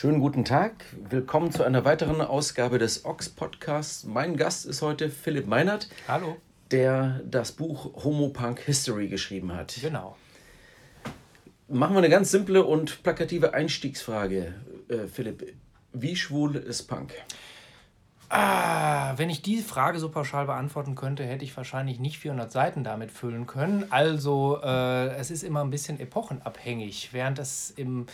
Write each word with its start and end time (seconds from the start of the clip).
Schönen 0.00 0.20
guten 0.20 0.44
Tag, 0.44 0.84
willkommen 1.10 1.50
zu 1.50 1.64
einer 1.64 1.84
weiteren 1.84 2.20
Ausgabe 2.20 2.78
des 2.78 3.04
Ox 3.04 3.28
Podcasts. 3.28 4.04
Mein 4.04 4.36
Gast 4.36 4.64
ist 4.64 4.80
heute 4.80 5.10
Philipp 5.10 5.48
Meinert. 5.48 5.88
Hallo. 6.06 6.36
Der 6.70 7.20
das 7.28 7.50
Buch 7.50 8.04
Homo 8.04 8.28
Punk 8.28 8.60
History 8.60 9.08
geschrieben 9.08 9.52
hat. 9.52 9.76
Genau. 9.82 10.16
Machen 11.66 11.94
wir 11.94 11.98
eine 11.98 12.10
ganz 12.10 12.30
simple 12.30 12.64
und 12.64 13.02
plakative 13.02 13.54
Einstiegsfrage, 13.54 14.54
äh, 14.88 15.08
Philipp. 15.08 15.52
Wie 15.92 16.14
schwul 16.14 16.54
ist 16.54 16.84
Punk? 16.84 17.12
Ah, 18.28 19.14
wenn 19.16 19.30
ich 19.30 19.42
die 19.42 19.62
Frage 19.62 19.98
so 19.98 20.10
pauschal 20.10 20.46
beantworten 20.46 20.94
könnte, 20.94 21.24
hätte 21.24 21.44
ich 21.44 21.56
wahrscheinlich 21.56 21.98
nicht 21.98 22.20
400 22.20 22.52
Seiten 22.52 22.84
damit 22.84 23.10
füllen 23.10 23.48
können. 23.48 23.86
Also, 23.90 24.60
äh, 24.62 25.08
es 25.16 25.32
ist 25.32 25.42
immer 25.42 25.64
ein 25.64 25.70
bisschen 25.70 25.98
epochenabhängig. 25.98 27.08
Während 27.12 27.40
es 27.40 27.72
im 27.72 28.06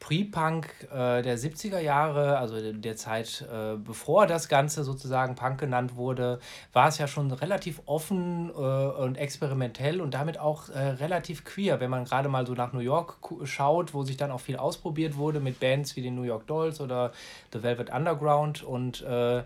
Pre-Punk 0.00 0.66
äh, 0.92 1.22
der 1.22 1.38
70er 1.38 1.78
Jahre, 1.78 2.38
also 2.38 2.72
der 2.72 2.96
Zeit 2.96 3.42
äh, 3.50 3.76
bevor 3.76 4.26
das 4.26 4.48
Ganze 4.48 4.84
sozusagen 4.84 5.34
Punk 5.34 5.58
genannt 5.58 5.96
wurde, 5.96 6.40
war 6.72 6.88
es 6.88 6.98
ja 6.98 7.08
schon 7.08 7.30
relativ 7.30 7.80
offen 7.86 8.50
äh, 8.50 8.52
und 8.52 9.16
experimentell 9.16 10.00
und 10.00 10.12
damit 10.12 10.38
auch 10.38 10.68
äh, 10.68 10.78
relativ 10.78 11.44
queer, 11.44 11.80
wenn 11.80 11.90
man 11.90 12.04
gerade 12.04 12.28
mal 12.28 12.46
so 12.46 12.52
nach 12.52 12.72
New 12.72 12.80
York 12.80 13.16
schaut, 13.44 13.94
wo 13.94 14.02
sich 14.04 14.16
dann 14.16 14.30
auch 14.30 14.40
viel 14.40 14.56
ausprobiert 14.56 15.16
wurde 15.16 15.40
mit 15.40 15.58
Bands 15.58 15.96
wie 15.96 16.02
den 16.02 16.14
New 16.14 16.24
York 16.24 16.46
Dolls 16.46 16.80
oder 16.80 17.12
The 17.52 17.62
Velvet 17.62 17.90
Underground 17.90 18.62
und 18.62 19.02
äh, 19.02 19.42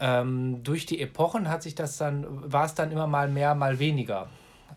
ähm, 0.00 0.62
durch 0.62 0.86
die 0.86 1.00
Epochen 1.00 1.48
hat 1.48 1.62
sich 1.62 1.74
das 1.74 1.96
dann, 1.96 2.24
war 2.28 2.66
es 2.66 2.74
dann 2.74 2.92
immer 2.92 3.06
mal 3.06 3.28
mehr, 3.28 3.54
mal 3.54 3.78
weniger. 3.78 4.28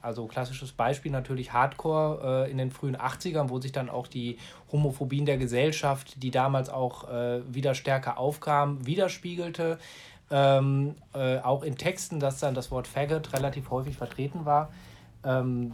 Also 0.01 0.25
klassisches 0.25 0.71
Beispiel 0.71 1.11
natürlich 1.11 1.53
Hardcore 1.53 2.45
äh, 2.47 2.51
in 2.51 2.57
den 2.57 2.71
frühen 2.71 2.97
80ern, 2.97 3.49
wo 3.49 3.59
sich 3.59 3.71
dann 3.71 3.89
auch 3.89 4.07
die 4.07 4.37
Homophobien 4.71 5.25
der 5.25 5.37
Gesellschaft, 5.37 6.21
die 6.23 6.31
damals 6.31 6.69
auch 6.69 7.09
äh, 7.09 7.41
wieder 7.53 7.75
stärker 7.75 8.17
aufkamen, 8.17 8.85
widerspiegelte. 8.85 9.77
Ähm, 10.29 10.95
äh, 11.13 11.39
auch 11.39 11.63
in 11.63 11.77
Texten, 11.77 12.19
dass 12.19 12.39
dann 12.39 12.55
das 12.55 12.71
Wort 12.71 12.87
Faggot 12.87 13.33
relativ 13.33 13.69
häufig 13.69 13.97
vertreten 13.97 14.45
war, 14.45 14.71
ähm, 15.23 15.73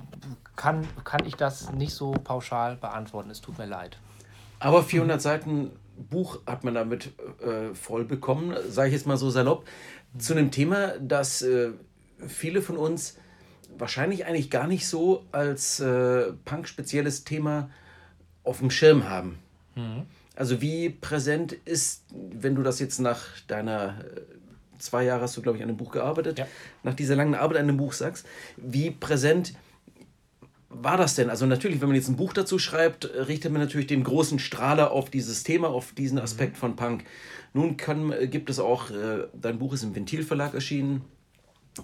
kann, 0.55 0.87
kann 1.03 1.25
ich 1.25 1.35
das 1.35 1.71
nicht 1.71 1.93
so 1.93 2.11
pauschal 2.11 2.75
beantworten. 2.75 3.29
Es 3.29 3.39
tut 3.39 3.57
mir 3.57 3.67
leid. 3.67 3.97
Aber 4.59 4.83
400 4.83 5.21
Seiten 5.21 5.71
Buch 5.97 6.39
hat 6.45 6.63
man 6.63 6.73
damit 6.73 7.11
äh, 7.41 7.73
voll 7.73 8.05
bekommen, 8.05 8.55
sage 8.69 8.89
ich 8.89 8.93
jetzt 8.93 9.07
mal 9.07 9.17
so 9.17 9.29
salopp, 9.29 9.65
zu 10.17 10.33
einem 10.33 10.51
Thema, 10.51 10.93
das 10.99 11.41
äh, 11.41 11.71
viele 12.27 12.61
von 12.61 12.77
uns 12.77 13.17
wahrscheinlich 13.77 14.25
eigentlich 14.25 14.49
gar 14.49 14.67
nicht 14.67 14.87
so 14.87 15.25
als 15.31 15.79
äh, 15.79 16.33
Punk-spezielles 16.45 17.23
Thema 17.23 17.69
auf 18.43 18.59
dem 18.59 18.71
Schirm 18.71 19.09
haben. 19.09 19.39
Mhm. 19.75 20.03
Also 20.35 20.61
wie 20.61 20.89
präsent 20.89 21.53
ist, 21.53 22.03
wenn 22.13 22.55
du 22.55 22.63
das 22.63 22.79
jetzt 22.79 22.99
nach 22.99 23.21
deiner 23.47 23.99
äh, 23.99 24.21
zwei 24.79 25.03
Jahre 25.03 25.21
hast 25.21 25.37
du, 25.37 25.41
glaube 25.41 25.57
ich, 25.57 25.63
an 25.63 25.69
dem 25.69 25.77
Buch 25.77 25.91
gearbeitet, 25.91 26.39
ja. 26.39 26.47
nach 26.83 26.93
dieser 26.93 27.15
langen 27.15 27.35
Arbeit 27.35 27.57
an 27.57 27.67
dem 27.67 27.77
Buch 27.77 27.93
sagst, 27.93 28.25
wie 28.57 28.91
präsent 28.91 29.53
war 30.69 30.97
das 30.97 31.15
denn? 31.15 31.29
Also 31.29 31.45
natürlich, 31.45 31.81
wenn 31.81 31.87
man 31.87 31.95
jetzt 31.95 32.09
ein 32.09 32.17
Buch 32.17 32.33
dazu 32.33 32.59
schreibt, 32.59 33.05
richtet 33.05 33.51
man 33.51 33.61
natürlich 33.61 33.87
den 33.87 34.03
großen 34.03 34.37
Strahler 34.37 34.91
auf 34.91 35.09
dieses 35.09 35.43
Thema, 35.43 35.69
auf 35.69 35.93
diesen 35.93 36.19
Aspekt 36.19 36.53
mhm. 36.53 36.59
von 36.59 36.75
Punk. 36.75 37.03
Nun 37.53 37.77
kann, 37.77 38.13
gibt 38.29 38.49
es 38.49 38.59
auch, 38.59 38.91
äh, 38.91 39.27
dein 39.33 39.57
Buch 39.59 39.73
ist 39.73 39.83
im 39.83 39.95
Ventilverlag 39.95 40.53
erschienen, 40.53 41.01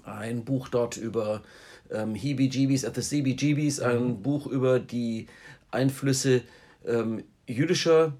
ein 0.03 0.43
Buch 0.43 0.69
dort 0.69 0.97
über 0.97 1.41
ähm, 1.91 2.15
Heebie-Jeebies 2.15 2.85
at 2.85 2.95
the 2.95 3.01
CBGBs, 3.01 3.79
ein 3.79 4.03
mhm. 4.03 4.21
Buch 4.21 4.47
über 4.47 4.79
die 4.79 5.27
Einflüsse 5.71 6.41
ähm, 6.85 7.23
jüdischer 7.47 8.13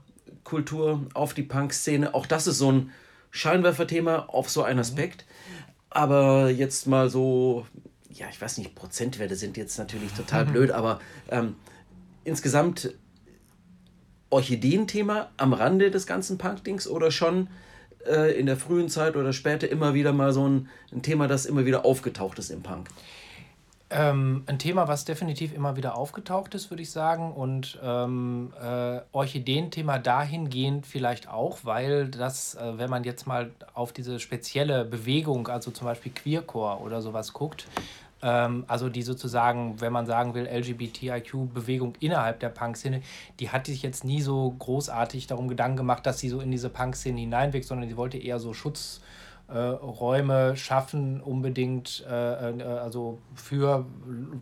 Kultur 0.43 1.05
auf 1.13 1.33
die 1.33 1.43
Punk-Szene. 1.43 2.13
Auch 2.13 2.25
das 2.25 2.47
ist 2.47 2.57
so 2.57 2.71
ein 2.71 2.91
Scheinwerferthema 3.31 4.25
auf 4.27 4.49
so 4.49 4.63
einen 4.63 4.79
Aspekt. 4.79 5.25
Aber 5.89 6.49
jetzt 6.49 6.87
mal 6.87 7.09
so, 7.09 7.65
ja, 8.09 8.27
ich 8.29 8.41
weiß 8.41 8.57
nicht, 8.57 8.75
Prozentwerte 8.75 9.35
sind 9.35 9.57
jetzt 9.57 9.77
natürlich 9.77 10.11
total 10.13 10.45
blöd, 10.47 10.71
aber 10.71 10.99
ähm, 11.29 11.55
insgesamt 12.23 12.93
Orchideen-Thema 14.29 15.29
am 15.37 15.53
Rande 15.53 15.91
des 15.91 16.07
ganzen 16.07 16.37
Punk-Dings 16.37 16.87
oder 16.87 17.11
schon 17.11 17.49
äh, 18.07 18.37
in 18.37 18.47
der 18.47 18.57
frühen 18.57 18.89
Zeit 18.89 19.15
oder 19.15 19.33
später 19.33 19.69
immer 19.69 19.93
wieder 19.93 20.13
mal 20.13 20.33
so 20.33 20.47
ein, 20.47 20.69
ein 20.91 21.03
Thema, 21.03 21.27
das 21.27 21.45
immer 21.45 21.65
wieder 21.65 21.85
aufgetaucht 21.85 22.39
ist 22.39 22.49
im 22.49 22.63
Punk? 22.63 22.89
Ähm, 23.95 24.43
ein 24.47 24.57
Thema, 24.57 24.87
was 24.87 25.05
definitiv 25.05 25.53
immer 25.53 25.75
wieder 25.75 25.95
aufgetaucht 25.95 26.55
ist, 26.55 26.71
würde 26.71 26.81
ich 26.81 26.89
sagen. 26.89 27.31
Und 27.31 27.77
ähm, 27.83 28.51
äh, 28.59 29.01
Orchideen-Thema 29.11 29.99
dahingehend 29.99 30.87
vielleicht 30.87 31.29
auch, 31.29 31.59
weil 31.61 32.07
das, 32.07 32.55
äh, 32.55 32.79
wenn 32.79 32.89
man 32.89 33.03
jetzt 33.03 33.27
mal 33.27 33.51
auf 33.75 33.93
diese 33.93 34.19
spezielle 34.19 34.83
Bewegung, 34.83 35.47
also 35.47 35.69
zum 35.69 35.85
Beispiel 35.85 36.11
Queercore 36.11 36.79
oder 36.79 37.03
sowas 37.03 37.33
guckt, 37.33 37.67
ähm, 38.23 38.63
also 38.67 38.89
die 38.89 39.03
sozusagen, 39.03 39.79
wenn 39.79 39.93
man 39.93 40.07
sagen 40.07 40.33
will, 40.33 40.47
LGBTIQ-Bewegung 40.47 41.93
innerhalb 41.99 42.39
der 42.39 42.49
Punk-Szene, 42.49 43.03
die 43.39 43.51
hat 43.51 43.67
sich 43.67 43.83
jetzt 43.83 44.03
nie 44.03 44.21
so 44.21 44.55
großartig 44.57 45.27
darum 45.27 45.47
Gedanken 45.47 45.77
gemacht, 45.77 46.03
dass 46.07 46.17
sie 46.17 46.29
so 46.29 46.39
in 46.39 46.49
diese 46.49 46.69
Punk-Szene 46.69 47.19
hineinwirkt, 47.19 47.67
sondern 47.67 47.87
sie 47.87 47.97
wollte 47.97 48.17
eher 48.17 48.39
so 48.39 48.55
Schutz 48.55 49.01
äh, 49.47 49.57
Räume 49.57 50.55
schaffen, 50.55 51.21
unbedingt, 51.21 52.05
äh, 52.09 52.49
äh, 52.49 52.63
also 52.63 53.19
für 53.35 53.85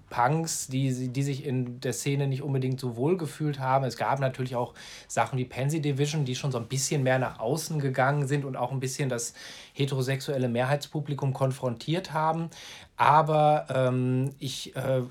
Punks, 0.09 0.67
die, 0.67 1.09
die 1.09 1.23
sich 1.23 1.45
in 1.45 1.79
der 1.79 1.93
Szene 1.93 2.27
nicht 2.27 2.43
unbedingt 2.43 2.79
so 2.79 2.95
wohl 2.95 3.17
gefühlt 3.17 3.59
haben. 3.59 3.83
Es 3.83 3.97
gab 3.97 4.19
natürlich 4.19 4.55
auch 4.55 4.73
Sachen 5.07 5.39
wie 5.39 5.45
Pansy 5.45 5.81
Division, 5.81 6.23
die 6.23 6.35
schon 6.35 6.51
so 6.51 6.59
ein 6.59 6.67
bisschen 6.67 7.03
mehr 7.03 7.19
nach 7.19 7.39
außen 7.39 7.79
gegangen 7.79 8.27
sind 8.27 8.45
und 8.45 8.55
auch 8.55 8.71
ein 8.71 8.79
bisschen 8.79 9.09
das 9.09 9.33
heterosexuelle 9.73 10.47
Mehrheitspublikum 10.47 11.33
konfrontiert 11.33 12.13
haben. 12.13 12.49
Aber 12.95 13.65
ähm, 13.73 14.29
ich 14.37 14.75
äh, 14.75 15.01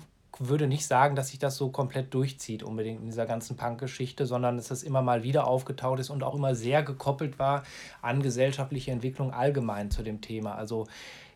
würde 0.41 0.67
nicht 0.67 0.87
sagen, 0.87 1.15
dass 1.17 1.29
sich 1.29 1.39
das 1.39 1.57
so 1.57 1.69
komplett 1.69 2.15
durchzieht, 2.15 2.63
unbedingt 2.63 3.01
in 3.01 3.07
dieser 3.07 3.27
ganzen 3.27 3.57
Punk-Geschichte, 3.57 4.27
sondern 4.27 4.57
dass 4.57 4.69
das 4.69 4.83
immer 4.83 5.03
mal 5.03 5.23
wieder 5.23 5.47
aufgetaucht 5.47 6.01
ist 6.01 6.09
und 6.09 6.25
auch 6.25 6.35
immer 6.35 6.55
sehr 6.55 6.83
gekoppelt 6.83 7.39
war 7.39 7.63
an 8.01 8.23
gesellschaftliche 8.23 8.91
Entwicklung 8.91 9.33
allgemein 9.33 9.91
zu 9.91 10.03
dem 10.03 10.23
Thema. 10.23 10.55
Also 10.55 10.87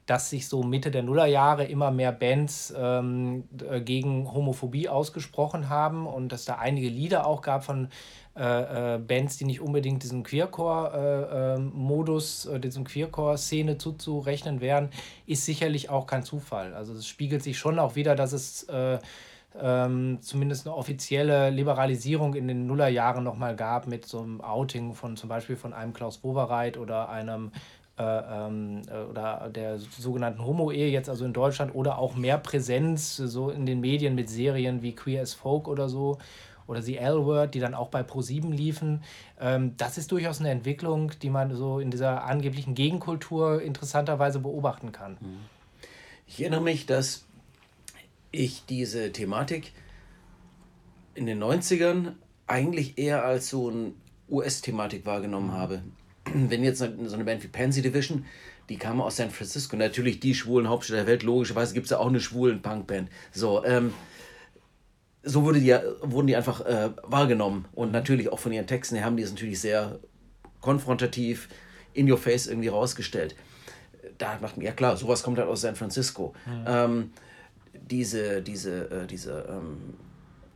dass 0.06 0.30
sich 0.30 0.48
so 0.48 0.62
Mitte 0.62 0.90
der 0.90 1.02
Nullerjahre 1.02 1.64
immer 1.64 1.90
mehr 1.90 2.12
Bands 2.12 2.72
ähm, 2.76 3.44
äh, 3.68 3.80
gegen 3.80 4.32
Homophobie 4.32 4.88
ausgesprochen 4.88 5.68
haben 5.70 6.06
und 6.06 6.30
dass 6.30 6.44
da 6.44 6.56
einige 6.56 6.88
Lieder 6.88 7.26
auch 7.26 7.40
gab 7.40 7.64
von 7.64 7.88
äh, 8.36 8.96
äh, 8.96 8.98
Bands, 8.98 9.38
die 9.38 9.44
nicht 9.44 9.60
unbedingt 9.60 10.02
diesem 10.02 10.24
Queercore-Modus, 10.24 12.46
äh, 12.46 12.56
äh, 12.56 12.60
diesem 12.60 12.82
Queercore-Szene 12.84 13.78
zuzurechnen 13.78 14.60
wären, 14.60 14.90
ist 15.26 15.44
sicherlich 15.46 15.88
auch 15.88 16.06
kein 16.06 16.24
Zufall. 16.24 16.74
Also 16.74 16.94
es 16.94 17.06
spiegelt 17.06 17.42
sich 17.42 17.56
schon 17.56 17.78
auch 17.78 17.94
wieder, 17.94 18.16
dass 18.16 18.32
es 18.32 18.64
äh, 18.64 18.98
ähm, 19.56 20.18
zumindest 20.20 20.66
eine 20.66 20.76
offizielle 20.76 21.50
Liberalisierung 21.50 22.34
in 22.34 22.48
den 22.48 22.66
Nullerjahren 22.66 23.22
nochmal 23.22 23.54
gab 23.54 23.86
mit 23.86 24.04
so 24.04 24.18
einem 24.18 24.40
Outing 24.40 24.94
von 24.94 25.16
zum 25.16 25.28
Beispiel 25.28 25.54
von 25.56 25.72
einem 25.72 25.92
Klaus 25.92 26.24
Wowereit 26.24 26.76
oder 26.76 27.08
einem 27.08 27.44
ähm, 27.44 27.52
oder 27.96 29.50
der 29.54 29.78
sogenannten 29.78 30.44
Homo-Ehe 30.44 30.88
jetzt 30.88 31.08
also 31.08 31.24
in 31.24 31.32
Deutschland 31.32 31.74
oder 31.74 31.98
auch 31.98 32.16
mehr 32.16 32.38
Präsenz 32.38 33.16
so 33.16 33.50
in 33.50 33.66
den 33.66 33.80
Medien 33.80 34.16
mit 34.16 34.28
Serien 34.28 34.82
wie 34.82 34.94
Queer 34.94 35.22
as 35.22 35.34
Folk 35.34 35.68
oder 35.68 35.88
so 35.88 36.18
oder 36.66 36.82
The 36.82 36.96
L-Word, 36.96 37.54
die 37.54 37.60
dann 37.60 37.74
auch 37.74 37.88
bei 37.88 38.00
Pro7 38.00 38.50
liefen. 38.50 39.02
Ähm, 39.40 39.76
das 39.76 39.98
ist 39.98 40.10
durchaus 40.12 40.40
eine 40.40 40.50
Entwicklung, 40.50 41.12
die 41.22 41.30
man 41.30 41.54
so 41.54 41.78
in 41.78 41.90
dieser 41.90 42.24
angeblichen 42.24 42.74
Gegenkultur 42.74 43.62
interessanterweise 43.62 44.40
beobachten 44.40 44.92
kann. 44.92 45.12
Mhm. 45.20 45.38
Ich 46.26 46.40
erinnere 46.40 46.62
mich, 46.62 46.86
dass 46.86 47.26
ich 48.30 48.64
diese 48.66 49.12
Thematik 49.12 49.72
in 51.14 51.26
den 51.26 51.42
90ern 51.42 52.12
eigentlich 52.46 52.98
eher 52.98 53.24
als 53.24 53.48
so 53.48 53.68
eine 53.68 53.92
US-Thematik 54.28 55.06
wahrgenommen 55.06 55.48
mhm. 55.48 55.52
habe. 55.52 55.82
Wenn 56.34 56.64
jetzt 56.64 56.78
so 56.78 57.14
eine 57.14 57.24
Band 57.24 57.42
wie 57.42 57.48
Pansy 57.48 57.82
Division, 57.82 58.24
die 58.68 58.76
kam 58.76 59.00
aus 59.00 59.16
San 59.16 59.30
Francisco, 59.30 59.76
natürlich 59.76 60.20
die 60.20 60.34
schwulen 60.34 60.68
Hauptstadt 60.68 60.98
der 60.98 61.06
Welt, 61.06 61.22
logischerweise 61.22 61.74
gibt 61.74 61.86
es 61.86 61.90
ja 61.90 61.98
auch 61.98 62.08
eine 62.08 62.20
schwulen 62.20 62.62
Punkband. 62.62 63.10
So, 63.32 63.64
ähm, 63.64 63.92
so 65.22 65.44
wurde 65.44 65.60
die, 65.60 65.74
wurden 66.02 66.26
die 66.26 66.36
einfach 66.36 66.60
äh, 66.62 66.90
wahrgenommen. 67.02 67.66
Und 67.72 67.92
natürlich 67.92 68.30
auch 68.30 68.38
von 68.38 68.52
ihren 68.52 68.66
Texten 68.66 68.96
her 68.96 69.04
haben 69.04 69.16
die 69.16 69.22
es 69.22 69.30
natürlich 69.30 69.60
sehr 69.60 69.98
konfrontativ, 70.60 71.48
in 71.92 72.10
your 72.10 72.18
face 72.18 72.46
irgendwie 72.46 72.68
rausgestellt. 72.68 73.36
Da 74.18 74.36
dachten 74.36 74.60
ja 74.60 74.72
klar, 74.72 74.96
sowas 74.96 75.22
kommt 75.22 75.38
halt 75.38 75.48
aus 75.48 75.60
San 75.62 75.76
Francisco. 75.76 76.34
Mhm. 76.46 76.64
Ähm, 76.66 77.10
diese, 77.72 78.42
diese, 78.42 78.90
äh, 78.90 79.06
diese 79.06 79.46
ähm, 79.48 79.94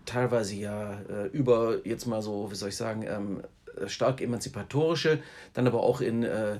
teilweise 0.04 0.54
ja 0.54 1.00
äh, 1.08 1.26
über, 1.32 1.86
jetzt 1.86 2.06
mal 2.06 2.22
so, 2.22 2.50
wie 2.50 2.54
soll 2.54 2.70
ich 2.70 2.76
sagen, 2.76 3.02
ähm, 3.02 3.42
stark 3.86 4.20
emanzipatorische, 4.20 5.20
dann 5.54 5.66
aber 5.66 5.82
auch 5.82 6.00
in 6.00 6.22
äh, 6.22 6.58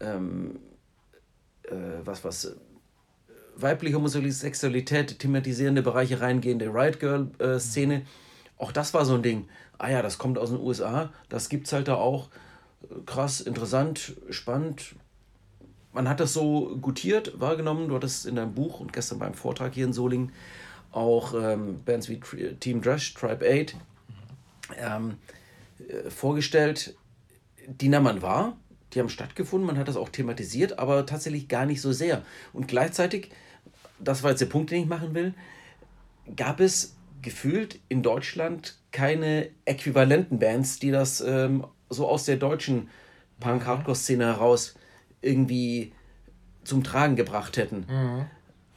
ähm, 0.00 0.60
äh, 1.64 1.74
was, 2.04 2.24
was 2.24 2.56
weibliche 3.56 3.96
Homosexualität 3.96 5.18
thematisierende 5.18 5.82
Bereiche 5.82 6.20
reingehende 6.20 6.66
Riot 6.72 7.00
Girl-Szene. 7.00 7.94
Äh, 7.94 8.02
auch 8.56 8.72
das 8.72 8.94
war 8.94 9.04
so 9.04 9.14
ein 9.14 9.22
Ding. 9.22 9.48
Ah 9.78 9.90
ja, 9.90 10.02
das 10.02 10.18
kommt 10.18 10.38
aus 10.38 10.50
den 10.50 10.60
USA, 10.60 11.12
das 11.28 11.48
gibt 11.48 11.66
es 11.66 11.72
halt 11.72 11.88
da 11.88 11.94
auch. 11.94 12.28
Krass, 13.06 13.40
interessant, 13.40 14.14
spannend. 14.30 14.94
Man 15.92 16.08
hat 16.08 16.20
das 16.20 16.32
so 16.32 16.76
gutiert 16.80 17.40
wahrgenommen. 17.40 17.88
Du 17.88 17.94
hattest 17.96 18.26
in 18.26 18.36
deinem 18.36 18.54
Buch 18.54 18.80
und 18.80 18.92
gestern 18.92 19.18
beim 19.18 19.34
Vortrag 19.34 19.74
hier 19.74 19.84
in 19.84 19.92
Solingen 19.92 20.32
auch 20.92 21.34
ähm, 21.34 21.82
Bands 21.84 22.08
wie 22.08 22.20
Team 22.60 22.80
Drush, 22.80 23.14
Tribe 23.14 23.44
8 23.46 23.76
ähm, 24.78 25.10
äh, 25.10 25.14
vorgestellt, 26.08 26.96
die 27.66 27.88
nahm 27.88 28.04
man 28.04 28.22
wahr, 28.22 28.56
die 28.92 29.00
haben 29.00 29.08
stattgefunden, 29.08 29.66
man 29.66 29.78
hat 29.78 29.88
das 29.88 29.96
auch 29.96 30.08
thematisiert, 30.08 30.78
aber 30.78 31.06
tatsächlich 31.06 31.48
gar 31.48 31.66
nicht 31.66 31.80
so 31.80 31.92
sehr. 31.92 32.22
Und 32.52 32.68
gleichzeitig, 32.68 33.30
das 33.98 34.22
war 34.22 34.30
jetzt 34.30 34.40
der 34.40 34.46
Punkt, 34.46 34.70
den 34.70 34.82
ich 34.82 34.88
machen 34.88 35.14
will, 35.14 35.34
gab 36.36 36.60
es 36.60 36.96
gefühlt 37.22 37.78
in 37.88 38.02
Deutschland 38.02 38.78
keine 38.92 39.50
äquivalenten 39.64 40.38
Bands, 40.38 40.78
die 40.78 40.90
das 40.90 41.20
ähm, 41.20 41.66
so 41.88 42.08
aus 42.08 42.24
der 42.24 42.36
deutschen 42.36 42.88
Punk-Hardcore-Szene 43.40 44.24
heraus 44.24 44.74
irgendwie 45.20 45.92
zum 46.64 46.82
Tragen 46.82 47.16
gebracht 47.16 47.56
hätten. 47.56 47.86
Mhm. 47.88 48.26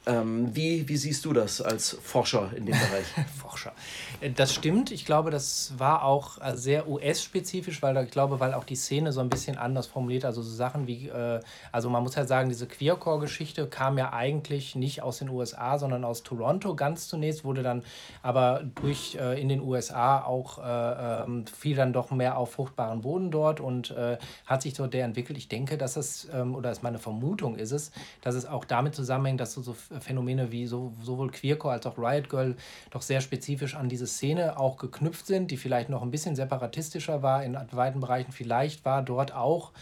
Ähm, 0.06 0.54
wie, 0.54 0.86
wie 0.86 0.96
siehst 0.98 1.24
du 1.24 1.32
das 1.32 1.62
als 1.62 1.96
Forscher 2.02 2.50
in 2.54 2.66
dem 2.66 2.74
Bereich? 2.78 3.06
Forscher. 3.38 3.72
Äh, 4.20 4.30
das 4.30 4.52
stimmt. 4.52 4.90
Ich 4.90 5.06
glaube, 5.06 5.30
das 5.30 5.72
war 5.78 6.04
auch 6.04 6.38
äh, 6.42 6.56
sehr 6.56 6.88
US-spezifisch, 6.88 7.80
weil 7.80 7.96
ich 8.04 8.10
glaube, 8.10 8.38
weil 8.38 8.52
auch 8.52 8.64
die 8.64 8.76
Szene 8.76 9.12
so 9.12 9.20
ein 9.20 9.30
bisschen 9.30 9.56
anders 9.56 9.86
formuliert. 9.86 10.26
Also 10.26 10.42
so 10.42 10.54
Sachen 10.54 10.86
wie, 10.86 11.08
äh, 11.08 11.40
also 11.72 11.88
man 11.88 12.02
muss 12.02 12.16
ja 12.16 12.26
sagen, 12.26 12.50
diese 12.50 12.66
Queercore-Geschichte 12.66 13.66
kam 13.66 13.96
ja 13.96 14.12
eigentlich 14.12 14.74
nicht 14.74 15.02
aus 15.02 15.18
den 15.18 15.30
USA, 15.30 15.78
sondern 15.78 16.04
aus 16.04 16.22
Toronto 16.22 16.74
ganz 16.76 17.08
zunächst, 17.08 17.44
wurde 17.44 17.62
dann 17.62 17.82
aber 18.22 18.62
durch 18.74 19.16
äh, 19.18 19.40
in 19.40 19.48
den 19.48 19.62
USA 19.62 20.22
auch 20.22 20.58
äh, 20.58 21.22
ähm, 21.24 21.46
fiel 21.46 21.76
dann 21.76 21.94
doch 21.94 22.10
mehr 22.10 22.36
auf 22.36 22.52
fruchtbaren 22.52 23.00
Boden 23.00 23.30
dort 23.30 23.60
und 23.60 23.90
äh, 23.92 24.18
hat 24.44 24.60
sich 24.60 24.74
dort 24.74 24.92
der 24.92 25.06
entwickelt. 25.06 25.38
Ich 25.38 25.48
denke, 25.48 25.78
dass 25.78 25.96
es, 25.96 26.28
ähm, 26.30 26.54
oder 26.54 26.70
ist 26.70 26.82
meine 26.82 26.98
Vermutung 26.98 27.56
ist 27.56 27.72
es, 27.72 27.90
dass 28.20 28.34
es 28.34 28.44
auch 28.44 28.66
damit 28.66 28.94
zusammenhängt, 28.94 29.40
dass 29.40 29.54
du 29.54 29.62
so 29.62 29.74
Phänomene 30.00 30.52
wie 30.52 30.66
so, 30.66 30.92
sowohl 31.02 31.30
Queercore 31.30 31.74
als 31.74 31.86
auch 31.86 31.98
Riot 31.98 32.28
Girl 32.28 32.56
doch 32.90 33.02
sehr 33.02 33.20
spezifisch 33.20 33.74
an 33.74 33.88
diese 33.88 34.06
Szene 34.06 34.58
auch 34.58 34.76
geknüpft 34.76 35.26
sind, 35.26 35.50
die 35.50 35.56
vielleicht 35.56 35.88
noch 35.88 36.02
ein 36.02 36.10
bisschen 36.10 36.36
separatistischer 36.36 37.22
war 37.22 37.44
in 37.44 37.56
weiten 37.72 38.00
Bereichen. 38.00 38.32
Vielleicht 38.32 38.84
war 38.84 39.02
dort 39.02 39.34
auch 39.34 39.72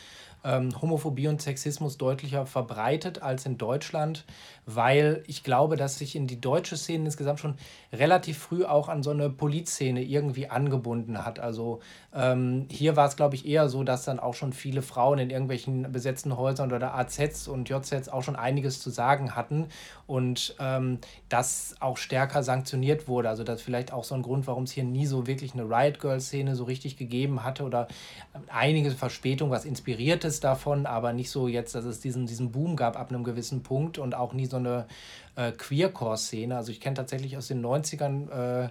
ähm, 0.45 0.71
Homophobie 0.81 1.29
und 1.29 1.41
Sexismus 1.41 1.99
deutlicher 1.99 2.47
verbreitet 2.47 3.23
als 3.23 3.47
in 3.47 3.59
Deutschland, 3.59 4.25
weil 4.67 5.23
ich 5.27 5.45
glaube, 5.45 5.77
dass 5.77 5.99
sich 5.99 6.17
in 6.17 6.27
die 6.27 6.41
deutsche 6.41 6.77
Szene 6.77 7.05
insgesamt 7.07 7.41
schon 7.41 7.55
relativ 7.93 8.39
früh 8.39 8.65
auch 8.65 8.89
an 8.89 9.03
so 9.03 9.11
eine 9.11 9.29
Polizszene 9.29 10.03
irgendwie 10.03 10.49
angebunden 10.49 11.25
hat. 11.25 11.39
Also 11.39 11.81
ähm, 12.15 12.67
hier 12.71 12.97
war 12.97 13.07
es, 13.07 13.17
glaube 13.17 13.35
ich, 13.35 13.47
eher 13.47 13.69
so, 13.69 13.85
dass 13.85 14.05
dann 14.05 14.19
auch 14.19 14.33
schon 14.33 14.55
viele 14.55 14.81
Frauen 14.81 15.19
in 15.19 15.29
irgendwelchen 15.29 15.93
besetzten 15.93 16.37
Häusern 16.39 16.73
oder 16.73 16.95
AZs 16.95 17.49
und 17.49 17.69
JZs 17.69 18.09
auch 18.09 18.23
schon 18.23 18.35
einiges 18.35 18.81
zu 18.81 18.89
sagen 18.89 19.37
hatten 19.37 19.67
und 20.07 20.57
ähm, 20.59 20.99
das 21.29 21.75
auch 21.81 21.99
stärker 21.99 22.43
sanktioniert 22.43 23.09
wurde. 23.09 23.29
Also 23.29 23.45
das 23.45 23.57
ist 23.61 23.63
vielleicht 23.63 23.93
auch 23.93 24.05
so 24.05 24.15
ein 24.15 24.23
Grund, 24.23 24.47
warum 24.47 24.65
es 24.65 24.73
hier 24.73 24.85
nie 24.85 25.07
so 25.07 25.27
wirklich 25.27 25.53
eine 25.53 25.65
Riot 25.65 26.01
Girl-Szene 26.01 26.57
so 26.57 26.65
richtig 26.65 26.97
gegeben 26.97 27.45
hatte 27.45 27.65
oder 27.65 27.89
einige 28.49 28.91
Verspätung, 28.91 29.51
was 29.51 29.67
Inspiriertes 29.67 30.41
davon, 30.41 30.87
aber 30.87 31.13
nicht 31.13 31.31
so 31.31 31.47
jetzt, 31.47 31.75
dass 31.75 31.85
es 31.85 32.01
diesen, 32.01 32.25
diesen 32.25 32.53
Boom 32.53 32.75
gab 32.77 32.99
ab 32.99 33.11
einem 33.11 33.23
gewissen 33.23 33.63
Punkt 33.63 33.99
und 33.99 34.15
auch 34.15 34.33
nie 34.33 34.47
so 34.47 34.57
eine 34.57 34.87
äh, 35.37 35.53
Queercore-Szene. 35.53 36.57
Also 36.57 36.73
ich 36.73 36.81
kenne 36.81 36.95
tatsächlich 36.95 37.37
aus 37.37 37.49
den 37.49 37.65
90ern, 37.65 38.65
äh, 38.65 38.69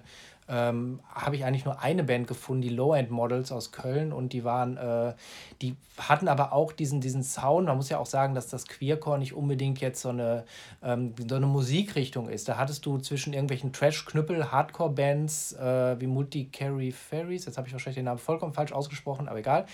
ähm, 0.51 0.99
habe 1.13 1.37
ich 1.37 1.45
eigentlich 1.45 1.63
nur 1.63 1.81
eine 1.81 2.03
Band 2.03 2.27
gefunden, 2.27 2.61
die 2.61 2.69
Low-End 2.69 3.09
Models 3.09 3.53
aus 3.53 3.71
Köln 3.71 4.11
und 4.11 4.33
die 4.33 4.43
waren, 4.43 4.75
äh, 4.75 5.13
die 5.61 5.77
hatten 5.97 6.27
aber 6.27 6.51
auch 6.51 6.73
diesen, 6.73 6.99
diesen 6.99 7.23
Sound. 7.23 7.67
Man 7.67 7.77
muss 7.77 7.89
ja 7.89 7.99
auch 7.99 8.05
sagen, 8.05 8.35
dass 8.35 8.47
das 8.47 8.67
Queercore 8.67 9.19
nicht 9.19 9.33
unbedingt 9.33 9.79
jetzt 9.79 10.01
so 10.01 10.09
eine, 10.09 10.43
ähm, 10.83 11.13
so 11.25 11.35
eine 11.35 11.45
Musikrichtung 11.45 12.27
ist. 12.27 12.49
Da 12.49 12.57
hattest 12.57 12.85
du 12.85 12.97
zwischen 12.97 13.31
irgendwelchen 13.33 13.71
Trash-Knüppel, 13.71 14.51
Hardcore-Bands 14.51 15.53
äh, 15.53 15.99
wie 16.01 16.07
Multi-Carry 16.07 16.91
Fairies, 16.91 17.45
jetzt 17.45 17.57
habe 17.57 17.67
ich 17.67 17.73
wahrscheinlich 17.73 17.97
den 17.97 18.05
Namen 18.05 18.19
vollkommen 18.19 18.53
falsch 18.53 18.73
ausgesprochen, 18.73 19.29
aber 19.29 19.39
egal. 19.39 19.65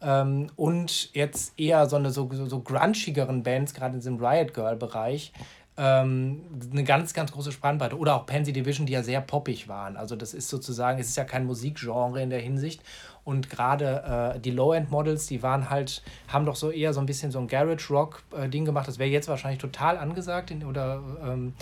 Ähm, 0.00 0.48
und 0.54 1.12
jetzt 1.14 1.58
eher 1.58 1.88
so 1.88 1.96
eine 1.96 2.10
so, 2.10 2.28
so, 2.32 2.46
so 2.46 2.60
grunchigeren 2.60 3.42
Bands, 3.42 3.74
gerade 3.74 3.94
in 3.94 4.00
diesem 4.00 4.24
Riot 4.24 4.54
Girl-Bereich 4.54 5.32
ähm, 5.80 6.42
eine 6.70 6.84
ganz, 6.84 7.14
ganz 7.14 7.32
große 7.32 7.52
Spannbreite. 7.52 7.96
Oder 7.96 8.14
auch 8.14 8.26
Pansy 8.26 8.52
Division, 8.52 8.86
die 8.86 8.92
ja 8.92 9.02
sehr 9.02 9.22
poppig 9.22 9.66
waren. 9.66 9.96
Also 9.96 10.14
das 10.14 10.34
ist 10.34 10.50
sozusagen, 10.50 11.00
es 11.00 11.08
ist 11.08 11.16
ja 11.16 11.24
kein 11.24 11.46
Musikgenre 11.46 12.22
in 12.22 12.28
der 12.28 12.40
Hinsicht. 12.40 12.82
Und 13.24 13.48
gerade 13.48 14.34
äh, 14.36 14.40
die 14.40 14.50
Low-End-Models, 14.50 15.26
die 15.26 15.42
waren 15.42 15.70
halt, 15.70 16.02
haben 16.28 16.44
doch 16.44 16.56
so 16.56 16.70
eher 16.70 16.92
so 16.92 17.00
ein 17.00 17.06
bisschen 17.06 17.30
so 17.30 17.38
ein 17.38 17.48
Garage-Rock-Ding 17.48 18.66
gemacht. 18.66 18.88
Das 18.88 18.98
wäre 18.98 19.08
jetzt 19.08 19.28
wahrscheinlich 19.28 19.60
total 19.60 19.96
angesagt 19.96 20.50
in, 20.50 20.64
oder 20.64 21.02
ähm, 21.24 21.54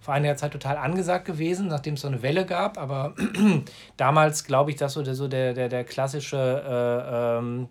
vor 0.00 0.14
einiger 0.14 0.36
Zeit 0.36 0.52
total 0.52 0.76
angesagt 0.76 1.24
gewesen, 1.24 1.68
nachdem 1.68 1.94
es 1.94 2.00
so 2.00 2.08
eine 2.08 2.22
Welle 2.22 2.46
gab. 2.46 2.76
Aber 2.76 3.14
damals 3.96 4.44
glaube 4.44 4.72
ich, 4.72 4.76
dass 4.76 4.94
so 4.94 5.02
der, 5.02 5.14
so 5.14 5.28
der, 5.28 5.54
der, 5.54 5.68
der 5.68 5.84
klassische 5.84 6.36
äh, 6.36 7.38
ähm, 7.38 7.68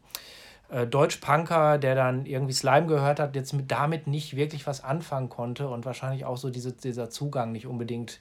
äh, 0.69 0.85
Deutsch-Punker, 0.87 1.77
der 1.77 1.95
dann 1.95 2.25
irgendwie 2.25 2.53
Slime 2.53 2.87
gehört 2.87 3.19
hat, 3.19 3.35
jetzt 3.35 3.53
mit, 3.53 3.71
damit 3.71 4.07
nicht 4.07 4.35
wirklich 4.35 4.67
was 4.67 4.83
anfangen 4.83 5.29
konnte 5.29 5.67
und 5.67 5.85
wahrscheinlich 5.85 6.25
auch 6.25 6.37
so 6.37 6.49
diese, 6.49 6.73
dieser 6.73 7.09
Zugang 7.09 7.51
nicht 7.51 7.67
unbedingt 7.67 8.19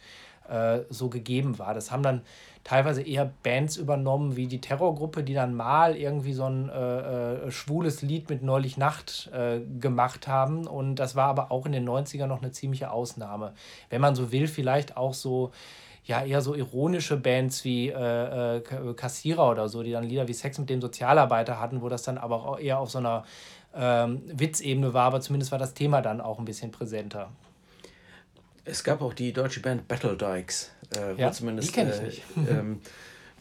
äh, 0.49 0.81
so 0.89 1.09
gegeben 1.09 1.59
war. 1.59 1.75
Das 1.75 1.91
haben 1.91 2.03
dann 2.03 2.23
teilweise 2.65 3.03
eher 3.03 3.31
Bands 3.43 3.77
übernommen, 3.77 4.37
wie 4.37 4.47
die 4.47 4.61
Terrorgruppe, 4.61 5.23
die 5.23 5.35
dann 5.35 5.55
mal 5.55 5.97
irgendwie 5.97 6.33
so 6.33 6.45
ein 6.45 6.69
äh, 6.71 7.47
äh 7.47 7.51
schwules 7.51 8.03
Lied 8.03 8.31
mit 8.31 8.43
Neulich 8.43 8.79
Nacht 8.79 9.31
äh, 9.33 9.61
gemacht 9.79 10.27
haben. 10.27 10.67
Und 10.67 10.97
das 10.97 11.17
war 11.17 11.29
aber 11.29 11.53
auch 11.53 11.67
in 11.67 11.73
den 11.73 11.89
90ern 11.89 12.27
noch 12.27 12.43
eine 12.43 12.51
ziemliche 12.51 12.91
Ausnahme. 12.91 13.53
Wenn 13.91 14.01
man 14.01 14.15
so 14.15 14.33
will, 14.33 14.49
vielleicht 14.49 14.97
auch 14.97 15.15
so 15.15 15.53
ja 16.09 16.25
eher 16.25 16.41
so 16.41 16.55
ironische 16.55 17.17
Bands 17.17 17.65
wie 17.65 17.91
äh, 17.91 18.57
äh, 18.57 18.95
Kassierer 18.95 19.51
oder 19.51 19.69
so, 19.69 19.83
die 19.83 19.93
dann 19.93 20.05
Lieder 20.05 20.27
wie 20.27 20.33
Sex 20.33 20.59
mit 20.59 20.71
dem 20.71 20.81
Sozialarbeiter 20.81 21.61
hatten, 21.61 21.83
wo 21.83 21.89
das 21.89 22.03
dann 22.03 22.19
aber 22.19 22.47
auch 22.47 22.59
eher 22.59 22.79
auf 22.79 22.91
so 22.91 22.99
einer 22.99 23.25
ähm, 23.75 24.23
Witzebene 24.27 24.95
war, 24.95 25.05
aber 25.05 25.21
zumindest 25.21 25.53
war 25.53 25.59
das 25.59 25.75
Thema 25.75 26.01
dann 26.01 26.23
auch 26.23 26.39
ein 26.39 26.47
bisschen 26.47 26.73
präsenter. 26.73 27.31
Es 28.65 28.83
gab 28.85 29.03
auch 29.03 29.13
die 29.13 29.33
deutsche 29.33 29.61
Band 29.61 29.87
Battle 29.87 30.17
Dykes, 30.17 30.73
äh, 30.97 31.15
ja, 31.21 31.31
zumindest. 31.31 31.69
Die 31.69 31.73
kenne 31.73 31.93
ich 31.93 32.01
äh, 32.01 32.05
nicht. 32.05 32.23
ähm, 32.51 32.81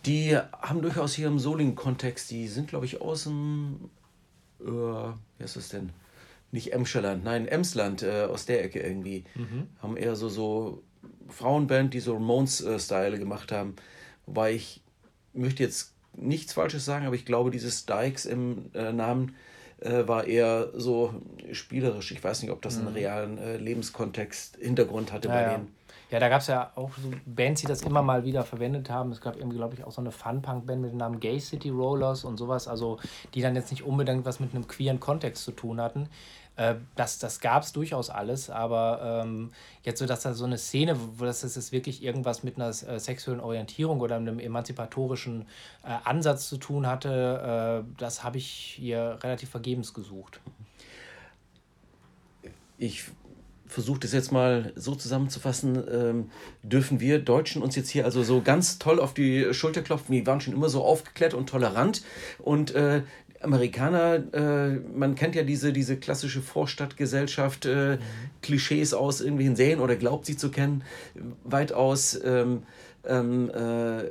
die 0.05 0.37
haben 0.61 0.81
durchaus 0.81 1.13
hier 1.13 1.27
im 1.27 1.39
Soling-Kontext, 1.39 2.29
die 2.31 2.47
sind, 2.49 2.67
glaube 2.67 2.85
ich, 2.85 3.01
aus 3.01 3.23
dem, 3.23 3.89
äh, 4.59 4.65
wie 4.65 5.43
heißt 5.43 5.55
das 5.55 5.69
denn? 5.69 5.91
Nicht 6.51 6.73
Emscherland, 6.73 7.23
nein, 7.23 7.47
Emsland, 7.47 8.03
äh, 8.03 8.23
aus 8.23 8.45
der 8.45 8.63
Ecke 8.63 8.79
irgendwie. 8.79 9.25
Mhm. 9.35 9.67
Haben 9.81 9.97
eher 9.97 10.15
so, 10.15 10.29
so 10.29 10.83
Frauenband, 11.29 11.93
die 11.93 11.99
so 11.99 12.13
Ramones-Style 12.13 13.19
gemacht 13.19 13.51
haben. 13.51 13.75
Wobei 14.25 14.53
ich 14.53 14.81
möchte 15.33 15.63
jetzt 15.63 15.93
nichts 16.15 16.53
Falsches 16.53 16.85
sagen, 16.85 17.05
aber 17.05 17.15
ich 17.15 17.25
glaube, 17.25 17.51
dieses 17.51 17.85
Dykes 17.85 18.25
im 18.25 18.71
äh, 18.73 18.91
Namen 18.91 19.35
äh, 19.79 20.07
war 20.07 20.25
eher 20.25 20.69
so 20.73 21.13
spielerisch. 21.51 22.11
Ich 22.11 22.23
weiß 22.23 22.41
nicht, 22.41 22.51
ob 22.51 22.61
das 22.61 22.77
einen 22.77 22.89
mhm. 22.89 22.93
realen 22.93 23.37
äh, 23.37 23.57
Lebenskontext, 23.57 24.57
Hintergrund 24.57 25.11
hatte 25.11 25.27
ja, 25.27 25.33
bei 25.33 25.53
denen. 25.53 25.75
Ja, 26.09 26.19
da 26.19 26.29
gab 26.29 26.41
es 26.41 26.47
ja 26.47 26.71
auch 26.75 26.91
so 26.97 27.11
Bands, 27.25 27.61
die 27.61 27.67
das 27.67 27.81
immer 27.81 28.01
mal 28.01 28.23
wieder 28.23 28.43
verwendet 28.43 28.89
haben. 28.89 29.11
Es 29.11 29.19
gab 29.19 29.35
irgendwie, 29.35 29.57
glaube 29.57 29.75
ich, 29.75 29.83
auch 29.83 29.91
so 29.91 30.01
eine 30.01 30.11
Fun-Punk-Band 30.11 30.81
mit 30.81 30.91
dem 30.91 30.97
Namen 30.97 31.19
Gay 31.19 31.39
City 31.39 31.69
Rollers 31.69 32.23
und 32.23 32.37
sowas, 32.37 32.67
also 32.67 32.97
die 33.33 33.41
dann 33.41 33.55
jetzt 33.55 33.71
nicht 33.71 33.83
unbedingt 33.83 34.25
was 34.25 34.39
mit 34.39 34.55
einem 34.55 34.67
queeren 34.67 34.99
Kontext 34.99 35.43
zu 35.43 35.51
tun 35.51 35.81
hatten. 35.81 36.07
Äh, 36.57 36.75
das 36.95 37.19
das 37.19 37.39
gab 37.39 37.63
es 37.63 37.71
durchaus 37.71 38.09
alles, 38.09 38.49
aber 38.49 39.23
ähm, 39.23 39.51
jetzt 39.83 39.99
so, 39.99 40.05
dass 40.05 40.21
da 40.21 40.33
so 40.33 40.45
eine 40.45 40.57
Szene, 40.57 40.97
wo 41.17 41.23
das 41.23 41.43
ist 41.43 41.71
wirklich 41.71 42.03
irgendwas 42.03 42.43
mit 42.43 42.57
einer 42.57 42.69
äh, 42.69 42.99
sexuellen 42.99 43.39
Orientierung 43.39 44.01
oder 44.01 44.15
einem 44.15 44.39
emanzipatorischen 44.39 45.43
äh, 45.83 45.89
Ansatz 46.03 46.49
zu 46.49 46.57
tun 46.57 46.87
hatte, 46.87 47.85
äh, 47.87 47.93
das 47.99 48.23
habe 48.23 48.37
ich 48.37 48.47
hier 48.47 49.19
relativ 49.23 49.49
vergebens 49.49 49.93
gesucht. 49.93 50.41
Ich 52.79 53.05
versuche 53.67 53.99
das 53.99 54.13
jetzt 54.13 54.31
mal 54.31 54.71
so 54.75 54.95
zusammenzufassen, 54.95 55.83
ähm, 55.91 56.31
dürfen 56.63 56.99
wir 56.99 57.19
Deutschen 57.19 57.61
uns 57.61 57.75
jetzt 57.75 57.89
hier 57.89 58.05
also 58.05 58.23
so 58.23 58.41
ganz 58.41 58.79
toll 58.79 58.99
auf 58.99 59.13
die 59.13 59.53
Schulter 59.53 59.81
klopfen. 59.81 60.15
Wir 60.15 60.25
waren 60.25 60.41
schon 60.41 60.53
immer 60.53 60.69
so 60.69 60.83
aufgeklärt 60.83 61.33
und 61.33 61.49
tolerant 61.49 62.01
und 62.39 62.73
äh, 62.73 63.03
Amerikaner, 63.41 64.33
äh, 64.33 64.79
man 64.95 65.15
kennt 65.15 65.35
ja 65.35 65.43
diese, 65.43 65.71
diese 65.71 65.97
klassische 65.97 66.41
Vorstadtgesellschaft, 66.41 67.65
äh, 67.65 67.95
mhm. 67.95 67.99
Klischees 68.41 68.93
aus 68.93 69.21
irgendwelchen 69.21 69.55
Serien 69.55 69.79
oder 69.79 69.95
glaubt 69.95 70.25
sie 70.25 70.37
zu 70.37 70.49
kennen, 70.49 70.83
weitaus 71.43 72.19
ähm, 72.23 72.63
ähm, 73.05 73.49
äh, 73.51 74.09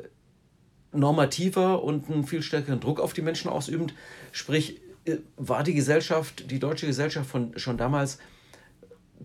normativer 0.92 1.82
und 1.82 2.10
einen 2.10 2.24
viel 2.24 2.42
stärkeren 2.42 2.80
Druck 2.80 3.00
auf 3.00 3.12
die 3.12 3.22
Menschen 3.22 3.50
ausübend. 3.50 3.94
Sprich, 4.32 4.80
äh, 5.04 5.16
war 5.36 5.62
die 5.62 5.74
Gesellschaft, 5.74 6.50
die 6.50 6.58
deutsche 6.58 6.86
Gesellschaft 6.86 7.28
von 7.28 7.58
schon 7.58 7.76
damals 7.76 8.18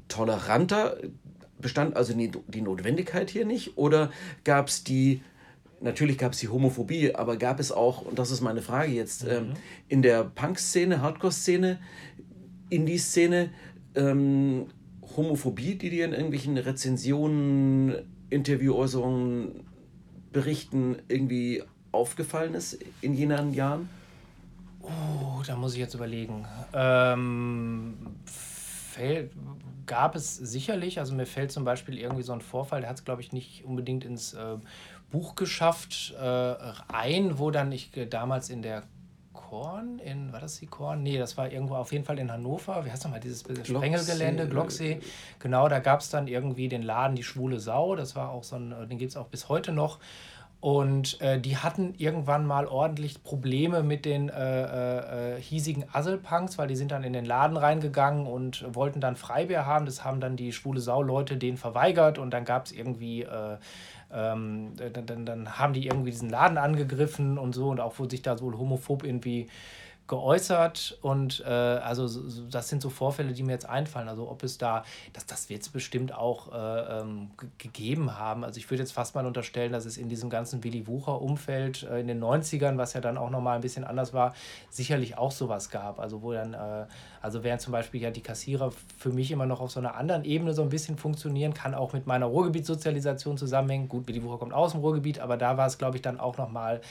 toleranter? 0.08 0.98
Bestand 1.60 1.96
also 1.96 2.13
die, 2.13 2.31
die 2.48 2.62
Notwendigkeit 2.62 3.29
hier 3.29 3.46
nicht? 3.46 3.77
Oder 3.77 4.12
gab 4.43 4.67
es 4.67 4.84
die 4.84 5.22
natürlich 5.81 6.17
gab 6.17 6.33
es 6.33 6.39
die 6.39 6.47
Homophobie, 6.47 7.15
aber 7.15 7.38
gab 7.38 7.59
es 7.59 7.71
auch, 7.71 8.01
und 8.01 8.19
das 8.19 8.31
ist 8.31 8.41
meine 8.41 8.61
Frage 8.61 8.91
jetzt, 8.91 9.23
ähm, 9.23 9.29
mhm. 9.29 9.33
ähm, 9.33 9.57
in 9.89 10.01
der 10.01 10.23
Punk-Szene, 10.23 11.01
Hardcore-Szene, 11.01 11.79
Indie-Szene, 12.69 13.50
ähm, 13.95 14.67
Homophobie, 15.17 15.75
die 15.75 15.89
dir 15.89 16.05
in 16.05 16.13
irgendwelchen 16.13 16.57
Rezensionen, 16.57 17.95
Interviewäußerungen, 18.29 19.65
Berichten 20.31 20.97
irgendwie 21.09 21.63
aufgefallen 21.91 22.53
ist 22.53 22.79
in 23.01 23.13
jenen 23.13 23.53
Jahren? 23.53 23.89
Oh, 24.81 25.43
da 25.45 25.55
muss 25.57 25.73
ich 25.73 25.79
jetzt 25.79 25.93
überlegen. 25.93 26.45
Ähm, 26.73 27.93
gab 29.85 30.15
es 30.15 30.35
sicherlich, 30.35 31.00
also 31.00 31.13
mir 31.13 31.25
fällt 31.25 31.51
zum 31.51 31.65
Beispiel 31.65 31.97
irgendwie 31.97 32.23
so 32.23 32.33
ein 32.33 32.41
Vorfall, 32.41 32.81
der 32.81 32.89
hat 32.89 33.00
es, 33.00 33.03
glaube 33.03 33.21
ich, 33.21 33.33
nicht 33.33 33.65
unbedingt 33.65 34.05
ins 34.05 34.33
äh, 34.33 34.57
Buch 35.12 35.36
geschafft, 35.36 36.15
äh, 36.20 36.56
ein, 36.91 37.38
wo 37.38 37.51
dann 37.51 37.72
ich 37.72 37.96
äh, 37.96 38.06
damals 38.06 38.50
in 38.50 38.62
der 38.62 38.84
Korn, 39.34 40.00
in, 40.00 40.32
war 40.32 40.39
das 40.39 40.60
die 40.60 40.65
Korn? 40.68 41.03
Nee, 41.03 41.18
das 41.18 41.36
war 41.38 41.51
irgendwo 41.51 41.75
auf 41.75 41.91
jeden 41.91 42.06
Fall 42.06 42.18
in 42.20 42.32
Hannover. 42.32 42.86
Wie 42.86 42.91
heißt 42.91 43.03
nochmal 43.03 43.20
dieses 43.20 43.41
Sprengelgelände, 43.41 44.48
Glocksee. 44.48 45.01
Genau, 45.39 45.68
da 45.68 45.80
gab 45.80 46.00
es 46.00 46.10
dann 46.10 46.27
irgendwie 46.27 46.70
den 46.70 46.84
Laden 46.84 47.18
Die 47.18 47.24
Schwule 47.24 47.60
Sau. 47.60 47.98
Das 47.98 48.15
war 48.15 48.30
auch 48.30 48.46
so 48.46 48.56
ein, 48.56 48.74
den 48.89 48.98
gibt 48.98 49.12
es 49.12 49.18
auch 49.18 49.27
bis 49.27 49.50
heute 49.50 49.74
noch. 49.74 50.00
Und 50.62 51.20
äh, 51.22 51.39
die 51.39 51.58
hatten 51.58 51.96
irgendwann 51.98 52.46
mal 52.46 52.68
ordentlich 52.68 53.24
Probleme 53.24 53.82
mit 53.82 54.06
den 54.06 54.30
äh, 54.30 54.62
äh, 54.62 55.36
äh 55.36 55.41
hiesigen 55.41 55.86
Asselpunks, 55.91 56.60
weil 56.60 56.68
die 56.68 56.75
sind 56.75 56.91
dann 56.91 57.03
in 57.03 57.13
den 57.13 57.25
Laden 57.25 57.58
reingegangen 57.58 58.27
und 58.27 58.63
wollten 58.75 59.01
dann 59.01 59.15
Freibier 59.15 59.65
haben. 59.65 59.88
Das 59.88 60.06
haben 60.06 60.22
dann 60.22 60.38
die 60.38 60.53
schwule 60.53 60.80
Sau-Leute 60.80 61.38
denen 61.38 61.58
verweigert 61.58 62.20
und 62.20 62.30
dann 62.30 62.46
gab 62.46 62.68
es 62.68 62.72
irgendwie 62.72 63.24
äh, 63.24 63.58
ähm, 64.13 64.74
dann, 64.75 65.06
dann, 65.06 65.25
dann, 65.25 65.58
haben 65.58 65.74
die 65.74 65.88
irgendwie 65.88 66.12
diesen 66.12 66.30
Laden 66.30 66.58
angegriffen 66.58 67.38
und 67.38 67.53
so 67.53 67.70
und 67.70 67.80
auch 67.80 67.98
wo 67.98 68.08
sich 68.08 68.22
da 68.22 68.38
so 68.38 68.51
homophob 68.58 69.03
irgendwie 69.03 69.48
geäußert 70.12 70.98
und 71.01 71.41
äh, 71.48 71.50
also 71.50 72.06
das 72.51 72.68
sind 72.68 72.82
so 72.82 72.89
Vorfälle, 72.89 73.32
die 73.32 73.44
mir 73.44 73.53
jetzt 73.53 73.68
einfallen. 73.68 74.10
Also 74.10 74.30
ob 74.30 74.44
es 74.44 74.58
da, 74.58 74.84
das, 75.13 75.25
das 75.25 75.50
wird 75.50 75.62
es 75.62 75.70
bestimmt 75.70 76.13
auch 76.13 76.51
äh, 76.51 77.00
ähm, 77.00 77.32
gegeben 77.58 78.20
haben. 78.20 78.44
Also 78.44 78.58
ich 78.58 78.70
würde 78.70 78.84
jetzt 78.84 78.91
fast 78.91 79.15
mal 79.15 79.25
unterstellen, 79.25 79.72
dass 79.72 79.86
es 79.86 79.96
in 79.96 80.10
diesem 80.10 80.30
ganzen 80.30 80.65
Willy 80.65 80.86
Wucher-Umfeld 80.86 81.84
äh, 81.84 82.01
in 82.01 82.08
den 82.08 82.22
90ern, 82.22 82.77
was 82.77 82.91
ja 82.91 83.00
dann 83.00 83.18
auch 83.18 83.30
nochmal 83.30 83.56
ein 83.56 83.62
bisschen 83.62 83.86
anders 83.86 84.12
war, 84.12 84.34
sicherlich 84.70 85.18
auch 85.18 85.32
sowas 85.32 85.70
gab. 85.70 85.98
Also 85.98 86.22
wo 86.22 86.34
dann, 86.34 86.56
äh, 86.56 86.88
also 87.22 87.46
während 87.46 87.62
zum 87.62 87.72
Beispiel 87.72 88.01
ja 88.01 88.12
die 88.12 88.22
Kassierer 88.22 88.74
für 88.98 89.12
mich 89.12 89.32
immer 89.32 89.46
noch 89.46 89.62
auf 89.62 89.72
so 89.72 89.80
einer 89.80 89.96
anderen 89.96 90.25
Ebene 90.25 90.53
so 90.53 90.62
ein 90.62 90.70
bisschen 90.70 90.98
funktionieren, 90.98 91.53
kann 91.53 91.74
auch 91.74 91.94
mit 91.94 92.06
meiner 92.06 92.25
Ruhrgebietssozialisation 92.25 93.38
zusammenhängen. 93.38 93.88
Gut, 93.88 94.10
Willy 94.10 94.22
Wucher 94.24 94.39
kommt 94.39 94.53
aus 94.53 94.74
dem 94.74 94.82
Ruhrgebiet, 94.82 95.22
aber 95.22 95.38
da 95.38 95.56
war 95.56 95.68
es, 95.68 95.77
glaube 95.77 95.96
ich, 95.96 96.01
dann 96.01 96.20
auch 96.20 96.38
nochmal 96.38 96.82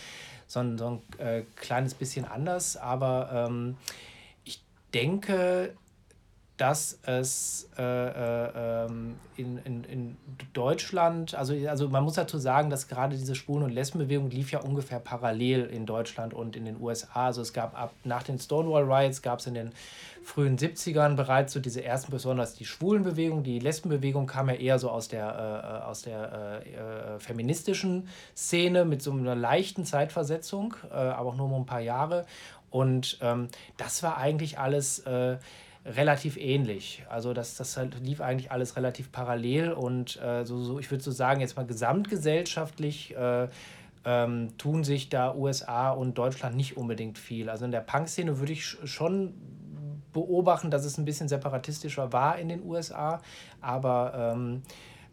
so 0.50 0.59
ein, 0.59 0.78
so 0.78 1.00
ein 1.19 1.25
äh, 1.25 1.42
kleines 1.54 1.95
bisschen 1.95 2.25
anders. 2.25 2.76
Aber 2.76 3.47
ähm, 3.49 3.76
ich 4.45 4.61
denke, 4.92 5.75
dass 6.57 6.99
es 7.04 7.71
äh, 7.78 7.83
äh, 7.83 8.85
ähm, 8.85 9.14
in, 9.37 9.59
in, 9.59 9.85
in 9.85 10.16
Deutschland, 10.52 11.37
also, 11.37 11.54
also 11.69 11.88
man 11.88 12.02
muss 12.02 12.14
dazu 12.14 12.37
sagen, 12.37 12.69
dass 12.69 12.88
gerade 12.88 13.16
diese 13.16 13.37
Schwulen- 13.37 13.62
und 13.62 13.71
Lesbenbewegung 13.71 14.28
lief 14.28 14.50
ja 14.50 14.59
ungefähr 14.61 14.99
parallel 14.99 15.66
in 15.66 15.87
Deutschland 15.87 16.35
und 16.35 16.57
in 16.57 16.64
den 16.64 16.80
USA. 16.80 17.26
Also 17.26 17.42
es 17.42 17.52
gab 17.52 17.80
ab 17.80 17.95
nach 18.02 18.25
den 18.25 18.40
Stonewall 18.40 18.83
Riots 18.92 19.23
gab 19.23 19.38
es 19.38 19.47
in 19.47 19.54
den 19.54 19.71
frühen 20.23 20.59
70ern 20.59 21.17
bereits 21.17 21.53
so 21.53 21.61
diese 21.61 21.85
ersten, 21.85 22.11
besonders 22.11 22.55
die 22.55 22.65
Schwulenbewegung, 22.65 23.43
die 23.43 23.59
Lesbenbewegung 23.59 24.27
kam 24.27 24.49
ja 24.49 24.55
eher 24.55 24.79
so 24.79 24.91
aus 24.91 25.09
der, 25.09 25.27
äh, 25.27 25.67
äh 25.67 25.83
aus 25.91 26.03
der 26.03 26.62
äh, 26.65 27.15
äh, 27.15 27.19
feministischen 27.19 28.09
Szene 28.37 28.85
mit 28.85 29.03
so 29.03 29.12
einer 29.12 29.35
leichten 29.35 29.85
Zeitversetzung, 29.85 30.75
äh, 30.91 30.95
aber 30.95 31.31
auch 31.31 31.37
nur 31.37 31.47
um 31.47 31.62
ein 31.62 31.67
paar 31.67 31.81
Jahre. 31.81 32.27
Und 32.71 33.19
ähm, 33.21 33.49
das 33.77 34.03
war 34.03 34.17
eigentlich 34.19 34.59
alles 34.59 35.03
relativ 35.85 36.37
ähnlich. 36.37 37.03
Also 37.09 37.33
das, 37.33 37.57
das 37.57 37.77
halt 37.77 37.99
lief 38.00 38.21
eigentlich 38.21 38.50
alles 38.50 38.77
relativ 38.77 39.12
parallel 39.12 39.73
und 39.73 40.21
äh, 40.23 40.45
so, 40.45 40.62
so, 40.62 40.79
ich 40.79 40.91
würde 40.91 41.03
so 41.03 41.11
sagen, 41.11 41.41
jetzt 41.41 41.57
mal 41.57 41.67
gesamtgesellschaftlich 41.67 43.17
äh, 43.17 43.49
ähm, 44.05 44.57
tun 44.59 44.85
sich 44.85 45.09
da 45.09 45.35
USA 45.35 45.91
und 45.91 46.17
Deutschland 46.19 46.57
nicht 46.57 46.77
unbedingt 46.77 47.19
viel. 47.19 47.50
Also 47.50 47.65
in 47.65 47.71
der 47.71 47.81
Punk-Szene 47.81 48.39
würde 48.39 48.53
ich 48.53 48.77
schon 48.85 49.35
beobachten, 50.12 50.71
dass 50.71 50.85
es 50.85 50.99
ein 50.99 51.05
bisschen 51.05 51.29
separatistischer 51.29 52.12
war 52.12 52.38
in 52.38 52.49
den 52.49 52.64
USA, 52.64 53.21
aber 53.61 54.33
ähm, 54.35 54.62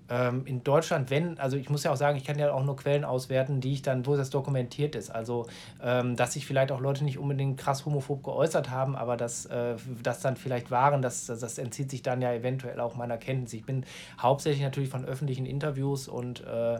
ähm, 0.10 0.46
in 0.46 0.64
Deutschland, 0.64 1.10
wenn, 1.10 1.40
also 1.40 1.58
ich 1.58 1.70
muss 1.70 1.84
ja 1.84 1.92
auch 1.92 1.98
sagen, 1.98 2.18
ich 2.18 2.24
kann 2.24 2.40
ja 2.40 2.52
auch 2.52 2.64
nur 2.64 2.76
Quellen 2.76 3.04
auswerten, 3.04 3.62
die 3.62 3.74
ich 3.74 3.82
dann, 3.82 4.06
wo 4.06 4.16
das 4.16 4.30
dokumentiert 4.30 4.96
ist. 4.96 5.10
Also, 5.10 5.48
ähm, 5.82 6.16
dass 6.16 6.34
sich 6.34 6.46
vielleicht 6.46 6.72
auch 6.72 6.80
Leute 6.80 7.04
nicht 7.04 7.18
unbedingt 7.18 7.60
krass 7.60 7.86
homophob 7.86 8.24
geäußert 8.24 8.70
haben, 8.70 8.96
aber 8.96 9.18
dass 9.18 9.46
äh, 9.48 9.76
das 10.04 10.22
dann 10.22 10.38
vielleicht 10.38 10.72
waren, 10.72 11.02
das, 11.02 11.26
das 11.26 11.58
entzieht 11.58 11.92
sich 11.92 12.02
dann 12.02 12.22
ja 12.22 12.34
eventuell 12.34 12.80
auch 12.80 12.96
meiner 12.96 13.18
Kenntnis. 13.18 13.54
Ich 13.54 13.66
bin 13.66 13.86
hauptsächlich 14.20 14.64
natürlich 14.64 14.90
von 14.90 15.06
öffentlichen 15.06 15.46
Interviews 15.46 16.08
und 16.08 16.44
äh, 16.46 16.80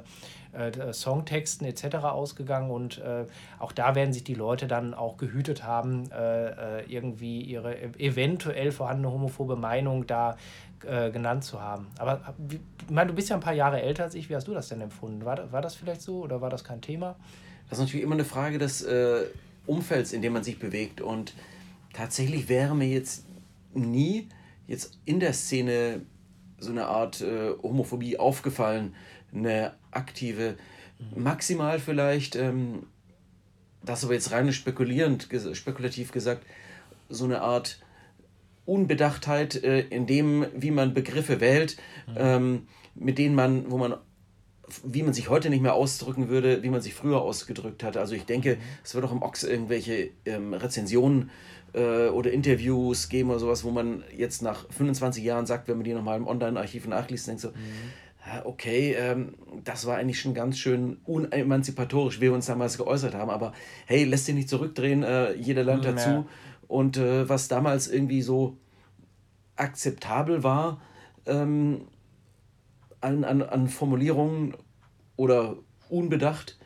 äh, 0.54 0.94
Songtexten 0.94 1.68
etc. 1.68 1.98
ausgegangen 1.98 2.72
und 2.72 3.00
äh, 3.00 3.26
auch 3.60 3.72
da 3.72 3.96
werden 3.96 4.14
sich 4.14 4.24
die 4.24 4.34
Leute 4.34 4.68
dann 4.68 4.94
auch 4.94 5.18
gehütet 5.18 5.64
haben, 5.64 6.10
äh, 6.12 6.80
äh 6.80 6.84
irgendwie 6.88 7.42
ihre 7.42 7.78
eventuell 8.00 8.72
vorhandene 8.72 9.12
homophobe 9.12 9.56
Meinung 9.56 10.08
da 10.08 10.38
äh, 10.86 11.12
genannt 11.12 11.44
zu 11.44 11.62
haben. 11.62 11.88
Aber 11.98 12.36
ich 12.50 12.60
meine, 12.90 13.10
du 13.10 13.16
bist 13.16 13.30
ja 13.30 13.36
ein 13.36 13.42
paar 13.42 13.54
Jahre 13.54 13.82
älter 13.82 14.04
als 14.04 14.16
ich. 14.16 14.30
Wie 14.30 14.36
hast 14.36 14.48
du 14.48 14.54
das 14.54 14.70
denn 14.70 14.82
empfunden? 14.82 15.26
War, 15.26 15.52
war 15.52 15.62
das 15.62 15.76
vielleicht 15.76 16.02
so 16.02 16.22
oder 16.22 16.42
war 16.42 16.50
das 16.50 16.64
kein 16.64 16.82
Thema? 16.82 17.16
Das 17.70 17.80
ist 17.80 17.86
natürlich 17.86 18.04
immer 18.04 18.16
eine 18.16 18.26
Frage 18.26 18.58
des 18.58 18.82
äh, 18.84 19.26
Umfelds, 19.66 20.14
in 20.14 20.22
dem 20.22 20.34
man 20.34 20.44
sich 20.44 20.60
bewegt. 20.60 21.02
Und 21.02 21.34
tatsächlich 21.94 22.50
wäre 22.50 22.76
mir 22.76 22.88
jetzt 22.88 23.26
nie 23.74 24.30
jetzt 24.68 25.00
in 25.06 25.20
der 25.20 25.34
Szene 25.34 26.02
so 26.60 26.72
eine 26.72 26.88
Art 26.88 27.22
äh, 27.22 27.52
Homophobie 27.64 28.20
aufgefallen, 28.20 28.96
eine 29.34 29.74
aktive, 29.92 30.58
mhm. 31.00 31.24
maximal 31.24 31.80
vielleicht, 31.80 32.36
ähm, 32.36 32.86
das 33.84 34.04
aber 34.04 34.14
jetzt 34.14 34.32
rein 34.32 34.52
spekulierend, 34.52 35.30
spekulativ 35.54 36.12
gesagt, 36.12 36.46
so 37.10 37.26
eine 37.26 37.42
Art 37.42 37.80
Unbedachtheit 38.68 39.64
äh, 39.64 39.80
in 39.80 40.06
dem, 40.06 40.46
wie 40.54 40.72
man 40.72 40.94
Begriffe 40.94 41.40
wählt, 41.40 41.78
mhm. 42.08 42.14
ähm, 42.18 42.68
mit 42.96 43.18
denen 43.18 43.34
man, 43.34 43.72
wo 43.72 43.78
man, 43.78 43.96
wie 44.84 45.04
man 45.04 45.14
sich 45.14 45.30
heute 45.30 45.50
nicht 45.50 45.62
mehr 45.62 45.74
ausdrücken 45.74 46.28
würde, 46.28 46.64
wie 46.64 46.70
man 46.70 46.82
sich 46.82 46.94
früher 46.94 47.22
ausgedrückt 47.22 47.82
hat. 47.84 47.96
Also 47.96 48.14
ich 48.14 48.26
denke, 48.26 48.56
mhm. 48.56 48.62
es 48.84 48.94
wird 48.94 49.06
auch 49.06 49.14
im 49.14 49.22
Ox 49.22 49.44
irgendwelche 49.44 50.10
ähm, 50.26 50.54
Rezensionen 50.54 51.32
äh, 51.74 52.10
oder 52.10 52.32
Interviews 52.32 53.08
geben 53.08 53.30
oder 53.30 53.40
sowas, 53.40 53.64
wo 53.64 53.72
man 53.72 54.04
jetzt 54.16 54.42
nach 54.42 54.70
25 54.70 55.24
Jahren 55.24 55.46
sagt, 55.46 55.70
wenn 55.70 55.78
man 55.78 55.86
die 55.86 55.94
nochmal 55.94 56.18
im 56.18 56.28
Online-Archiv 56.28 56.88
nachliest, 56.88 57.28
denkt 57.28 57.42
so, 57.42 57.50
mhm. 57.50 57.54
okay, 58.44 58.98
ähm, 59.00 59.36
das 59.64 59.86
war 59.86 59.96
eigentlich 59.96 60.20
schon 60.20 60.34
ganz 60.34 60.58
schön 60.58 60.98
unemanzipatorisch, 61.06 62.18
wie 62.18 62.24
wir 62.24 62.34
uns 62.34 62.48
damals 62.48 62.78
geäußert 62.78 63.16
haben, 63.16 63.30
aber 63.30 63.54
hey, 63.86 64.04
lässt 64.04 64.28
dich 64.28 64.36
nicht 64.36 64.50
zurückdrehen, 64.50 65.04
äh, 65.04 65.36
jeder 65.36 65.64
lernt 65.64 65.84
mhm, 65.84 65.96
dazu. 65.96 66.10
Ja. 66.10 66.26
Und 66.68 66.98
äh, 66.98 67.28
was 67.30 67.48
damals 67.48 67.88
irgendwie 67.88 68.22
so 68.22 68.58
akzeptabel 69.56 70.44
war 70.44 70.82
ähm, 71.26 71.88
an, 73.02 73.24
an, 73.24 73.42
an 73.42 73.68
Formulierungen 73.68 74.56
oder 75.16 75.56
unbedacht, 75.90 76.58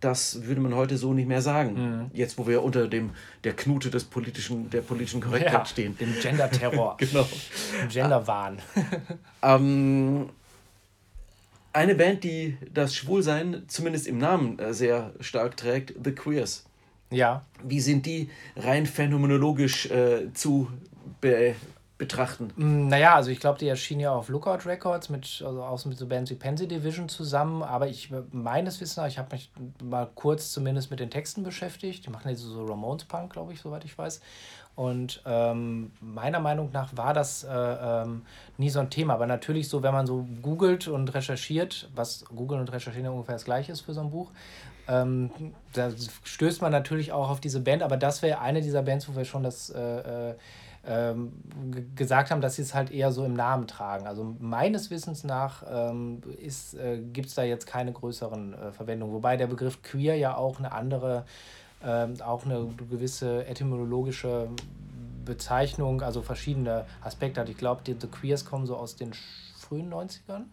das 0.00 0.44
würde 0.44 0.60
man 0.60 0.74
heute 0.74 0.96
so 0.96 1.12
nicht 1.12 1.26
mehr 1.26 1.42
sagen. 1.42 1.74
Mhm. 1.74 2.10
Jetzt, 2.12 2.38
wo 2.38 2.46
wir 2.46 2.62
unter 2.62 2.86
dem, 2.86 3.10
der 3.44 3.54
Knute 3.54 3.90
des 3.90 4.04
politischen, 4.04 4.70
der 4.70 4.82
politischen 4.82 5.20
Korrektheit 5.20 5.52
ja, 5.52 5.64
stehen. 5.64 5.98
Dem 5.98 6.14
Gender-Terror. 6.20 6.96
genau. 6.98 7.26
Dem 7.82 7.88
Gender-Wahn. 7.88 8.58
ähm, 9.42 10.28
eine 11.72 11.94
Band, 11.94 12.24
die 12.24 12.56
das 12.72 12.94
Schwulsein 12.94 13.64
zumindest 13.66 14.06
im 14.06 14.18
Namen 14.18 14.58
äh, 14.58 14.72
sehr 14.72 15.12
stark 15.20 15.56
trägt, 15.56 15.94
The 16.02 16.12
Queers. 16.12 16.67
Ja. 17.10 17.44
Wie 17.62 17.80
sind 17.80 18.06
die 18.06 18.30
rein 18.56 18.86
phänomenologisch 18.86 19.90
äh, 19.90 20.32
zu 20.34 20.68
be 21.20 21.54
betrachten? 21.96 22.52
Mm, 22.54 22.86
naja, 22.86 23.16
also 23.16 23.30
ich 23.30 23.40
glaube, 23.40 23.58
die 23.58 23.66
erschien 23.66 23.98
ja 23.98 24.12
auf 24.12 24.28
Lookout 24.28 24.66
Records 24.66 25.08
mit, 25.08 25.42
also 25.44 25.64
auch 25.64 25.84
mit 25.84 25.98
so 25.98 26.06
Bands 26.06 26.30
wie 26.30 26.36
Pansy 26.36 26.68
Division 26.68 27.08
zusammen, 27.08 27.64
aber 27.64 27.88
ich 27.88 28.12
meines 28.30 28.80
Wissens 28.80 28.96
nach, 28.96 29.08
ich 29.08 29.18
habe 29.18 29.34
mich 29.34 29.50
mal 29.82 30.08
kurz 30.14 30.52
zumindest 30.52 30.92
mit 30.92 31.00
den 31.00 31.10
Texten 31.10 31.42
beschäftigt. 31.42 32.06
Die 32.06 32.10
machen 32.10 32.28
jetzt 32.28 32.42
so 32.42 32.64
Ramones 32.64 33.04
Punk, 33.04 33.32
glaube 33.32 33.52
ich, 33.52 33.60
soweit 33.60 33.84
ich 33.84 33.98
weiß. 33.98 34.20
Und 34.76 35.22
ähm, 35.26 35.90
meiner 36.00 36.38
Meinung 36.38 36.70
nach 36.72 36.96
war 36.96 37.12
das 37.12 37.42
äh, 37.42 37.50
ähm, 37.50 38.22
nie 38.58 38.70
so 38.70 38.78
ein 38.78 38.90
Thema. 38.90 39.14
Aber 39.14 39.26
natürlich 39.26 39.68
so, 39.68 39.82
wenn 39.82 39.92
man 39.92 40.06
so 40.06 40.24
googelt 40.40 40.86
und 40.86 41.12
recherchiert, 41.14 41.90
was 41.96 42.24
googeln 42.26 42.60
und 42.60 42.72
recherchieren 42.72 43.10
ungefähr 43.10 43.34
das 43.34 43.44
gleiche 43.44 43.72
ist 43.72 43.80
für 43.80 43.92
so 43.92 44.02
ein 44.02 44.10
Buch, 44.12 44.30
ähm, 44.88 45.30
da 45.72 45.90
stößt 46.24 46.62
man 46.62 46.72
natürlich 46.72 47.12
auch 47.12 47.30
auf 47.30 47.40
diese 47.40 47.60
Band. 47.60 47.82
Aber 47.82 47.96
das 47.96 48.22
wäre 48.22 48.40
eine 48.40 48.60
dieser 48.60 48.82
Bands, 48.82 49.08
wo 49.08 49.16
wir 49.16 49.24
schon 49.24 49.42
das 49.42 49.70
äh, 49.70 50.30
äh, 50.30 50.34
ähm, 50.86 51.32
gesagt 51.94 52.30
haben, 52.30 52.40
dass 52.40 52.56
sie 52.56 52.62
es 52.62 52.74
halt 52.74 52.90
eher 52.90 53.12
so 53.12 53.24
im 53.24 53.34
Namen 53.34 53.66
tragen. 53.66 54.06
Also 54.06 54.36
meines 54.38 54.90
Wissens 54.90 55.24
nach 55.24 55.62
ähm, 55.70 56.22
äh, 56.40 56.98
gibt 56.98 57.28
es 57.28 57.34
da 57.34 57.42
jetzt 57.42 57.66
keine 57.66 57.92
größeren 57.92 58.54
äh, 58.54 58.72
Verwendungen. 58.72 59.14
Wobei 59.14 59.36
der 59.36 59.48
Begriff 59.48 59.82
queer 59.82 60.16
ja 60.16 60.36
auch 60.36 60.58
eine 60.58 60.72
andere 60.72 61.24
ähm, 61.84 62.14
auch 62.24 62.44
eine 62.44 62.66
gewisse 62.90 63.46
etymologische 63.46 64.48
Bezeichnung, 65.24 66.02
also 66.02 66.22
verschiedene 66.22 66.86
Aspekte 67.02 67.40
hat. 67.40 67.48
Ich 67.48 67.56
glaube, 67.56 67.82
die 67.86 67.94
The 67.98 68.08
Queers 68.08 68.44
kommen 68.44 68.66
so 68.66 68.76
aus 68.76 68.96
den 68.96 69.12
frühen 69.56 69.92
90ern. 69.92 70.44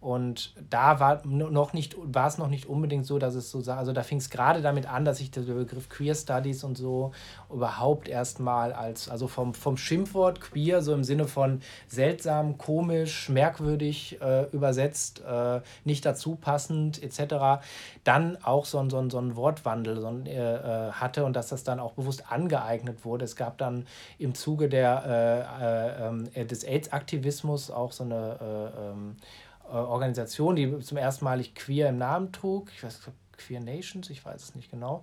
Und 0.00 0.54
da 0.68 1.00
war 1.00 1.26
noch 1.26 1.72
nicht, 1.72 1.96
war 1.98 2.28
es 2.28 2.36
noch 2.38 2.48
nicht 2.48 2.66
unbedingt 2.66 3.06
so, 3.06 3.18
dass 3.18 3.34
es 3.34 3.50
so, 3.50 3.58
also 3.72 3.92
da 3.92 4.02
fing 4.02 4.18
es 4.18 4.28
gerade 4.30 4.60
damit 4.60 4.86
an, 4.86 5.04
dass 5.04 5.18
sich 5.18 5.30
der 5.30 5.40
Begriff 5.40 5.88
Queer 5.88 6.14
Studies 6.14 6.64
und 6.64 6.76
so 6.76 7.12
überhaupt 7.52 8.06
erstmal 8.06 8.72
als, 8.72 9.08
also 9.08 9.26
vom, 9.26 9.54
vom 9.54 9.76
Schimpfwort 9.76 10.40
queer, 10.40 10.82
so 10.82 10.92
im 10.92 11.02
Sinne 11.02 11.26
von 11.26 11.60
seltsam, 11.88 12.58
komisch, 12.58 13.30
merkwürdig 13.30 14.20
äh, 14.20 14.44
übersetzt, 14.50 15.22
äh, 15.26 15.60
nicht 15.84 16.04
dazu 16.04 16.36
passend, 16.36 17.02
etc., 17.02 17.64
dann 18.04 18.36
auch 18.42 18.66
so 18.66 18.86
so 18.88 19.10
so 19.10 19.18
ein 19.18 19.34
Wortwandel 19.34 20.00
so 20.00 20.08
ein, 20.08 20.26
äh, 20.26 20.88
äh 20.88 20.92
hatte 20.92 21.24
und 21.24 21.34
dass 21.34 21.48
das 21.48 21.64
dann 21.64 21.80
auch 21.80 21.94
bewusst 21.94 22.30
angeeignet 22.30 23.04
wurde. 23.04 23.24
Es 23.24 23.34
gab 23.34 23.58
dann 23.58 23.86
im 24.18 24.34
Zuge 24.34 24.68
der, 24.68 25.48
äh, 25.60 25.64
äh, 25.64 26.08
ähm, 26.08 26.48
des 26.48 26.64
AIDS-Aktivismus 26.64 27.70
auch 27.70 27.92
so 27.92 28.04
eine 28.04 28.38
ähm, 28.40 29.16
äh, 29.16 29.45
Organisation, 29.70 30.56
die 30.56 30.78
zum 30.80 30.96
ersten 30.96 31.24
Mal 31.24 31.42
queer 31.54 31.88
im 31.88 31.98
Namen 31.98 32.32
trug. 32.32 32.70
Ich 32.74 32.82
weiß, 32.82 33.00
Queer 33.36 33.60
Nations, 33.60 34.10
ich 34.10 34.24
weiß 34.24 34.42
es 34.42 34.54
nicht 34.54 34.70
genau. 34.70 35.02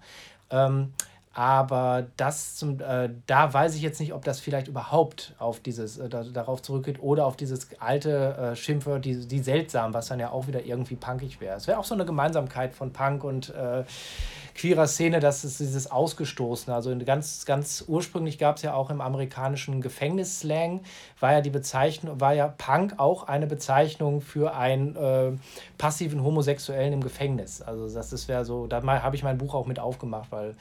Ähm, 0.50 0.93
aber 1.36 2.05
das 2.15 2.55
zum, 2.55 2.79
äh, 2.79 3.10
da 3.25 3.51
weiß 3.51 3.74
ich 3.75 3.82
jetzt 3.82 4.00
nicht, 4.00 4.13
ob 4.13 4.24
das 4.24 4.39
vielleicht 4.39 4.67
überhaupt 4.67 5.34
auf 5.39 5.60
dieses, 5.60 5.98
äh, 5.98 6.08
darauf 6.08 6.62
zurückgeht 6.62 7.01
oder 7.01 7.25
auf 7.25 7.36
dieses 7.36 7.70
alte 7.79 8.36
äh, 8.36 8.55
Schimpfwort, 8.55 9.03
die, 9.03 9.27
die 9.27 9.39
seltsam, 9.39 9.96
was 9.96 10.08
dann 10.08 10.20
ja 10.20 10.29
auch 10.29 10.46
wieder 10.46 10.63
irgendwie 10.63 10.96
punkig 10.96 11.41
wäre. 11.41 11.58
Es 11.58 11.65
wäre 11.65 11.79
auch 11.79 11.86
so 11.86 11.96
eine 11.96 12.05
Gemeinsamkeit 12.05 12.75
von 12.75 12.93
Punk 12.93 13.24
und 13.24 13.50
äh, 13.50 13.84
queerer 14.55 14.88
Szene, 14.88 15.19
dass 15.19 15.43
es 15.43 15.57
dieses 15.57 15.89
Ausgestoßene, 15.89 16.75
also 16.75 16.95
ganz, 17.00 17.45
ganz 17.45 17.83
ursprünglich 17.88 18.38
gab 18.38 18.57
es 18.57 18.62
ja 18.62 18.74
auch 18.74 18.89
im 18.89 19.01
amerikanischen 19.01 19.81
Gefängnisslang, 19.81 20.81
war 21.19 21.33
ja 21.33 21.41
die 21.41 21.50
Bezeichnung, 21.50 22.19
war 22.19 22.33
ja 22.33 22.48
Punk 22.48 22.95
auch 22.98 23.24
eine 23.27 23.48
Bezeichnung 23.48 24.22
für 24.22 24.55
einen 24.55 24.95
äh, 24.95 25.31
passiven 25.77 26.24
Homosexuellen 26.24 26.93
im 26.93 27.01
Gefängnis. 27.01 27.62
Also 27.62 27.89
das, 27.89 28.10
das 28.10 28.27
wäre 28.27 28.45
so, 28.45 28.67
da 28.67 28.83
habe 28.83 29.15
ich 29.15 29.24
mein 29.24 29.38
Buch 29.38 29.53
auch 29.53 29.65
mit 29.65 29.79
aufgemacht, 29.79 30.31
weil 30.31 30.51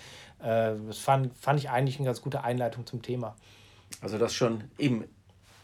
äh, 0.41 0.73
das 0.87 0.99
fand, 0.99 1.37
fand 1.37 1.61
ich 1.61 1.71
eigentlich 1.71 1.97
eine 1.99 2.07
ganz 2.07 2.23
gute 2.23 2.45
Einleitung 2.45 2.87
zum 2.87 3.03
Thema. 3.03 3.37
Also 4.01 4.19
das 4.19 4.35
schon 4.35 4.65
eben 4.79 5.05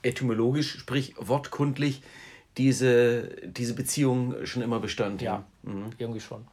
etymologisch, 0.03 0.79
sprich 0.79 1.15
wortkundlich, 1.19 2.03
diese, 2.57 3.29
diese 3.45 3.75
Beziehung 3.75 4.35
schon 4.45 4.63
immer 4.63 4.81
bestand. 4.81 5.23
Ja, 5.23 5.45
mhm. 5.63 5.91
irgendwie 5.99 6.21
schon. 6.21 6.45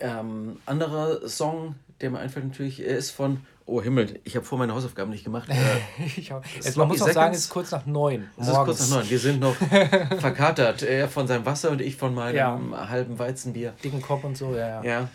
Ähm, 0.00 0.58
anderer 0.66 1.28
Song, 1.28 1.74
der 2.00 2.10
mir 2.10 2.18
einfällt 2.18 2.46
natürlich, 2.46 2.80
ist 2.80 3.10
von 3.10 3.40
Oh 3.70 3.80
Himmel, 3.80 4.18
ich 4.24 4.34
habe 4.34 4.44
vor 4.44 4.58
meine 4.58 4.74
Hausaufgaben 4.74 5.12
nicht 5.12 5.22
gemacht. 5.22 5.48
Äh, 5.48 6.04
ich 6.04 6.32
auch. 6.32 6.42
Jetzt, 6.44 6.76
man 6.76 6.88
muss 6.88 7.00
auch 7.02 7.10
sagen, 7.10 7.32
es 7.32 7.42
ist 7.42 7.50
kurz 7.50 7.70
nach 7.70 7.86
neun. 7.86 8.28
Es 8.36 8.48
ist 8.48 8.54
kurz 8.54 8.80
nach 8.90 8.96
neun. 8.96 9.10
Wir 9.10 9.18
sind 9.20 9.38
noch 9.38 9.54
verkatert. 10.18 10.82
Er 10.82 11.08
von 11.08 11.28
seinem 11.28 11.46
Wasser 11.46 11.70
und 11.70 11.80
ich 11.80 11.94
von 11.94 12.12
meinem 12.12 12.36
ja. 12.72 12.88
halben 12.88 13.18
Weizenbier. 13.20 13.72
Dicken 13.84 14.02
Kopf 14.02 14.24
und 14.24 14.36
so, 14.36 14.56
ja, 14.56 14.82
ja. 14.82 14.82
ja. 14.82 15.08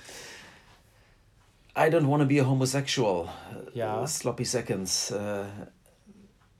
I 1.77 1.89
don't 1.89 2.07
want 2.09 2.23
to 2.23 2.27
be 2.27 2.41
a 2.41 2.45
homosexual. 2.45 3.27
Ja. 3.73 4.07
Sloppy 4.07 4.45
Seconds. 4.45 5.11
Äh, 5.11 5.43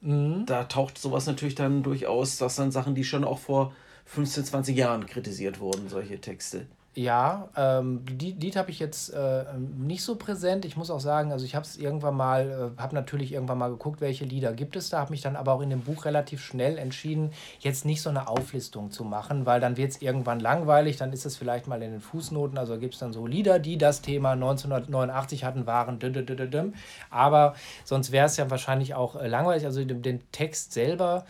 mhm. 0.02 0.46
Da 0.46 0.66
taucht 0.66 0.98
sowas 0.98 1.28
natürlich 1.28 1.56
dann 1.56 1.82
durchaus. 1.82 2.36
Das 2.36 2.58
sind 2.58 2.74
Sachen, 2.74 2.96
die 2.96 3.06
schon 3.06 3.24
auch 3.24 3.40
vor 3.40 3.74
15, 4.08 4.44
20 4.44 4.76
Jahren 4.76 5.06
kritisiert 5.06 5.62
wurden, 5.62 5.88
solche 5.88 6.20
Texte. 6.20 6.68
Ja, 6.98 7.50
ähm, 7.58 8.06
die 8.10 8.32
Lied 8.32 8.56
habe 8.56 8.72
ich 8.72 8.80
jetzt 8.80 9.10
äh, 9.10 9.44
nicht 9.78 10.02
so 10.02 10.16
präsent. 10.16 10.64
Ich 10.64 10.78
muss 10.78 10.90
auch 10.90 11.02
sagen, 11.02 11.34
also 11.34 11.44
ich 11.44 11.54
habe 11.54 11.66
es 11.66 11.76
irgendwann 11.76 12.16
mal, 12.16 12.74
äh, 12.78 12.82
habe 12.82 12.96
natürlich 12.96 13.34
irgendwann 13.34 13.58
mal 13.58 13.70
geguckt, 13.70 14.00
welche 14.00 14.24
Lieder 14.24 14.54
gibt 14.54 14.78
es 14.78 14.90
da, 14.90 15.00
habe 15.00 15.12
mich 15.12 15.20
dann 15.20 15.36
aber 15.36 15.52
auch 15.52 15.60
in 15.60 15.70
dem 15.70 15.82
Buch 15.82 16.06
relativ 16.06 16.42
schnell 16.42 16.78
entschieden, 16.78 17.32
jetzt 17.60 17.84
nicht 17.84 18.02
so 18.02 18.10
eine 18.10 18.30
Auflistung 18.30 18.92
zu 18.92 19.04
machen, 19.04 19.46
weil 19.46 19.60
dann 19.60 19.76
wird 19.76 19.92
es 19.92 20.02
irgendwann 20.02 20.40
langweilig, 20.40 20.96
dann 20.96 21.12
ist 21.12 21.26
es 21.26 21.36
vielleicht 21.36 21.68
mal 21.68 21.82
in 21.82 21.92
den 21.92 22.00
Fußnoten, 22.00 22.58
also 22.58 22.80
gibt 22.80 22.94
es 22.94 23.02
dann 23.02 23.12
so 23.12 23.28
Lieder, 23.28 23.60
die 23.60 23.78
das 23.78 24.02
Thema 24.02 24.32
1989 24.32 25.44
hatten, 25.44 25.68
waren 25.68 26.00
aber 27.10 27.56
sonst 27.84 28.14
wäre 28.14 28.28
es 28.28 28.38
ja 28.38 28.50
wahrscheinlich 28.50 28.96
auch 28.96 29.18
äh, 29.18 29.28
langweilig, 29.28 29.66
also 29.66 29.84
den 29.84 30.32
Text 30.32 30.72
selber 30.72 31.26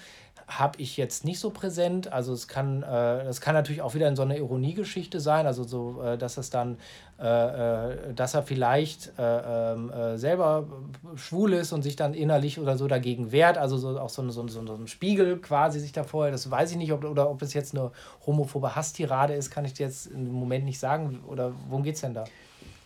habe 0.48 0.80
ich 0.80 0.98
jetzt 0.98 1.26
nicht 1.26 1.40
so 1.40 1.50
präsent. 1.50 2.12
Also 2.12 2.34
es 2.34 2.48
kann, 2.48 2.84
äh, 2.84 3.26
das 3.26 3.42
kann 3.42 3.56
natürlich 3.56 3.82
auch 3.82 3.96
wieder 3.96 4.08
in 4.08 4.16
so 4.16 4.22
einer 4.22 4.38
Ironiegeschichte 4.38 5.20
sein, 5.20 5.48
also 5.48 5.64
so, 5.64 6.02
äh, 6.02 6.18
dass 6.18 6.38
es 6.38 6.50
dann, 6.50 6.78
äh, 7.20 7.26
äh 7.26 8.14
dass 8.14 8.34
er 8.34 8.44
vielleicht 8.44 9.12
äh, 9.18 9.74
ähm, 9.74 9.92
äh, 9.92 10.18
selber 10.18 10.68
schwul 11.16 11.54
ist 11.54 11.74
und 11.74 11.82
sich 11.82 11.96
dann 11.96 12.14
innerlich 12.14 12.60
oder 12.60 12.78
so 12.78 12.88
dagegen 12.88 13.32
wehrt, 13.32 13.58
also 13.58 13.78
so 13.78 14.00
auch 14.00 14.10
so, 14.10 14.30
so, 14.30 14.48
so, 14.48 14.66
so 14.66 14.74
ein 14.74 14.88
Spiegel 14.88 15.38
quasi 15.38 15.80
sich 15.80 15.92
da 15.92 16.04
vorher, 16.04 16.32
das 16.32 16.50
weiß 16.50 16.72
ich 16.72 16.78
nicht, 16.78 16.94
ob, 16.94 17.04
oder 17.06 17.30
ob 17.30 17.42
es 17.42 17.54
jetzt 17.54 17.76
eine 17.76 17.92
homophobe 18.26 18.76
Hasstirade 18.76 19.34
ist, 19.34 19.50
kann 19.50 19.66
ich 19.66 19.74
dir 19.74 19.88
jetzt 19.88 20.08
im 20.08 20.32
Moment 20.32 20.66
nicht 20.66 20.80
sagen. 20.80 21.24
Oder 21.28 21.54
worum 21.70 21.84
geht 21.84 21.96
es 21.96 22.02
denn 22.02 22.14
da? 22.14 22.26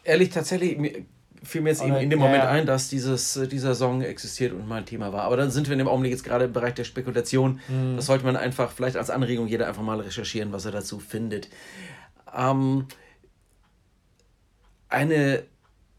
Ehrlich, 0.03 0.29
tatsächlich, 0.29 0.77
fiel 1.43 1.61
mir 1.61 1.69
jetzt 1.69 1.83
eben 1.83 1.95
in 1.95 2.09
dem 2.09 2.19
Moment 2.19 2.43
ein, 2.43 2.65
dass 2.65 2.89
dieses, 2.89 3.37
äh, 3.37 3.47
dieser 3.47 3.75
Song 3.75 4.01
existiert 4.01 4.53
und 4.53 4.67
mal 4.67 4.77
ein 4.77 4.85
Thema 4.85 5.13
war. 5.13 5.23
Aber 5.23 5.37
dann 5.37 5.51
sind 5.51 5.67
wir 5.67 5.73
in 5.73 5.79
dem 5.79 5.87
Augenblick 5.87 6.11
jetzt 6.11 6.23
gerade 6.23 6.45
im 6.45 6.53
Bereich 6.53 6.73
der 6.73 6.83
Spekulation. 6.83 7.59
Mhm. 7.67 7.95
Das 7.95 8.05
sollte 8.05 8.25
man 8.25 8.35
einfach 8.35 8.71
vielleicht 8.71 8.97
als 8.97 9.09
Anregung 9.09 9.47
jeder 9.47 9.67
einfach 9.67 9.81
mal 9.81 9.99
recherchieren, 9.99 10.51
was 10.51 10.65
er 10.65 10.71
dazu 10.71 10.99
findet. 10.99 11.49
Ähm, 12.35 12.87
eine 14.89 15.43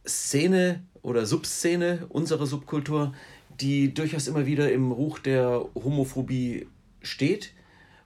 Szene 0.07 0.83
oder 1.03 1.25
Subszene 1.27 2.07
unserer 2.09 2.47
Subkultur, 2.47 3.15
die 3.61 3.95
durchaus 3.95 4.27
immer 4.27 4.47
wieder 4.47 4.71
im 4.73 4.93
Ruch 4.93 5.19
der 5.19 5.65
Homophobie 5.75 6.67
steht 7.03 7.53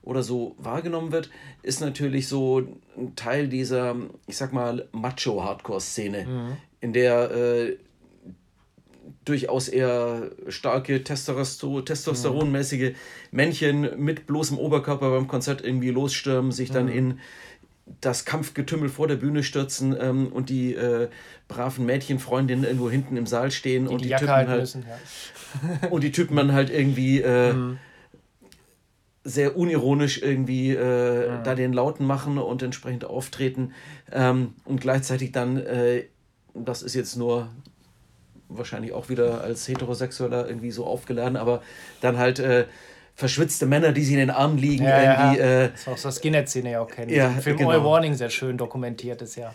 oder 0.02 0.22
so 0.22 0.54
wahrgenommen 0.58 1.10
wird, 1.10 1.30
ist 1.62 1.80
natürlich 1.80 2.28
so 2.28 2.62
ein 2.96 3.16
Teil 3.16 3.48
dieser, 3.48 3.96
ich 4.26 4.36
sag 4.36 4.52
mal, 4.52 4.88
Macho-Hardcore-Szene, 4.92 6.26
mhm 6.26 6.56
in 6.84 6.92
der 6.92 7.30
äh, 7.30 7.76
durchaus 9.24 9.68
eher 9.68 10.30
starke 10.48 11.02
Testosteronmäßige 11.02 12.92
Männchen 13.30 13.98
mit 13.98 14.26
bloßem 14.26 14.58
Oberkörper 14.58 15.10
beim 15.10 15.26
Konzert 15.26 15.64
irgendwie 15.64 15.88
losstürmen, 15.88 16.52
sich 16.52 16.70
dann 16.70 16.86
mhm. 16.86 16.92
in 16.92 17.18
das 18.02 18.26
Kampfgetümmel 18.26 18.90
vor 18.90 19.08
der 19.08 19.16
Bühne 19.16 19.42
stürzen 19.42 19.96
ähm, 19.98 20.26
und 20.28 20.50
die 20.50 20.74
äh, 20.74 21.08
braven 21.48 21.86
Mädchenfreundinnen 21.86 22.64
irgendwo 22.64 22.90
hinten 22.90 23.16
im 23.16 23.26
Saal 23.26 23.50
stehen 23.50 23.86
die 23.86 23.94
und 23.94 24.04
die, 24.04 24.08
die 24.08 24.14
Typen 24.14 24.28
halt 24.28 24.60
müssen, 24.60 24.84
ja. 25.82 25.88
und 25.90 26.04
die 26.04 26.12
Typen 26.12 26.36
dann 26.36 26.52
halt 26.52 26.68
irgendwie 26.68 27.22
äh, 27.22 27.54
mhm. 27.54 27.78
sehr 29.22 29.56
unironisch 29.56 30.20
irgendwie 30.20 30.74
äh, 30.74 31.30
mhm. 31.30 31.44
da 31.44 31.54
den 31.54 31.72
Lauten 31.72 32.06
machen 32.06 32.36
und 32.36 32.62
entsprechend 32.62 33.06
auftreten 33.06 33.72
ähm, 34.12 34.54
und 34.66 34.82
gleichzeitig 34.82 35.32
dann 35.32 35.56
äh, 35.56 36.04
das 36.54 36.82
ist 36.82 36.94
jetzt 36.94 37.16
nur 37.16 37.48
wahrscheinlich 38.48 38.92
auch 38.92 39.08
wieder 39.08 39.42
als 39.42 39.66
Heterosexueller 39.68 40.46
irgendwie 40.46 40.70
so 40.70 40.86
aufgeladen, 40.86 41.36
aber 41.36 41.62
dann 42.00 42.18
halt 42.18 42.38
äh, 42.38 42.66
verschwitzte 43.14 43.66
Männer, 43.66 43.92
die 43.92 44.04
sie 44.04 44.14
in 44.14 44.20
den 44.20 44.30
Armen 44.30 44.58
liegen. 44.58 44.84
Ja, 44.84 45.22
irgendwie, 45.22 45.40
ja. 45.40 45.62
Äh, 45.64 45.70
das 45.70 45.80
ist 45.80 45.88
auch 45.88 45.98
so 45.98 46.10
Skinhead-Szene 46.10 46.72
ja 46.72 46.80
auch 46.80 46.90
kennen. 46.90 47.10
Ja, 47.10 47.28
Im 47.28 47.40
Film 47.40 47.56
genau. 47.56 47.70
All 47.70 47.84
Warning 47.84 48.14
sehr 48.14 48.30
schön 48.30 48.56
dokumentiert 48.56 49.22
ist, 49.22 49.36
ja. 49.36 49.54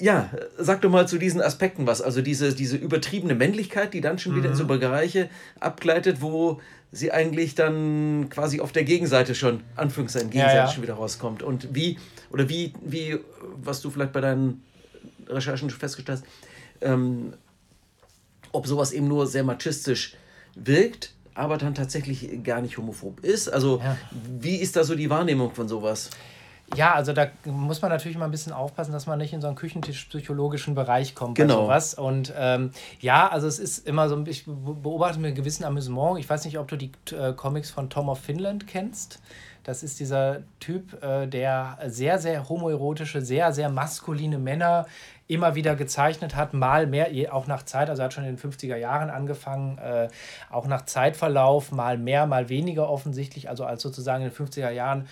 Ja, 0.00 0.30
sag 0.58 0.80
doch 0.80 0.90
mal 0.90 1.06
zu 1.06 1.18
diesen 1.18 1.40
Aspekten 1.40 1.86
was. 1.86 2.02
Also 2.02 2.22
diese, 2.22 2.54
diese 2.54 2.76
übertriebene 2.76 3.34
Männlichkeit, 3.34 3.94
die 3.94 4.00
dann 4.00 4.18
schon 4.18 4.32
mhm. 4.32 4.36
wieder 4.38 4.48
in 4.50 4.56
so 4.56 4.66
Bereiche 4.66 5.28
abgleitet, 5.60 6.20
wo 6.20 6.60
sie 6.90 7.12
eigentlich 7.12 7.54
dann 7.54 8.28
quasi 8.28 8.60
auf 8.60 8.72
der 8.72 8.84
Gegenseite 8.84 9.34
schon, 9.34 9.62
Anführungszeichen, 9.76 10.30
Gegenseite 10.30 10.56
ja. 10.58 10.68
schon 10.68 10.82
wieder 10.82 10.94
rauskommt. 10.94 11.42
Und 11.42 11.74
wie, 11.74 11.98
oder 12.30 12.48
wie, 12.48 12.72
wie, 12.84 13.18
was 13.62 13.80
du 13.80 13.90
vielleicht 13.90 14.12
bei 14.12 14.20
deinen 14.20 14.62
Recherchen 15.28 15.70
festgestellt 15.70 16.20
hast, 16.20 16.24
ähm, 16.80 17.34
ob 18.52 18.66
sowas 18.66 18.92
eben 18.92 19.08
nur 19.08 19.26
sehr 19.26 19.44
machistisch 19.44 20.14
wirkt 20.54 21.14
aber 21.34 21.58
dann 21.58 21.74
tatsächlich 21.74 22.42
gar 22.44 22.60
nicht 22.60 22.76
homophob 22.78 23.20
ist. 23.20 23.48
Also 23.48 23.78
ja. 23.78 23.96
wie 24.38 24.56
ist 24.56 24.76
da 24.76 24.84
so 24.84 24.94
die 24.94 25.08
Wahrnehmung 25.10 25.52
von 25.54 25.68
sowas? 25.68 26.10
Ja, 26.74 26.94
also 26.94 27.12
da 27.12 27.26
muss 27.44 27.82
man 27.82 27.90
natürlich 27.90 28.16
mal 28.16 28.24
ein 28.24 28.30
bisschen 28.30 28.52
aufpassen, 28.52 28.92
dass 28.92 29.06
man 29.06 29.18
nicht 29.18 29.34
in 29.34 29.42
so 29.42 29.46
einen 29.46 29.56
küchentischpsychologischen 29.56 30.74
Bereich 30.74 31.14
kommt 31.14 31.34
genau. 31.34 31.56
bei 31.56 31.62
sowas. 31.62 31.94
Und 31.94 32.32
ähm, 32.36 32.70
ja, 33.00 33.28
also 33.28 33.46
es 33.46 33.58
ist 33.58 33.86
immer 33.86 34.08
so, 34.08 34.24
ich 34.26 34.46
beobachte 34.46 35.18
mit 35.18 35.28
einem 35.28 35.34
gewissen 35.34 35.64
Amüsement. 35.64 36.18
Ich 36.18 36.28
weiß 36.28 36.44
nicht, 36.46 36.58
ob 36.58 36.68
du 36.68 36.76
die 36.76 36.90
äh, 37.10 37.34
Comics 37.34 37.70
von 37.70 37.90
Tom 37.90 38.08
of 38.08 38.20
Finland 38.20 38.66
kennst. 38.66 39.20
Das 39.64 39.82
ist 39.82 40.00
dieser 40.00 40.40
Typ, 40.60 41.02
äh, 41.02 41.26
der 41.26 41.78
sehr, 41.86 42.18
sehr 42.18 42.48
homoerotische, 42.48 43.20
sehr, 43.20 43.52
sehr 43.52 43.68
maskuline 43.68 44.38
Männer 44.38 44.86
immer 45.28 45.54
wieder 45.54 45.76
gezeichnet 45.76 46.36
hat, 46.36 46.54
mal 46.54 46.86
mehr, 46.86 47.08
auch 47.32 47.46
nach 47.46 47.62
Zeit, 47.62 47.88
also 47.88 48.02
er 48.02 48.06
hat 48.06 48.14
schon 48.14 48.24
in 48.24 48.36
den 48.36 48.50
50er 48.52 48.76
Jahren 48.76 49.10
angefangen, 49.10 49.78
äh, 49.78 50.08
auch 50.50 50.66
nach 50.66 50.82
Zeitverlauf, 50.82 51.72
mal 51.72 51.98
mehr, 51.98 52.26
mal 52.26 52.48
weniger 52.48 52.88
offensichtlich, 52.88 53.48
also 53.48 53.64
als 53.64 53.82
sozusagen 53.82 54.24
in 54.24 54.30
den 54.30 54.46
50er 54.46 54.70
Jahren 54.70 55.08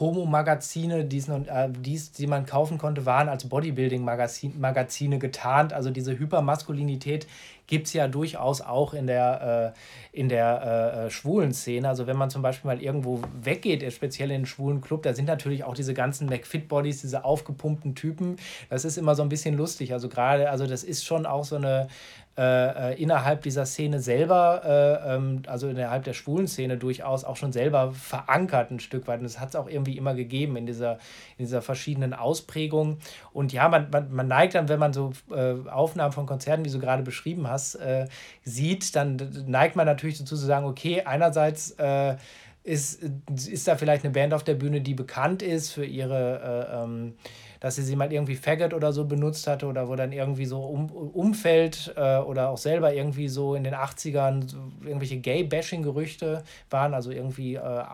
Homo-Magazine, 0.00 1.00
äh, 1.00 1.68
die 1.70 2.26
man 2.26 2.46
kaufen 2.46 2.78
konnte, 2.78 3.04
waren 3.04 3.28
als 3.28 3.48
Bodybuilding-Magazine 3.48 5.18
getarnt. 5.18 5.72
Also 5.72 5.90
diese 5.90 6.18
Hypermaskulinität 6.18 7.26
gibt 7.72 7.86
es 7.86 7.94
ja 7.94 8.06
durchaus 8.06 8.60
auch 8.60 8.92
in 8.92 9.06
der, 9.06 9.72
äh, 10.12 10.18
in 10.18 10.28
der 10.28 10.60
äh, 10.62 11.06
äh, 11.06 11.10
schwulen 11.10 11.54
Szene. 11.54 11.88
Also 11.88 12.06
wenn 12.06 12.18
man 12.18 12.28
zum 12.28 12.42
Beispiel 12.42 12.68
mal 12.68 12.82
irgendwo 12.82 13.22
weggeht, 13.42 13.90
speziell 13.94 14.28
in 14.28 14.36
einen 14.36 14.46
schwulen 14.46 14.82
Club, 14.82 15.04
da 15.04 15.14
sind 15.14 15.24
natürlich 15.24 15.64
auch 15.64 15.72
diese 15.72 15.94
ganzen 15.94 16.28
McFit-Bodies, 16.28 17.00
diese 17.00 17.24
aufgepumpten 17.24 17.94
Typen. 17.94 18.36
Das 18.68 18.84
ist 18.84 18.98
immer 18.98 19.14
so 19.14 19.22
ein 19.22 19.30
bisschen 19.30 19.56
lustig. 19.56 19.94
Also 19.94 20.10
gerade, 20.10 20.50
also 20.50 20.66
das 20.66 20.84
ist 20.84 21.06
schon 21.06 21.24
auch 21.24 21.44
so 21.44 21.56
eine, 21.56 21.88
äh, 22.38 22.92
äh, 22.92 23.02
innerhalb 23.02 23.42
dieser 23.42 23.66
Szene 23.66 24.00
selber, 24.00 24.62
äh, 24.64 25.14
ähm, 25.16 25.42
also 25.48 25.68
innerhalb 25.68 26.04
der 26.04 26.14
schwulen 26.14 26.48
Szene 26.48 26.78
durchaus 26.78 27.24
auch 27.24 27.36
schon 27.36 27.52
selber 27.52 27.92
verankert 27.92 28.70
ein 28.70 28.80
Stück 28.80 29.06
weit. 29.06 29.18
Und 29.18 29.24
das 29.24 29.38
hat 29.38 29.50
es 29.50 29.56
auch 29.56 29.68
irgendwie 29.68 29.98
immer 29.98 30.14
gegeben 30.14 30.56
in 30.56 30.64
dieser, 30.64 30.92
in 31.36 31.44
dieser 31.44 31.60
verschiedenen 31.60 32.14
Ausprägung. 32.14 32.96
Und 33.34 33.52
ja, 33.52 33.68
man, 33.68 33.90
man, 33.90 34.10
man 34.10 34.28
neigt 34.28 34.54
dann, 34.54 34.70
wenn 34.70 34.78
man 34.78 34.94
so 34.94 35.12
äh, 35.30 35.68
Aufnahmen 35.68 36.12
von 36.12 36.24
Konzerten, 36.24 36.64
wie 36.64 36.70
du 36.70 36.78
gerade 36.78 37.02
beschrieben 37.02 37.46
hast, 37.46 37.74
äh, 37.74 38.06
sieht, 38.44 38.96
dann 38.96 39.44
neigt 39.46 39.76
man 39.76 39.84
natürlich 39.84 40.16
dazu 40.16 40.34
zu 40.34 40.46
sagen, 40.46 40.64
okay, 40.64 41.02
einerseits 41.02 41.72
äh, 41.72 42.16
ist, 42.64 43.02
ist 43.46 43.68
da 43.68 43.76
vielleicht 43.76 44.04
eine 44.04 44.12
Band 44.14 44.32
auf 44.32 44.42
der 44.42 44.54
Bühne, 44.54 44.80
die 44.80 44.94
bekannt 44.94 45.42
ist 45.42 45.72
für 45.72 45.84
ihre 45.84 46.82
ähm, 46.82 47.14
dass 47.62 47.76
sie 47.76 47.82
sie 47.82 47.94
mal 47.94 48.12
irgendwie 48.12 48.34
Faggot 48.34 48.74
oder 48.74 48.92
so 48.92 49.04
benutzt 49.04 49.46
hatte 49.46 49.66
oder 49.66 49.86
wo 49.86 49.94
dann 49.94 50.10
irgendwie 50.10 50.46
so 50.46 50.62
um, 50.62 50.90
Umfeld 50.90 51.94
äh, 51.96 52.18
oder 52.18 52.48
auch 52.48 52.58
selber 52.58 52.92
irgendwie 52.92 53.28
so 53.28 53.54
in 53.54 53.62
den 53.62 53.72
80ern 53.72 54.48
so 54.48 54.56
irgendwelche 54.84 55.18
Gay-Bashing-Gerüchte 55.18 56.42
waren, 56.70 56.92
also 56.92 57.12
irgendwie 57.12 57.54
äh, 57.54 57.84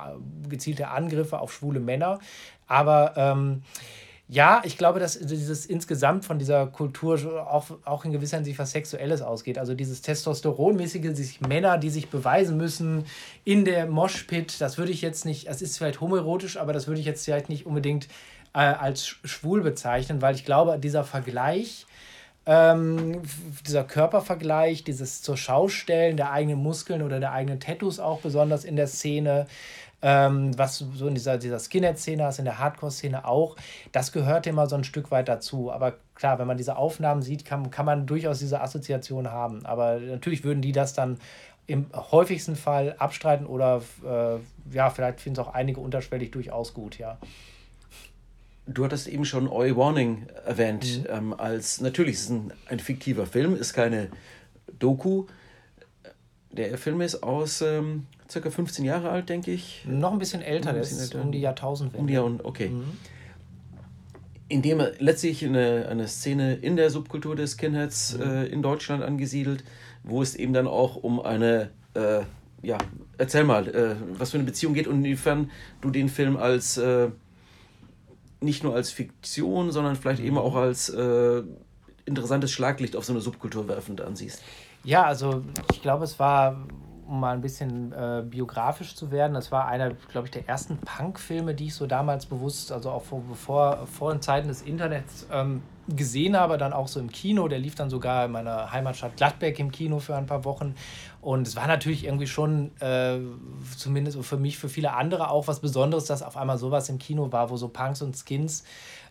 gezielte 0.49 0.89
Angriffe 0.89 1.39
auf 1.39 1.53
schwule 1.53 1.81
Männer. 1.81 2.19
Aber 2.67 3.13
ähm, 3.19 3.63
ja, 4.27 4.63
ich 4.65 4.79
glaube, 4.79 5.01
dass 5.01 5.19
dieses 5.19 5.67
insgesamt 5.67 6.25
von 6.25 6.39
dieser 6.39 6.67
Kultur 6.67 7.47
auch, 7.51 7.67
auch 7.85 8.07
in 8.07 8.13
gewisser 8.13 8.39
Hinsicht 8.39 8.59
was 8.59 8.71
Sexuelles 8.71 9.21
ausgeht. 9.21 9.59
Also 9.59 9.75
dieses 9.75 10.01
Testosteronmäßige, 10.01 11.15
sich 11.15 11.43
Männer, 11.43 11.77
die 11.77 11.91
sich 11.91 12.09
beweisen 12.09 12.57
müssen 12.57 13.05
in 13.45 13.67
der 13.67 13.87
Moshpit, 13.87 14.63
das 14.63 14.79
würde 14.79 14.93
ich 14.93 15.03
jetzt 15.03 15.27
nicht, 15.27 15.47
das 15.49 15.61
ist 15.61 15.77
vielleicht 15.77 16.01
homoerotisch, 16.01 16.57
aber 16.57 16.73
das 16.73 16.87
würde 16.87 17.01
ich 17.01 17.07
jetzt 17.07 17.25
vielleicht 17.27 17.51
nicht 17.51 17.67
unbedingt 17.67 18.09
äh, 18.59 18.75
als 18.75 19.07
schwul 19.07 19.63
bezeichnen, 19.63 20.21
weil 20.21 20.35
ich 20.35 20.45
glaube, 20.45 20.81
dieser 20.81 21.05
Vergleich, 21.05 21.87
ähm, 22.45 23.23
dieser 23.65 23.85
Körpervergleich, 23.85 24.83
dieses 24.83 25.23
zur 25.23 25.37
Schaustellen 25.37 26.17
der 26.17 26.33
eigenen 26.33 26.59
Muskeln 26.59 27.03
oder 27.03 27.21
der 27.21 27.31
eigenen 27.31 27.61
Tattoos 27.61 28.01
auch 28.01 28.21
besonders 28.21 28.65
in 28.65 28.75
der 28.75 28.89
Szene, 28.89 29.47
ähm, 30.03 30.59
was 30.59 30.79
so 30.79 31.07
in 31.07 31.15
dieser, 31.15 31.39
dieser 31.39 31.61
Skinhead-Szene 31.61 32.29
ist, 32.29 32.41
in 32.41 32.47
der 32.47 32.59
Hardcore-Szene 32.59 33.25
auch, 33.25 33.55
das 33.93 34.11
gehört 34.11 34.49
immer 34.49 34.67
so 34.67 34.75
ein 34.75 34.85
Stück 34.85 35.13
weit 35.13 35.29
dazu. 35.29 35.71
Aber 35.71 35.95
klar, 36.17 36.41
wenn 36.41 36.49
man 36.49 36.57
diese 36.57 36.77
Aufnahmen 36.77 37.23
sieht, 37.23 37.45
kann, 37.45 37.71
kann 37.71 37.87
man 37.87 38.07
durchaus 38.07 38.41
diese 38.41 38.61
Assoziation 38.61 39.31
haben. 39.31 39.65
Aber 39.67 40.01
natürlich 40.01 40.43
würden 40.43 40.63
die 40.63 40.73
das 40.73 40.95
dann 40.95 41.19
im 41.69 41.87
häufigsten 41.95 42.57
Fall 42.57 42.97
abstreiten 42.99 43.47
oder 43.47 43.83
äh, 44.05 44.75
ja, 44.75 44.91
vielleicht 44.91 45.21
finden 45.21 45.41
es 45.41 45.47
auch 45.47 45.55
einige 45.55 45.79
unterschwellig 45.81 46.33
durchaus 46.33 46.75
gut, 46.75 46.99
ja. 46.99 47.19
Du 48.71 48.85
hattest 48.85 49.09
eben 49.09 49.25
schon 49.25 49.49
Oi 49.49 49.75
Warning 49.77 50.27
erwähnt, 50.45 51.01
mhm. 51.01 51.07
ähm, 51.09 51.35
als 51.35 51.81
natürlich 51.81 52.15
ist 52.15 52.25
es 52.25 52.31
ein, 52.31 52.53
ein 52.69 52.79
fiktiver 52.79 53.27
Film, 53.27 53.57
ist 53.57 53.73
keine 53.73 54.09
Doku. 54.79 55.25
Der 56.53 56.77
Film 56.77 57.01
ist 57.01 57.23
aus 57.23 57.63
ähm, 57.63 58.07
circa 58.31 58.51
15 58.51 58.85
Jahre 58.85 59.11
alt, 59.11 59.29
denke 59.29 59.53
ich. 59.53 59.85
Noch 59.87 60.13
ein 60.13 60.19
bisschen 60.19 60.43
älter, 60.43 60.73
der 60.73 60.83
ist 60.83 61.15
um 61.15 61.33
die 61.33 61.41
Jahrtausendwende. 61.41 62.01
Um 62.01 62.07
die 62.07 62.15
Jahrhundert, 62.15 62.47
okay. 62.47 62.69
Mhm. 62.69 62.85
In 64.51 64.63
dem 64.63 64.81
er 64.81 64.93
letztlich 64.99 65.45
eine, 65.45 65.89
eine 65.89 66.09
Szene 66.09 66.55
in 66.55 66.77
der 66.77 66.91
Subkultur 66.91 67.37
des 67.37 67.53
Skinheads 67.53 68.17
mhm. 68.17 68.23
äh, 68.23 68.47
in 68.47 68.63
Deutschland 68.63 69.03
angesiedelt, 69.03 69.65
wo 70.05 70.23
es 70.23 70.35
eben 70.35 70.53
dann 70.53 70.67
auch 70.67 70.97
um 70.97 71.21
eine, 71.21 71.71
äh, 71.95 72.21
ja, 72.63 72.79
erzähl 73.19 73.45
mal, 73.45 73.69
äh, 73.69 73.97
was 74.19 74.31
für 74.31 74.39
eine 74.39 74.45
Beziehung 74.45 74.75
geht 74.75 74.87
und 74.87 74.97
inwiefern 74.97 75.51
du 75.81 75.91
den 75.91 76.09
Film 76.09 76.37
als 76.37 76.77
äh, 76.77 77.09
nicht 78.41 78.63
nur 78.63 78.75
als 78.75 78.91
Fiktion, 78.91 79.71
sondern 79.71 79.97
vielleicht 79.97 80.23
eben 80.23 80.39
auch 80.39 80.55
als 80.55 80.89
äh, 80.89 81.43
interessantes 82.05 82.51
Schlaglicht 82.51 82.97
auf 82.97 83.05
so 83.05 83.13
eine 83.13 83.21
Subkultur 83.21 83.69
werfend 83.69 84.01
ansiehst. 84.01 84.43
Ja, 84.85 85.05
also 85.05 85.43
ich 85.73 85.83
glaube, 85.83 86.05
es 86.05 86.19
war, 86.19 86.57
um 87.07 87.21
mal 87.21 87.35
ein 87.35 87.41
bisschen 87.41 87.93
äh, 87.93 88.23
biografisch 88.25 88.95
zu 88.95 89.11
werden, 89.11 89.35
das 89.35 89.51
war 89.51 89.67
einer, 89.67 89.91
glaube 90.11 90.29
ich, 90.29 90.31
der 90.31 90.49
ersten 90.49 90.79
Punk-Filme, 90.79 91.55
die 91.55 91.67
ich 91.67 91.75
so 91.75 91.87
damals 91.87 92.27
bewusst, 92.27 92.73
also 92.73 92.91
auch 92.91 93.03
vor, 93.03 93.23
bevor, 93.29 93.87
vor 93.87 94.13
den 94.13 94.23
Zeiten 94.23 94.49
des 94.49 94.63
Internets 94.63 95.27
ähm, 95.33 95.63
gesehen 95.89 96.37
habe, 96.37 96.59
dann 96.59 96.73
auch 96.73 96.89
so 96.89 97.01
im 97.01 97.11
Kino. 97.11 97.49
Der 97.49 97.59
lief 97.59 97.75
dann 97.75 97.91
sogar 97.91 98.27
in 98.27 98.33
meiner 98.33 98.71
Heimatstadt 98.73 99.17
Gladbeck 99.17 99.59
im 99.59 99.73
Kino 99.73 99.99
für 99.99 100.17
ein 100.17 100.27
paar 100.27 100.45
Wochen. 100.45 100.75
Und 101.21 101.49
es 101.49 101.57
war 101.57 101.67
natürlich 101.67 102.05
irgendwie 102.05 102.27
schon, 102.27 102.71
äh, 102.81 103.19
zumindest 103.77 104.23
für 104.25 104.37
mich, 104.37 104.57
für 104.57 104.69
viele 104.69 104.93
andere 104.95 105.31
auch 105.31 105.49
was 105.49 105.61
Besonderes, 105.61 106.05
dass 106.05 106.23
auf 106.23 106.37
einmal 106.37 106.59
sowas 106.59 106.89
im 106.89 106.99
Kino 106.99 107.33
war, 107.33 107.51
wo 107.51 107.57
so 107.57 107.69
Punks 107.69 108.03
und 108.03 108.17
Skins 108.17 108.65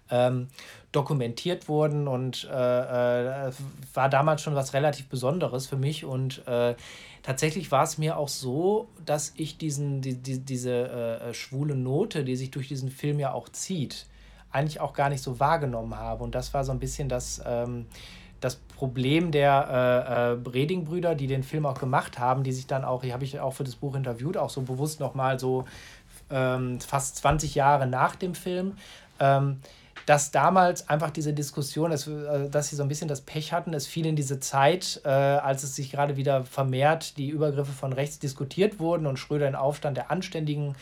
ähm, 0.10 0.48
dokumentiert 0.94 1.68
wurden. 1.68 2.08
Und 2.08 2.48
äh, 2.50 3.48
äh, 3.48 3.52
war 3.94 4.10
damals 4.10 4.42
schon 4.42 4.56
was 4.56 4.74
relativ 4.74 5.08
Besonderes 5.10 5.68
für 5.68 5.76
mich. 5.76 6.06
Und 6.06 6.48
äh, 6.48 6.76
tatsächlich 7.24 7.72
war 7.72 7.84
es 7.84 7.98
mir 7.98 8.18
auch 8.18 8.30
so, 8.30 8.88
dass 9.06 9.34
ich 9.36 9.58
diesen, 9.58 10.02
die, 10.02 10.16
die, 10.16 10.40
diese 10.40 10.90
äh, 10.90 11.34
schwule 11.34 11.76
Note, 11.76 12.24
die 12.24 12.38
sich 12.38 12.52
durch 12.52 12.70
diesen 12.70 12.90
Film 12.90 13.20
ja 13.20 13.34
auch 13.34 13.50
zieht, 13.50 14.06
eigentlich 14.50 14.80
auch 14.80 14.94
gar 14.94 15.10
nicht 15.10 15.22
so 15.22 15.42
wahrgenommen 15.42 15.98
habe. 15.98 16.24
Und 16.24 16.36
das 16.36 16.54
war 16.54 16.64
so 16.64 16.72
ein 16.72 16.80
bisschen 16.80 17.10
das. 17.10 17.42
Ähm, 17.46 17.86
das 18.48 18.56
Problem 18.56 19.32
der 19.32 20.38
äh, 20.46 20.50
äh, 20.50 20.50
Reding-Brüder, 20.50 21.16
die 21.16 21.28
den 21.28 21.44
Film 21.44 21.66
auch 21.66 21.80
gemacht 21.80 22.18
haben, 22.18 22.44
die 22.44 22.54
sich 22.54 22.68
dann 22.68 22.86
auch, 22.86 23.02
die 23.02 23.14
habe 23.14 23.24
ich 23.24 23.40
auch 23.40 23.54
für 23.54 23.64
das 23.64 23.76
Buch 23.76 23.96
interviewt, 23.96 24.38
auch 24.38 24.50
so 24.50 24.62
bewusst 24.62 25.00
nochmal 25.00 25.40
so 25.40 25.66
ähm, 26.30 26.80
fast 26.80 27.18
20 27.18 27.56
Jahre 27.56 27.88
nach 27.88 28.16
dem 28.16 28.36
Film, 28.36 28.78
ähm, 29.20 29.60
dass 30.06 30.32
damals 30.32 30.88
einfach 30.88 31.10
diese 31.10 31.34
Diskussion, 31.34 31.92
dass, 31.92 32.08
äh, 32.08 32.50
dass 32.50 32.70
sie 32.70 32.78
so 32.78 32.84
ein 32.84 32.88
bisschen 32.88 33.10
das 33.10 33.22
Pech 33.22 33.52
hatten, 33.52 33.74
es 33.74 33.88
fiel 33.88 34.06
in 34.06 34.16
diese 34.16 34.40
Zeit, 34.40 35.02
äh, 35.04 35.10
als 35.10 35.64
es 35.64 35.76
sich 35.76 35.92
gerade 35.92 36.16
wieder 36.16 36.46
vermehrt 36.46 37.18
die 37.18 37.30
Übergriffe 37.30 37.74
von 37.74 37.92
rechts 37.92 38.20
diskutiert 38.20 38.80
wurden 38.80 39.06
und 39.08 39.18
Schröder 39.18 39.46
den 39.46 39.56
Aufstand 39.56 39.98
der 39.98 40.10
Anständigen 40.10 40.76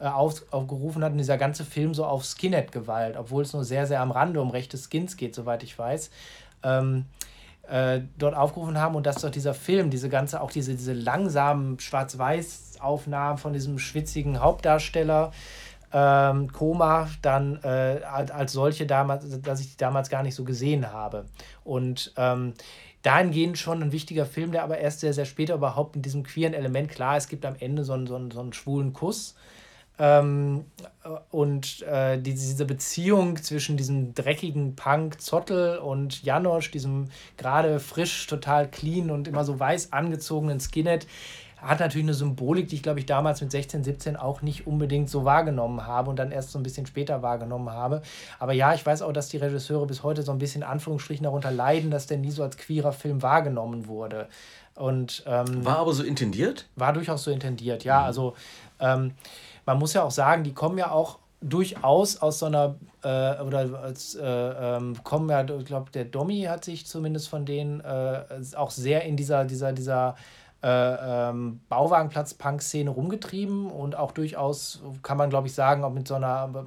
äh, 0.00 0.06
auf, 0.06 0.42
aufgerufen 0.50 1.04
hat 1.04 1.12
und 1.12 1.18
dieser 1.18 1.38
ganze 1.38 1.64
Film 1.64 1.94
so 1.94 2.04
auf 2.04 2.24
Skinhead-Gewalt, 2.24 3.16
obwohl 3.16 3.44
es 3.44 3.52
nur 3.52 3.62
sehr, 3.62 3.86
sehr 3.86 4.00
am 4.00 4.10
Rande 4.10 4.40
um 4.40 4.50
rechte 4.50 4.76
Skins 4.76 5.16
geht, 5.16 5.34
soweit 5.34 5.62
ich 5.62 5.78
weiß 5.78 6.10
ähm, 6.62 7.06
äh, 7.68 8.00
dort 8.18 8.34
aufgerufen 8.34 8.78
haben 8.78 8.94
und 8.94 9.06
dass 9.06 9.16
doch 9.16 9.30
dieser 9.30 9.54
Film, 9.54 9.90
diese 9.90 10.08
ganze, 10.08 10.40
auch 10.40 10.50
diese, 10.50 10.74
diese 10.74 10.92
langsamen 10.92 11.78
Schwarz-Weiß-Aufnahmen 11.78 13.38
von 13.38 13.52
diesem 13.52 13.78
schwitzigen 13.78 14.40
Hauptdarsteller, 14.40 15.32
ähm, 15.92 16.50
Koma 16.52 17.08
dann 17.20 17.60
äh, 17.62 18.00
als 18.02 18.52
solche 18.52 18.86
damals, 18.86 19.40
dass 19.42 19.60
ich 19.60 19.70
die 19.70 19.76
damals 19.76 20.08
gar 20.08 20.22
nicht 20.22 20.34
so 20.34 20.44
gesehen 20.44 20.92
habe. 20.92 21.26
Und 21.64 22.12
ähm, 22.16 22.54
dahingehend 23.02 23.58
schon 23.58 23.82
ein 23.82 23.92
wichtiger 23.92 24.26
Film, 24.26 24.52
der 24.52 24.62
aber 24.62 24.78
erst 24.78 25.00
sehr, 25.00 25.12
sehr 25.12 25.24
später 25.26 25.54
überhaupt 25.54 25.96
in 25.96 26.02
diesem 26.02 26.22
queeren 26.22 26.54
Element, 26.54 26.90
klar, 26.90 27.16
es 27.16 27.28
gibt 27.28 27.44
am 27.44 27.56
Ende 27.58 27.84
so 27.84 27.92
einen, 27.92 28.06
so 28.06 28.16
einen, 28.16 28.30
so 28.30 28.40
einen 28.40 28.52
schwulen 28.52 28.92
Kuss, 28.92 29.34
ähm, 29.98 30.64
und 31.30 31.82
äh, 31.82 32.18
diese 32.20 32.64
Beziehung 32.64 33.36
zwischen 33.36 33.76
diesem 33.76 34.14
dreckigen 34.14 34.74
Punk 34.74 35.20
Zottel 35.20 35.78
und 35.78 36.22
Janosch, 36.22 36.70
diesem 36.70 37.08
gerade 37.36 37.78
frisch, 37.80 38.26
total 38.26 38.68
clean 38.68 39.10
und 39.10 39.28
immer 39.28 39.44
so 39.44 39.58
weiß 39.58 39.92
angezogenen 39.92 40.60
Skinhead, 40.60 41.06
hat 41.62 41.78
natürlich 41.78 42.04
eine 42.04 42.14
Symbolik, 42.14 42.68
die 42.68 42.76
ich, 42.76 42.82
glaube 42.82 42.98
ich, 42.98 43.06
damals 43.06 43.40
mit 43.40 43.50
16, 43.52 43.84
17 43.84 44.16
auch 44.16 44.42
nicht 44.42 44.66
unbedingt 44.66 45.08
so 45.08 45.24
wahrgenommen 45.24 45.86
habe 45.86 46.10
und 46.10 46.18
dann 46.18 46.32
erst 46.32 46.50
so 46.50 46.58
ein 46.58 46.62
bisschen 46.62 46.86
später 46.86 47.22
wahrgenommen 47.22 47.70
habe. 47.70 48.02
Aber 48.40 48.52
ja, 48.52 48.74
ich 48.74 48.84
weiß 48.84 49.02
auch, 49.02 49.12
dass 49.12 49.28
die 49.28 49.36
Regisseure 49.36 49.86
bis 49.86 50.02
heute 50.02 50.22
so 50.22 50.32
ein 50.32 50.38
bisschen 50.38 50.64
Anführungsstrichen 50.64 51.22
darunter 51.24 51.52
leiden, 51.52 51.90
dass 51.90 52.06
der 52.06 52.18
nie 52.18 52.32
so 52.32 52.42
als 52.42 52.56
queerer 52.56 52.92
Film 52.92 53.22
wahrgenommen 53.22 53.86
wurde. 53.86 54.28
Und, 54.74 55.22
ähm, 55.26 55.64
war 55.64 55.78
aber 55.78 55.92
so 55.92 56.02
intendiert? 56.02 56.66
War 56.76 56.92
durchaus 56.92 57.24
so 57.24 57.30
intendiert, 57.30 57.84
ja. 57.84 58.00
Mhm. 58.00 58.06
Also 58.06 58.34
ähm, 58.80 59.12
man 59.66 59.78
muss 59.78 59.94
ja 59.94 60.02
auch 60.02 60.10
sagen, 60.10 60.44
die 60.44 60.54
kommen 60.54 60.78
ja 60.78 60.90
auch 60.90 61.18
durchaus 61.40 62.16
aus 62.22 62.38
so 62.38 62.46
einer, 62.46 62.76
äh, 63.02 63.40
oder 63.42 63.82
als, 63.82 64.14
äh, 64.14 64.24
ähm, 64.24 64.94
kommen 65.02 65.28
ja, 65.28 65.44
ich 65.44 65.64
glaube, 65.64 65.90
der 65.90 66.04
Domi 66.04 66.42
hat 66.42 66.64
sich 66.64 66.86
zumindest 66.86 67.28
von 67.28 67.44
denen 67.44 67.80
äh, 67.80 68.22
auch 68.54 68.70
sehr 68.70 69.02
in 69.02 69.16
dieser, 69.16 69.44
dieser, 69.44 69.72
dieser 69.72 70.14
äh, 70.62 70.68
ähm, 70.68 71.60
Bauwagenplatz-Punk-Szene 71.68 72.88
rumgetrieben 72.90 73.68
und 73.68 73.96
auch 73.96 74.12
durchaus, 74.12 74.80
kann 75.02 75.18
man 75.18 75.28
glaube 75.28 75.48
ich 75.48 75.54
sagen, 75.54 75.82
auch 75.82 75.92
mit 75.92 76.06
so 76.06 76.14
einer, 76.14 76.64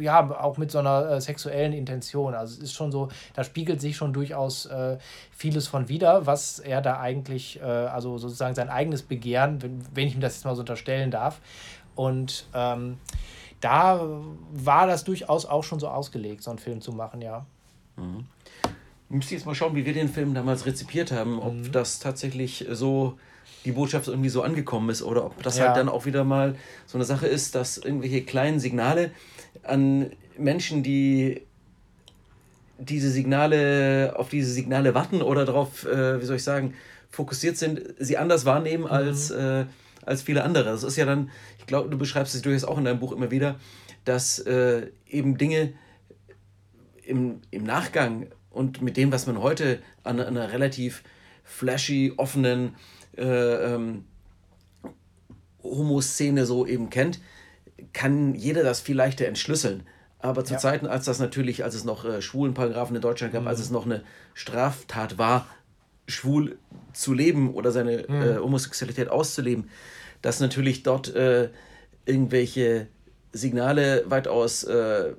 ja, 0.00 0.28
auch 0.40 0.58
mit 0.58 0.72
so 0.72 0.80
einer 0.80 1.08
äh, 1.10 1.20
sexuellen 1.20 1.72
Intention. 1.72 2.34
Also 2.34 2.56
es 2.56 2.64
ist 2.64 2.72
schon 2.72 2.90
so, 2.90 3.08
da 3.34 3.44
spiegelt 3.44 3.80
sich 3.80 3.96
schon 3.96 4.12
durchaus 4.12 4.66
äh, 4.66 4.98
vieles 5.30 5.68
von 5.68 5.88
wieder, 5.88 6.26
was 6.26 6.58
er 6.58 6.82
da 6.82 6.98
eigentlich, 6.98 7.60
äh, 7.60 7.64
also 7.64 8.18
sozusagen 8.18 8.56
sein 8.56 8.68
eigenes 8.68 9.02
Begehren, 9.02 9.62
wenn, 9.62 9.80
wenn 9.94 10.08
ich 10.08 10.14
ihm 10.14 10.20
das 10.20 10.34
jetzt 10.34 10.44
mal 10.44 10.56
so 10.56 10.62
unterstellen 10.62 11.12
darf. 11.12 11.40
Und 11.96 12.46
ähm, 12.54 12.98
da 13.60 14.00
war 14.52 14.86
das 14.86 15.02
durchaus 15.02 15.46
auch 15.46 15.64
schon 15.64 15.80
so 15.80 15.88
ausgelegt, 15.88 16.42
so 16.42 16.50
einen 16.50 16.60
Film 16.60 16.80
zu 16.80 16.92
machen, 16.92 17.20
ja. 17.20 17.44
Mhm. 17.96 18.26
Müsst 19.08 19.30
ihr 19.30 19.38
jetzt 19.38 19.46
mal 19.46 19.54
schauen, 19.54 19.74
wie 19.74 19.84
wir 19.84 19.92
den 19.92 20.08
Film 20.08 20.34
damals 20.34 20.66
rezipiert 20.66 21.10
haben, 21.10 21.40
ob 21.40 21.54
mhm. 21.54 21.72
das 21.72 21.98
tatsächlich 21.98 22.66
so 22.70 23.18
die 23.64 23.72
Botschaft 23.72 24.08
irgendwie 24.08 24.28
so 24.28 24.42
angekommen 24.42 24.90
ist 24.90 25.02
oder 25.02 25.24
ob 25.24 25.42
das 25.42 25.58
ja. 25.58 25.66
halt 25.66 25.76
dann 25.76 25.88
auch 25.88 26.06
wieder 26.06 26.24
mal 26.24 26.56
so 26.86 26.98
eine 26.98 27.04
Sache 27.04 27.26
ist, 27.26 27.54
dass 27.54 27.78
irgendwelche 27.78 28.22
kleinen 28.22 28.60
Signale 28.60 29.10
an 29.62 30.12
Menschen, 30.38 30.82
die 30.82 31.42
diese 32.78 33.10
Signale, 33.10 34.14
auf 34.16 34.28
diese 34.28 34.52
Signale 34.52 34.94
warten 34.94 35.22
oder 35.22 35.44
darauf, 35.44 35.86
äh, 35.86 36.20
wie 36.20 36.24
soll 36.24 36.36
ich 36.36 36.44
sagen, 36.44 36.74
fokussiert 37.10 37.56
sind, 37.56 37.80
sie 37.98 38.18
anders 38.18 38.44
wahrnehmen 38.44 38.84
mhm. 38.84 38.90
als, 38.90 39.30
äh, 39.30 39.64
als 40.06 40.22
viele 40.22 40.44
andere. 40.44 40.64
Das 40.64 40.82
ist 40.82 40.96
ja 40.96 41.04
dann, 41.04 41.30
ich 41.58 41.66
glaube, 41.66 41.90
du 41.90 41.98
beschreibst 41.98 42.34
es 42.34 42.42
durchaus 42.42 42.64
auch 42.64 42.78
in 42.78 42.84
deinem 42.84 43.00
Buch 43.00 43.12
immer 43.12 43.30
wieder, 43.30 43.56
dass 44.04 44.38
äh, 44.38 44.88
eben 45.06 45.36
Dinge 45.36 45.74
im, 47.04 47.40
im 47.50 47.64
Nachgang 47.64 48.28
und 48.50 48.80
mit 48.80 48.96
dem, 48.96 49.12
was 49.12 49.26
man 49.26 49.42
heute 49.42 49.80
an, 50.02 50.20
an 50.20 50.36
einer 50.36 50.52
relativ 50.52 51.02
flashy, 51.44 52.14
offenen, 52.16 52.74
äh, 53.16 53.24
ähm, 53.24 54.04
Homo-Szene 55.62 56.46
so 56.46 56.66
eben 56.66 56.90
kennt, 56.90 57.20
kann 57.92 58.34
jeder 58.34 58.62
das 58.62 58.80
viel 58.80 58.96
leichter 58.96 59.26
entschlüsseln. 59.26 59.82
Aber 60.18 60.44
zu 60.44 60.54
ja. 60.54 60.58
Zeiten, 60.58 60.86
als 60.86 61.04
das 61.04 61.18
natürlich, 61.18 61.64
als 61.64 61.74
es 61.74 61.84
noch 61.84 62.04
äh, 62.04 62.22
Schwulenparagraphen 62.22 62.96
in 62.96 63.02
Deutschland 63.02 63.32
gab, 63.32 63.42
mhm. 63.42 63.48
als 63.48 63.60
es 63.60 63.70
noch 63.70 63.84
eine 63.84 64.02
Straftat 64.34 65.18
war, 65.18 65.46
schwul 66.08 66.58
zu 66.92 67.12
leben 67.12 67.52
oder 67.52 67.72
seine 67.72 68.06
mhm. 68.08 68.22
äh, 68.22 68.36
Homosexualität 68.38 69.08
auszuleben, 69.08 69.68
dass 70.26 70.40
natürlich 70.40 70.82
dort 70.82 71.14
äh, 71.14 71.50
irgendwelche 72.04 72.88
Signale 73.30 74.02
weitaus 74.08 74.64
äh, 74.64 75.12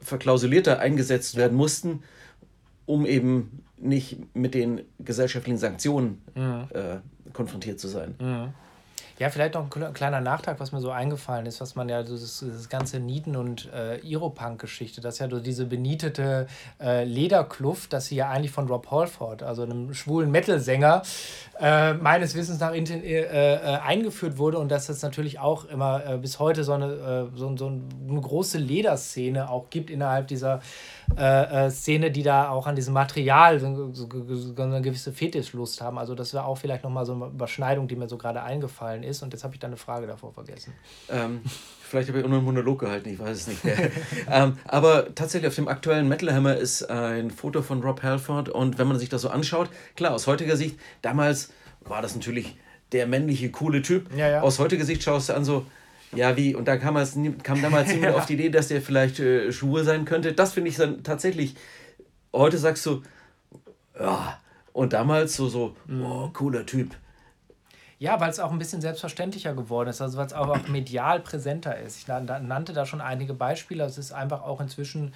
verklausulierter 0.00 0.78
eingesetzt 0.78 1.34
werden 1.34 1.56
mussten, 1.56 2.04
um 2.86 3.04
eben 3.04 3.64
nicht 3.76 4.18
mit 4.36 4.54
den 4.54 4.82
gesellschaftlichen 5.00 5.58
Sanktionen 5.58 6.22
mhm. 6.36 6.68
äh, 6.74 6.98
konfrontiert 7.32 7.80
zu 7.80 7.88
sein. 7.88 8.14
Mhm. 8.20 8.54
Ja, 9.18 9.30
vielleicht 9.30 9.54
noch 9.54 9.70
ein 9.74 9.92
kleiner 9.94 10.20
Nachtrag, 10.20 10.58
was 10.60 10.72
mir 10.72 10.80
so 10.80 10.90
eingefallen 10.90 11.46
ist, 11.46 11.60
was 11.60 11.74
man 11.74 11.88
ja, 11.88 12.04
so 12.04 12.16
das, 12.16 12.44
das 12.46 12.68
ganze 12.68 12.98
Nieten- 12.98 13.36
und 13.36 13.70
äh, 13.72 13.98
Iropunk-Geschichte, 13.98 15.00
das 15.00 15.14
ist 15.14 15.20
ja 15.20 15.28
so 15.28 15.38
diese 15.38 15.66
benietete 15.66 16.46
äh, 16.80 17.04
Lederkluft, 17.04 17.92
dass 17.92 18.06
sie 18.06 18.16
ja 18.16 18.30
eigentlich 18.30 18.50
von 18.50 18.66
Rob 18.68 18.90
Halford, 18.90 19.42
also 19.42 19.62
einem 19.62 19.94
schwulen 19.94 20.30
Metal-Sänger, 20.30 21.02
äh, 21.60 21.94
meines 21.94 22.34
Wissens 22.34 22.58
nach 22.58 22.72
äh, 22.74 22.78
äh, 22.78 23.58
eingeführt 23.78 24.38
wurde 24.38 24.58
und 24.58 24.70
dass 24.70 24.88
es 24.88 25.02
natürlich 25.02 25.38
auch 25.38 25.66
immer 25.66 26.04
äh, 26.06 26.18
bis 26.18 26.38
heute 26.38 26.64
so 26.64 26.72
eine, 26.72 27.30
so, 27.34 27.56
so 27.56 27.66
eine 27.66 28.20
große 28.20 28.58
Lederszene 28.58 29.50
auch 29.50 29.70
gibt 29.70 29.90
innerhalb 29.90 30.28
dieser 30.28 30.60
äh, 31.16 31.66
äh, 31.66 31.70
Szene, 31.70 32.10
die 32.10 32.22
da 32.22 32.48
auch 32.48 32.66
an 32.66 32.76
diesem 32.76 32.94
Material 32.94 33.60
so, 33.60 33.92
so, 33.92 34.08
so 34.26 34.62
eine 34.62 34.82
gewisse 34.82 35.12
Fetischlust 35.12 35.80
haben. 35.80 35.98
Also 35.98 36.14
das 36.14 36.32
wäre 36.34 36.44
auch 36.44 36.56
vielleicht 36.56 36.84
nochmal 36.84 37.06
so 37.06 37.14
eine 37.14 37.26
Überschneidung, 37.26 37.88
die 37.88 37.96
mir 37.96 38.08
so 38.08 38.16
gerade 38.18 38.42
eingefallen 38.42 39.02
ist. 39.02 39.22
Und 39.22 39.32
jetzt 39.32 39.44
habe 39.44 39.54
ich 39.54 39.60
da 39.60 39.66
eine 39.66 39.76
Frage 39.76 40.06
davor 40.06 40.32
vergessen. 40.32 40.72
Ähm, 41.10 41.40
vielleicht 41.82 42.08
habe 42.08 42.18
ich 42.18 42.24
auch 42.24 42.28
nur 42.28 42.38
einen 42.38 42.46
Monolog 42.46 42.80
gehalten, 42.80 43.10
ich 43.10 43.18
weiß 43.18 43.36
es 43.36 43.46
nicht. 43.46 43.60
ähm, 44.30 44.58
aber 44.66 45.14
tatsächlich 45.14 45.48
auf 45.48 45.54
dem 45.54 45.68
aktuellen 45.68 46.08
Metal 46.08 46.32
Hammer 46.32 46.56
ist 46.56 46.88
ein 46.88 47.30
Foto 47.30 47.62
von 47.62 47.82
Rob 47.82 48.02
Halford. 48.02 48.48
Und 48.48 48.78
wenn 48.78 48.88
man 48.88 48.98
sich 48.98 49.08
das 49.08 49.22
so 49.22 49.28
anschaut, 49.28 49.68
klar, 49.96 50.14
aus 50.14 50.26
heutiger 50.26 50.56
Sicht, 50.56 50.78
damals 51.02 51.52
war 51.80 52.02
das 52.02 52.14
natürlich 52.14 52.56
der 52.92 53.06
männliche, 53.06 53.50
coole 53.50 53.82
Typ. 53.82 54.14
Ja, 54.14 54.28
ja. 54.28 54.40
Aus 54.42 54.58
heutiger 54.58 54.84
Sicht 54.84 55.02
schaust 55.02 55.28
du 55.28 55.34
an 55.34 55.44
so, 55.44 55.66
ja, 56.14 56.36
wie? 56.36 56.54
Und 56.54 56.68
da 56.68 56.76
kam, 56.76 56.96
es, 56.96 57.16
kam 57.42 57.62
damals 57.62 57.88
niemand 57.92 58.14
ja. 58.14 58.18
auf 58.18 58.26
die 58.26 58.34
Idee, 58.34 58.50
dass 58.50 58.68
der 58.68 58.82
vielleicht 58.82 59.18
äh, 59.20 59.52
schwul 59.52 59.84
sein 59.84 60.04
könnte. 60.04 60.32
Das 60.32 60.52
finde 60.52 60.70
ich 60.70 60.76
dann 60.76 61.02
tatsächlich. 61.02 61.54
Heute 62.32 62.58
sagst 62.58 62.84
du, 62.86 63.02
ja. 63.98 64.38
Und 64.72 64.94
damals 64.94 65.36
so, 65.36 65.48
so, 65.48 65.76
mhm. 65.86 66.04
oh, 66.04 66.30
cooler 66.32 66.64
Typ. 66.64 66.96
Ja, 67.98 68.18
weil 68.20 68.30
es 68.30 68.40
auch 68.40 68.50
ein 68.50 68.58
bisschen 68.58 68.80
selbstverständlicher 68.80 69.54
geworden 69.54 69.90
ist, 69.90 70.00
also 70.00 70.18
weil 70.18 70.26
es 70.26 70.32
auch, 70.32 70.48
auch 70.48 70.66
medial 70.66 71.20
präsenter 71.20 71.78
ist. 71.78 71.98
Ich 71.98 72.08
nannte 72.08 72.72
da 72.72 72.84
schon 72.84 73.00
einige 73.00 73.32
Beispiele. 73.32 73.84
Es 73.84 73.96
ist 73.96 74.12
einfach 74.12 74.42
auch 74.42 74.60
inzwischen, 74.60 75.14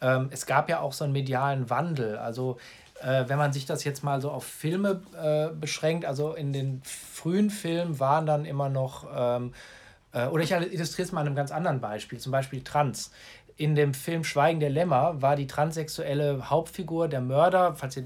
ähm, 0.00 0.28
es 0.30 0.46
gab 0.46 0.68
ja 0.68 0.80
auch 0.80 0.92
so 0.92 1.04
einen 1.04 1.14
medialen 1.14 1.68
Wandel. 1.68 2.16
Also 2.16 2.58
äh, 3.02 3.24
wenn 3.26 3.38
man 3.38 3.52
sich 3.52 3.66
das 3.66 3.82
jetzt 3.82 4.04
mal 4.04 4.20
so 4.20 4.30
auf 4.30 4.44
Filme 4.44 5.00
äh, 5.20 5.48
beschränkt, 5.52 6.04
also 6.04 6.34
in 6.34 6.52
den 6.52 6.80
frühen 6.84 7.50
Filmen 7.50 7.98
waren 7.98 8.26
dann 8.26 8.44
immer 8.44 8.68
noch 8.68 9.06
ähm, 9.12 9.52
äh, 9.52 9.77
oder 10.12 10.42
ich 10.42 10.50
illustriere 10.52 11.06
es 11.06 11.12
mal 11.12 11.20
an 11.20 11.26
einem 11.26 11.36
ganz 11.36 11.50
anderen 11.50 11.80
Beispiel, 11.80 12.18
zum 12.18 12.32
Beispiel 12.32 12.62
Trans. 12.62 13.10
In 13.56 13.74
dem 13.74 13.92
Film 13.92 14.22
Schweigen 14.22 14.60
der 14.60 14.70
Lämmer 14.70 15.20
war 15.20 15.34
die 15.34 15.48
transsexuelle 15.48 16.48
Hauptfigur, 16.48 17.08
der 17.08 17.20
Mörder, 17.20 17.74
falls 17.74 17.96
ihr, 17.96 18.04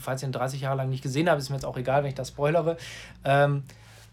falls 0.00 0.22
ihr 0.22 0.28
ihn 0.28 0.32
30 0.32 0.62
Jahre 0.62 0.78
lang 0.78 0.88
nicht 0.90 1.02
gesehen 1.02 1.30
habt, 1.30 1.40
ist 1.40 1.48
mir 1.48 1.56
jetzt 1.56 1.64
auch 1.64 1.76
egal, 1.76 2.02
wenn 2.02 2.08
ich 2.08 2.16
das 2.16 2.28
spoilere, 2.28 2.76
ähm, 3.24 3.62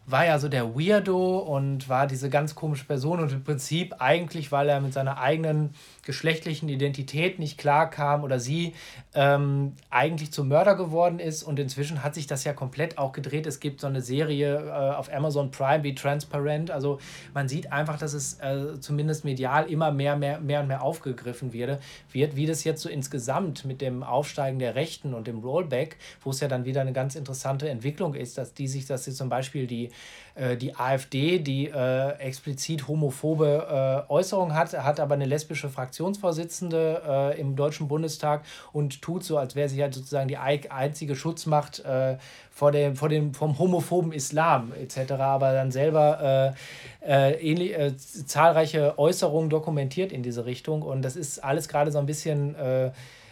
war 0.06 0.26
ja 0.26 0.40
so 0.40 0.48
der 0.48 0.74
Weirdo 0.74 1.40
und 1.40 1.90
war 1.90 2.08
diese 2.08 2.30
ganz 2.30 2.56
komische 2.56 2.86
Person 2.86 3.20
und 3.20 3.32
im 3.34 3.44
Prinzip 3.44 3.96
eigentlich, 4.00 4.52
weil 4.54 4.70
er 4.70 4.80
mit 4.80 4.94
seiner 4.94 5.20
eigenen 5.20 5.74
geschlechtlichen 6.08 6.70
Identität 6.70 7.38
nicht 7.38 7.58
klar 7.58 7.90
kam 7.90 8.24
oder 8.24 8.40
sie 8.40 8.74
ähm, 9.14 9.74
eigentlich 9.90 10.32
zum 10.32 10.48
Mörder 10.48 10.76
geworden 10.76 11.20
ist. 11.20 11.44
Und 11.44 11.60
inzwischen 11.60 12.02
hat 12.02 12.16
sich 12.16 12.28
das 12.28 12.46
ja 12.46 12.54
komplett 12.54 12.98
auch 12.98 13.12
gedreht. 13.12 13.46
Es 13.46 13.60
gibt 13.60 13.82
so 13.82 13.88
eine 13.88 14.02
Serie 14.02 14.56
äh, 14.56 14.96
auf 14.96 15.14
Amazon 15.14 15.52
Prime 15.52 15.84
wie 15.84 15.94
Transparent. 15.94 16.72
Also 16.72 17.00
man 17.34 17.50
sieht 17.50 17.74
einfach, 17.74 18.00
dass 18.00 18.14
es 18.14 18.40
äh, 18.40 18.80
zumindest 18.80 19.26
medial 19.26 19.70
immer 19.70 19.92
mehr, 19.92 20.16
mehr, 20.16 20.40
mehr 20.40 20.62
und 20.62 20.68
mehr 20.68 20.82
aufgegriffen 20.82 21.52
wird, 21.52 21.82
wird, 22.14 22.38
wie 22.38 22.46
das 22.46 22.64
jetzt 22.64 22.82
so 22.82 22.88
insgesamt 22.88 23.66
mit 23.66 23.82
dem 23.82 24.02
Aufsteigen 24.02 24.60
der 24.60 24.76
Rechten 24.76 25.14
und 25.14 25.28
dem 25.28 25.40
Rollback, 25.40 25.98
wo 26.22 26.30
es 26.30 26.40
ja 26.40 26.48
dann 26.48 26.64
wieder 26.64 26.80
eine 26.80 26.94
ganz 26.94 27.16
interessante 27.16 27.68
Entwicklung 27.68 28.16
ist, 28.16 28.38
dass 28.38 28.54
die 28.54 28.70
sich, 28.70 28.86
dass 28.86 29.04
sie 29.04 29.12
zum 29.12 29.28
Beispiel 29.28 29.68
die 29.68 29.90
äh, 30.38 30.56
die 30.56 30.76
AfD, 30.76 31.40
die 31.40 31.68
äh, 31.68 32.12
explizit 32.20 32.88
homophobe 32.88 34.06
äh, 34.08 34.12
Äußerungen 34.12 34.56
hat, 34.56 34.72
hat 34.74 35.00
aber 35.00 35.16
eine 35.16 35.26
lesbische 35.26 35.68
Fraktionsvorsitzende 35.98 37.02
äh, 37.08 37.42
im 37.42 37.56
Deutschen 37.56 37.88
Bundestag 37.88 38.44
und 38.72 39.02
tut 39.02 39.24
so, 39.24 39.38
als 39.38 39.56
wäre 39.56 39.68
sie 39.68 39.82
halt 39.82 39.94
sozusagen 39.94 40.28
die 40.28 40.38
einzige 40.38 41.16
Schutzmacht 41.16 41.80
äh, 41.80 42.18
vor 42.52 42.72
dem, 42.72 42.96
vor 42.96 43.10
dem, 43.10 43.34
vom 43.34 43.58
homophoben 43.58 44.12
Islam 44.12 44.72
etc., 44.80 45.14
aber 45.14 45.54
dann 45.54 45.72
selber 45.72 46.54
äh, 47.02 47.34
ähnlich, 47.34 47.76
zahlreiche 47.98 49.00
Äußerungen 49.00 49.50
dokumentiert 49.50 50.12
in 50.12 50.24
diese 50.24 50.46
Richtung 50.46 50.82
und 50.82 51.02
das 51.02 51.16
ist 51.16 51.44
alles 51.44 51.68
gerade 51.68 51.92
so 51.92 52.00
ein 52.00 52.06
bisschen 52.06 52.56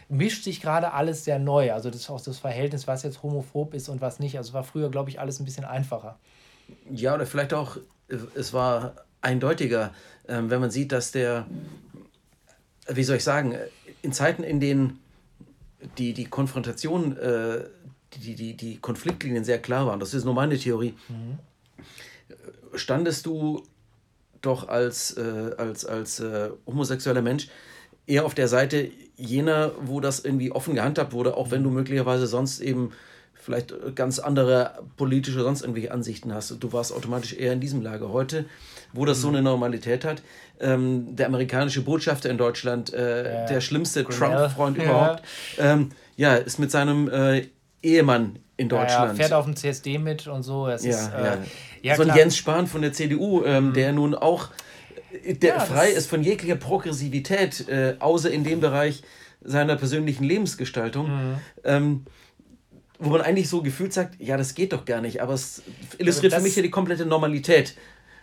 mischt 0.08 0.43
sich 0.43 0.62
gerade 0.62 0.93
alles 0.93 1.23
sehr 1.25 1.39
neu. 1.39 1.73
Also 1.73 1.89
das 1.89 2.12
auch 2.12 2.21
das 2.21 2.38
Verhältnis, 2.38 2.88
was 2.88 3.01
jetzt 3.01 3.23
homophob 3.23 3.73
ist 3.73 3.89
und 3.89 4.01
was 4.01 4.19
nicht. 4.19 4.38
Also 4.38 4.54
war 4.54 4.63
früher, 4.63 4.91
glaube 4.91 5.10
ich, 5.10 5.19
alles 5.19 5.39
ein 5.39 5.45
bisschen 5.45 5.65
einfacher. 5.65 6.19
Ja, 6.91 7.15
oder 7.15 7.25
vielleicht 7.25 7.56
auch, 7.56 7.78
es 8.36 8.54
war 8.54 8.93
eindeutiger, 9.21 9.91
ähm, 10.28 10.49
wenn 10.49 10.62
man 10.62 10.71
sieht, 10.71 10.91
dass 10.91 11.12
der, 11.12 11.45
wie 12.88 13.04
soll 13.04 13.17
ich 13.17 13.24
sagen, 13.24 13.56
in 14.02 14.13
Zeiten, 14.13 14.43
in 14.43 14.60
denen 14.60 15.00
die, 15.98 16.13
die 16.13 16.26
Konfrontation, 16.26 17.17
äh, 17.17 17.65
die, 18.13 18.36
die, 18.36 18.54
die 18.56 18.78
Konfliktlinien 18.78 19.43
sehr 19.43 19.60
klar 19.60 19.88
waren, 19.88 20.00
das 20.00 20.13
ist 20.13 20.26
nur 20.26 20.34
meine 20.34 20.58
Theorie, 20.58 20.93
mhm. 21.10 21.39
standest 22.76 23.26
du 23.26 23.63
doch 24.41 24.67
als, 24.67 25.17
äh, 25.17 25.52
als, 25.58 25.86
als 25.86 26.19
äh, 26.19 26.50
homosexueller 26.65 27.21
Mensch 27.21 27.48
eher 28.08 28.26
auf 28.26 28.36
der 28.36 28.48
Seite 28.48 28.91
jener, 29.15 29.71
wo 29.82 30.00
das 30.00 30.19
irgendwie 30.19 30.52
offen 30.52 30.76
gehandhabt 30.76 31.13
wurde, 31.13 31.36
auch 31.36 31.52
wenn 31.52 31.63
du 31.63 31.69
möglicherweise 31.69 32.28
sonst 32.28 32.60
eben 32.60 32.91
vielleicht 33.34 33.95
ganz 33.95 34.19
andere 34.19 34.84
politische, 34.98 35.41
sonst 35.41 35.62
irgendwelche 35.62 35.91
Ansichten 35.91 36.34
hast. 36.34 36.56
Du 36.60 36.74
warst 36.74 36.91
automatisch 36.91 37.34
eher 37.34 37.54
in 37.54 37.62
diesem 37.62 37.82
Lager. 37.82 38.10
Heute, 38.10 38.45
wo 38.95 39.05
das 39.05 39.21
so 39.21 39.27
eine 39.27 39.41
Normalität 39.41 40.05
hat, 40.05 40.21
ähm, 40.60 41.15
der 41.15 41.27
amerikanische 41.27 41.81
Botschafter 41.81 42.29
in 42.29 42.38
Deutschland, 42.38 42.93
äh, 42.93 43.41
ja. 43.41 43.45
der 43.45 43.62
schlimmste 43.62 44.03
Trump-Freund 44.05 44.77
ja. 44.77 44.84
überhaupt, 44.84 45.23
ähm, 45.60 45.89
ja, 46.15 46.36
ist 46.36 46.60
mit 46.60 46.71
seinem 46.71 47.10
äh, 47.10 47.47
Ehemann 47.84 48.39
in 48.58 48.69
Deutschland. 48.69 49.12
Ja, 49.12 49.15
fährt 49.15 49.34
auf 49.34 49.45
dem 49.45 49.55
CSD 49.55 49.97
mit 49.97 50.27
und 50.27 50.43
so. 50.43 50.67
Es 50.67 50.84
ja, 50.84 50.91
ist, 50.91 51.13
äh, 51.13 51.38
ja. 51.81 51.95
so 51.95 52.03
ein 52.03 52.15
Jens 52.15 52.38
Spahn 52.38 52.67
von 52.67 52.81
der 52.81 52.93
CDU, 52.93 53.43
ähm, 53.43 53.69
mhm. 53.69 53.73
der 53.73 53.91
nun 53.91 54.15
auch 54.15 54.49
äh, 55.23 55.34
der 55.34 55.60
frei 55.60 55.89
ist 55.89 56.10
von 56.10 56.23
jeglicher 56.23 56.55
Progressivität, 56.55 57.67
äh, 57.67 57.95
außer 57.99 58.31
in 58.31 58.43
dem 58.43 58.62
Bereich 58.62 59.03
seiner 59.41 59.75
persönlichen 59.75 60.23
Lebensgestaltung. 60.23 61.08
Mhm. 61.08 61.36
Ähm, 61.63 62.05
wo 62.97 63.10
man 63.10 63.19
eigentlich 63.21 63.49
so 63.49 63.62
gefühlt 63.62 63.91
sagt, 63.91 64.21
ja, 64.21 64.38
das 64.38 64.55
geht 64.55 64.71
doch 64.71 64.86
gar 64.86 65.01
nicht, 65.01 65.21
aber 65.21 65.34
es 65.34 65.62
illustriert 65.97 66.34
also 66.34 66.41
für 66.41 66.47
mich 66.47 66.55
ja 66.55 66.62
die 66.62 66.69
komplette 66.69 67.05
Normalität 67.05 67.75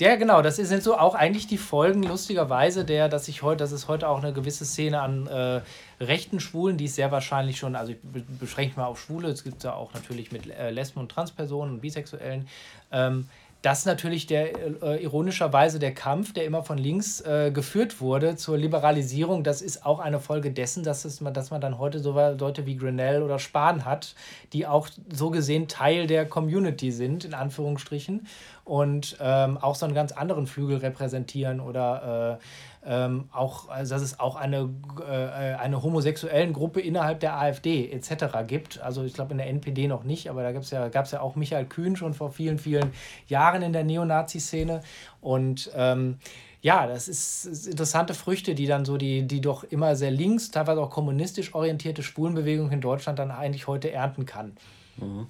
ja, 0.02 0.16
genau, 0.16 0.42
das 0.42 0.56
sind 0.56 0.82
so 0.82 0.98
auch 0.98 1.14
eigentlich 1.14 1.46
die 1.46 1.58
Folgen, 1.58 2.02
lustigerweise, 2.02 2.84
der, 2.84 3.08
dass 3.08 3.28
ich 3.28 3.42
heute, 3.42 3.58
dass 3.58 3.70
es 3.70 3.86
heute 3.86 4.08
auch 4.08 4.20
eine 4.20 4.32
gewisse 4.32 4.64
Szene 4.64 5.00
an 5.00 5.28
äh, 5.28 5.60
rechten 6.00 6.40
Schwulen, 6.40 6.76
die 6.76 6.86
ist 6.86 6.96
sehr 6.96 7.12
wahrscheinlich 7.12 7.56
schon, 7.58 7.76
also 7.76 7.92
ich 7.92 7.98
beschränke 8.40 8.80
mal 8.80 8.86
auf 8.86 9.00
Schwule, 9.00 9.28
es 9.28 9.44
gibt 9.44 9.62
ja 9.62 9.74
auch 9.74 9.94
natürlich 9.94 10.32
mit 10.32 10.50
äh, 10.50 10.70
Lesben 10.70 10.98
und 10.98 11.08
Transpersonen 11.12 11.74
und 11.74 11.80
Bisexuellen, 11.82 12.48
ähm, 12.90 13.28
das 13.62 13.86
natürlich 13.86 14.26
der 14.26 14.82
äh, 14.82 15.02
ironischerweise 15.02 15.78
der 15.78 15.94
Kampf, 15.94 16.32
der 16.32 16.44
immer 16.44 16.64
von 16.64 16.78
links 16.78 17.20
äh, 17.20 17.52
geführt 17.52 18.00
wurde 18.00 18.34
zur 18.34 18.58
Liberalisierung, 18.58 19.44
das 19.44 19.62
ist 19.62 19.86
auch 19.86 20.00
eine 20.00 20.18
Folge 20.18 20.50
dessen, 20.50 20.82
dass, 20.82 21.04
es, 21.04 21.20
dass 21.32 21.50
man 21.52 21.60
dann 21.60 21.78
heute 21.78 22.00
so 22.00 22.12
Leute 22.12 22.66
wie 22.66 22.76
Grinnell 22.76 23.22
oder 23.22 23.38
Spahn 23.38 23.84
hat, 23.84 24.16
die 24.52 24.66
auch 24.66 24.88
so 25.12 25.30
gesehen 25.30 25.68
Teil 25.68 26.08
der 26.08 26.26
Community 26.26 26.90
sind, 26.90 27.24
in 27.24 27.34
Anführungsstrichen, 27.34 28.26
und 28.64 29.16
ähm, 29.20 29.58
auch 29.58 29.74
so 29.76 29.86
einen 29.86 29.94
ganz 29.94 30.12
anderen 30.12 30.46
Flügel 30.46 30.78
repräsentieren 30.78 31.60
oder 31.60 32.38
äh, 32.40 32.44
ähm, 32.84 33.28
auch, 33.32 33.68
also 33.68 33.94
dass 33.94 34.02
es 34.02 34.18
auch 34.18 34.36
eine, 34.36 34.68
äh, 35.00 35.54
eine 35.54 35.82
homosexuellen 35.82 36.52
Gruppe 36.52 36.80
innerhalb 36.80 37.20
der 37.20 37.38
AfD 37.38 37.90
etc. 37.90 38.24
gibt. 38.46 38.80
Also 38.80 39.04
ich 39.04 39.14
glaube 39.14 39.32
in 39.32 39.38
der 39.38 39.46
NPD 39.48 39.86
noch 39.86 40.02
nicht, 40.02 40.28
aber 40.28 40.42
da 40.42 40.52
gab 40.52 40.62
es 40.62 40.70
ja, 40.70 40.88
ja 40.88 41.20
auch 41.20 41.36
Michael 41.36 41.66
Kühn 41.66 41.94
schon 41.96 42.12
vor 42.14 42.30
vielen, 42.32 42.58
vielen 42.58 42.92
Jahren 43.28 43.62
in 43.62 43.72
der 43.72 43.84
Neonazi-Szene. 43.84 44.80
Und 45.20 45.70
ähm, 45.76 46.18
ja, 46.60 46.86
das 46.86 47.08
ist, 47.08 47.44
ist, 47.44 47.66
interessante 47.66 48.14
Früchte, 48.14 48.54
die 48.54 48.66
dann 48.66 48.84
so 48.84 48.96
die, 48.96 49.22
die 49.26 49.40
doch 49.40 49.64
immer 49.64 49.94
sehr 49.94 50.10
links, 50.10 50.50
teilweise 50.50 50.80
auch 50.80 50.90
kommunistisch 50.90 51.54
orientierte 51.54 52.02
Schwulenbewegung 52.02 52.70
in 52.72 52.80
Deutschland 52.80 53.18
dann 53.18 53.30
eigentlich 53.30 53.66
heute 53.68 53.92
ernten 53.92 54.26
kann. 54.26 54.52
Mhm. 54.96 55.26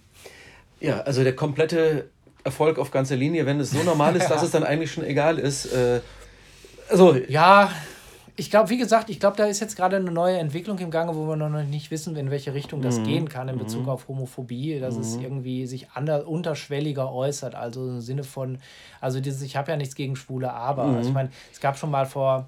Ja, 0.81 1.01
also 1.01 1.23
der 1.23 1.37
komplette 1.37 2.09
Erfolg 2.45 2.79
auf 2.79 2.91
ganzer 2.91 3.17
Linie, 3.17 3.47
wenn 3.47 3.61
es 3.61 3.71
so 3.71 3.83
normal 3.83 4.17
ist, 4.17 4.29
dass 4.31 4.43
es 4.43 4.51
dann 4.51 4.65
eigentlich 4.65 4.93
schon 4.93 5.05
egal 5.05 5.39
ist. 5.39 5.67
Äh, 5.67 6.01
also 6.93 7.17
ja, 7.29 7.71
ich 8.37 8.51
glaube, 8.51 8.71
wie 8.71 8.79
gesagt, 8.79 9.11
ich 9.11 9.21
glaube, 9.21 9.37
da 9.37 9.45
ist 9.45 9.61
jetzt 9.61 9.77
gerade 9.77 9.97
eine 9.97 10.11
neue 10.11 10.39
Entwicklung 10.39 10.79
im 10.79 10.91
Gange, 10.91 11.15
wo 11.15 11.27
wir 11.27 11.37
noch 11.37 11.49
nicht 11.65 11.91
wissen, 11.91 12.17
in 12.17 12.31
welche 12.31 12.55
Richtung 12.55 12.81
das 12.81 12.99
mhm. 12.99 13.05
gehen 13.05 13.29
kann 13.29 13.49
in 13.49 13.59
Bezug 13.59 13.83
mhm. 13.83 13.89
auf 13.91 14.09
Homophobie, 14.09 14.79
dass 14.79 14.95
mhm. 14.95 15.01
es 15.01 15.17
irgendwie 15.17 15.67
sich 15.67 15.89
anders, 15.95 16.25
unterschwelliger 16.25 17.13
äußert. 17.13 17.55
Also 17.55 17.89
im 17.89 18.01
Sinne 18.01 18.25
von, 18.25 18.59
also 19.01 19.21
dieses, 19.21 19.43
ich 19.43 19.57
habe 19.57 19.71
ja 19.71 19.77
nichts 19.77 19.95
gegen 19.95 20.17
Schwule, 20.17 20.53
aber. 20.53 20.85
Also 20.85 21.01
ich 21.01 21.09
mhm. 21.09 21.15
meine, 21.15 21.31
es 21.53 21.61
gab 21.61 21.77
schon 21.77 21.91
mal 21.91 22.07
vor 22.07 22.47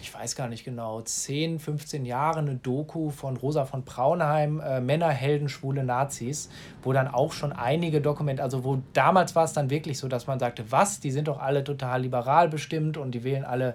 ich 0.00 0.12
weiß 0.12 0.36
gar 0.36 0.48
nicht 0.48 0.64
genau, 0.64 1.00
10, 1.00 1.58
15 1.58 2.04
Jahre 2.04 2.38
eine 2.38 2.54
Doku 2.54 3.10
von 3.10 3.36
Rosa 3.36 3.64
von 3.64 3.84
Braunheim, 3.84 4.60
äh, 4.60 4.80
Männerhelden, 4.80 5.48
schwule 5.48 5.84
Nazis, 5.84 6.48
wo 6.82 6.92
dann 6.92 7.08
auch 7.08 7.32
schon 7.32 7.52
einige 7.52 8.00
Dokumente, 8.00 8.42
also 8.42 8.64
wo 8.64 8.82
damals 8.92 9.34
war 9.34 9.44
es 9.44 9.52
dann 9.52 9.70
wirklich 9.70 9.98
so, 9.98 10.08
dass 10.08 10.26
man 10.26 10.38
sagte, 10.38 10.70
was, 10.70 11.00
die 11.00 11.10
sind 11.10 11.28
doch 11.28 11.40
alle 11.40 11.64
total 11.64 12.02
liberal 12.02 12.48
bestimmt 12.48 12.96
und 12.96 13.12
die 13.12 13.24
wählen 13.24 13.44
alle 13.44 13.74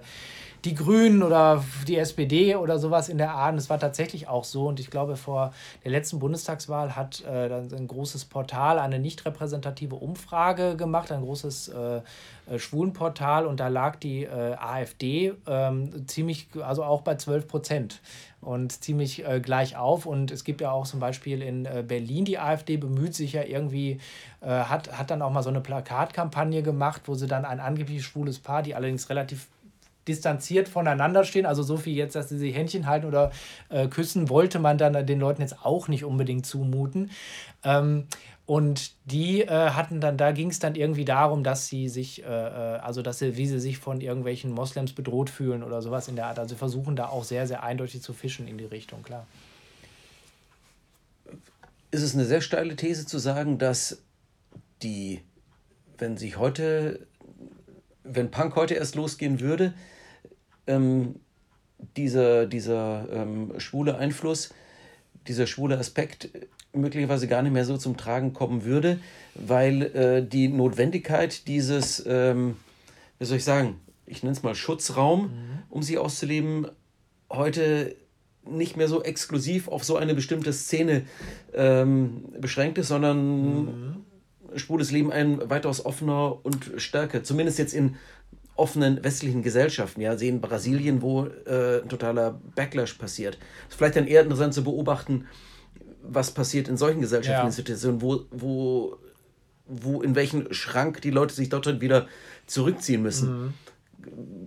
die 0.64 0.74
Grünen 0.74 1.22
oder 1.22 1.64
die 1.86 1.96
SPD 1.96 2.56
oder 2.56 2.78
sowas 2.78 3.08
in 3.08 3.18
der 3.18 3.32
Art. 3.32 3.52
Und 3.52 3.58
es 3.58 3.70
war 3.70 3.78
tatsächlich 3.78 4.28
auch 4.28 4.44
so. 4.44 4.66
Und 4.66 4.80
ich 4.80 4.90
glaube, 4.90 5.16
vor 5.16 5.52
der 5.84 5.92
letzten 5.92 6.18
Bundestagswahl 6.18 6.96
hat 6.96 7.24
äh, 7.24 7.52
ein 7.54 7.86
großes 7.86 8.24
Portal 8.24 8.78
eine 8.78 8.98
nicht 8.98 9.24
repräsentative 9.24 9.94
Umfrage 9.94 10.76
gemacht, 10.76 11.12
ein 11.12 11.22
großes 11.22 11.68
äh, 11.68 12.00
äh, 12.50 12.58
Schwulenportal. 12.58 13.46
Und 13.46 13.60
da 13.60 13.68
lag 13.68 13.96
die 13.96 14.24
äh, 14.24 14.54
AfD 14.54 15.34
ähm, 15.46 16.06
ziemlich, 16.08 16.48
also 16.60 16.82
auch 16.82 17.02
bei 17.02 17.14
12 17.14 17.46
Prozent 17.46 18.00
und 18.40 18.72
ziemlich 18.72 19.26
äh, 19.26 19.40
gleich 19.40 19.76
auf. 19.76 20.06
Und 20.06 20.30
es 20.30 20.44
gibt 20.44 20.60
ja 20.60 20.70
auch 20.70 20.86
zum 20.86 21.00
Beispiel 21.00 21.42
in 21.42 21.66
äh, 21.66 21.84
Berlin, 21.86 22.24
die 22.24 22.38
AfD 22.38 22.76
bemüht 22.76 23.14
sich 23.14 23.32
ja 23.32 23.42
irgendwie, 23.42 23.98
äh, 24.40 24.46
hat, 24.46 24.96
hat 24.96 25.10
dann 25.10 25.22
auch 25.22 25.30
mal 25.30 25.42
so 25.42 25.50
eine 25.50 25.60
Plakatkampagne 25.60 26.62
gemacht, 26.62 27.02
wo 27.06 27.14
sie 27.14 27.26
dann 27.26 27.44
ein 27.44 27.60
angeblich 27.60 28.04
schwules 28.04 28.38
Paar, 28.38 28.62
die 28.62 28.74
allerdings 28.74 29.08
relativ 29.08 29.48
distanziert 30.08 30.68
voneinander 30.68 31.24
stehen. 31.24 31.46
Also 31.46 31.62
so 31.62 31.76
viel 31.76 31.94
jetzt, 31.94 32.16
dass 32.16 32.28
sie 32.28 32.38
sich 32.38 32.54
Händchen 32.54 32.86
halten 32.86 33.06
oder 33.06 33.30
äh, 33.68 33.86
küssen, 33.88 34.28
wollte 34.28 34.58
man 34.58 34.78
dann 34.78 35.06
den 35.06 35.20
Leuten 35.20 35.42
jetzt 35.42 35.64
auch 35.64 35.88
nicht 35.88 36.04
unbedingt 36.04 36.46
zumuten. 36.46 37.10
Ähm, 37.62 38.06
und 38.48 38.92
die 39.04 39.42
äh, 39.42 39.48
hatten 39.48 40.00
dann, 40.00 40.16
da 40.16 40.32
ging 40.32 40.48
es 40.48 40.58
dann 40.58 40.74
irgendwie 40.74 41.04
darum, 41.04 41.44
dass 41.44 41.66
sie 41.66 41.90
sich, 41.90 42.24
äh, 42.24 42.26
äh, 42.26 42.78
also 42.78 43.02
dass 43.02 43.18
sie, 43.18 43.36
wie 43.36 43.46
sie 43.46 43.60
sich 43.60 43.76
von 43.76 44.00
irgendwelchen 44.00 44.52
Moslems 44.52 44.94
bedroht 44.94 45.28
fühlen 45.28 45.62
oder 45.62 45.82
sowas 45.82 46.08
in 46.08 46.16
der 46.16 46.28
Art. 46.28 46.38
Also 46.38 46.56
versuchen 46.56 46.96
da 46.96 47.08
auch 47.08 47.24
sehr, 47.24 47.46
sehr 47.46 47.62
eindeutig 47.62 48.00
zu 48.00 48.14
fischen 48.14 48.48
in 48.48 48.56
die 48.56 48.64
Richtung, 48.64 49.02
klar. 49.02 49.26
Ist 51.90 52.02
es 52.02 52.14
eine 52.14 52.24
sehr 52.24 52.40
steile 52.40 52.74
These 52.74 53.04
zu 53.04 53.18
sagen, 53.18 53.58
dass 53.58 54.00
die, 54.80 55.20
wenn 55.98 56.16
sich 56.16 56.38
heute, 56.38 57.06
wenn 58.02 58.30
Punk 58.30 58.56
heute 58.56 58.76
erst 58.76 58.94
losgehen 58.94 59.40
würde, 59.40 59.74
ähm, 60.68 61.16
dieser, 61.96 62.46
dieser 62.46 63.06
ähm, 63.12 63.52
schwule 63.58 63.98
Einfluss, 63.98 64.50
dieser 65.26 65.46
schwule 65.46 65.78
Aspekt 65.78 66.30
möglicherweise 66.72 67.28
gar 67.28 67.42
nicht 67.42 67.52
mehr 67.52 67.64
so 67.64 67.76
zum 67.76 67.96
Tragen 67.96 68.32
kommen 68.32 68.64
würde, 68.64 68.98
weil 69.34 69.82
äh, 69.82 70.26
die 70.26 70.48
Notwendigkeit 70.48 71.46
dieses, 71.46 72.04
ähm, 72.06 72.56
wie 73.18 73.24
soll 73.24 73.38
ich 73.38 73.44
sagen, 73.44 73.80
ich 74.06 74.22
nenne 74.22 74.32
es 74.32 74.42
mal 74.42 74.54
Schutzraum, 74.54 75.22
mhm. 75.22 75.30
um 75.70 75.82
sie 75.82 75.98
auszuleben, 75.98 76.66
heute 77.30 77.96
nicht 78.46 78.76
mehr 78.76 78.88
so 78.88 79.02
exklusiv 79.02 79.68
auf 79.68 79.84
so 79.84 79.96
eine 79.96 80.14
bestimmte 80.14 80.52
Szene 80.52 81.02
ähm, 81.54 82.24
beschränkt 82.40 82.78
ist, 82.78 82.88
sondern 82.88 83.64
mhm. 83.64 83.96
schwules 84.56 84.90
Leben 84.90 85.12
ein 85.12 85.50
weitaus 85.50 85.84
offener 85.84 86.44
und 86.44 86.72
stärker, 86.76 87.22
zumindest 87.22 87.58
jetzt 87.58 87.74
in 87.74 87.96
offenen 88.58 89.02
westlichen 89.04 89.42
Gesellschaften. 89.42 90.00
Ja, 90.00 90.16
sehen 90.16 90.40
Brasilien, 90.40 91.02
wo 91.02 91.26
äh, 91.46 91.82
ein 91.82 91.88
totaler 91.88 92.40
Backlash 92.54 92.94
passiert. 92.94 93.38
Es 93.68 93.74
ist 93.74 93.78
vielleicht 93.78 93.96
dann 93.96 94.06
eher 94.06 94.22
interessant 94.22 94.54
zu 94.54 94.64
beobachten, 94.64 95.26
was 96.02 96.30
passiert 96.30 96.68
in 96.68 96.76
solchen 96.76 97.00
gesellschaftlichen 97.00 97.46
ja. 97.46 97.52
Situationen, 97.52 98.02
wo, 98.02 98.24
wo, 98.30 98.96
wo 99.66 100.02
in 100.02 100.14
welchen 100.14 100.52
Schrank 100.52 101.00
die 101.02 101.10
Leute 101.10 101.34
sich 101.34 101.48
dort 101.48 101.80
wieder 101.80 102.06
zurückziehen 102.46 103.02
müssen. 103.02 103.44
Mhm 103.44 103.54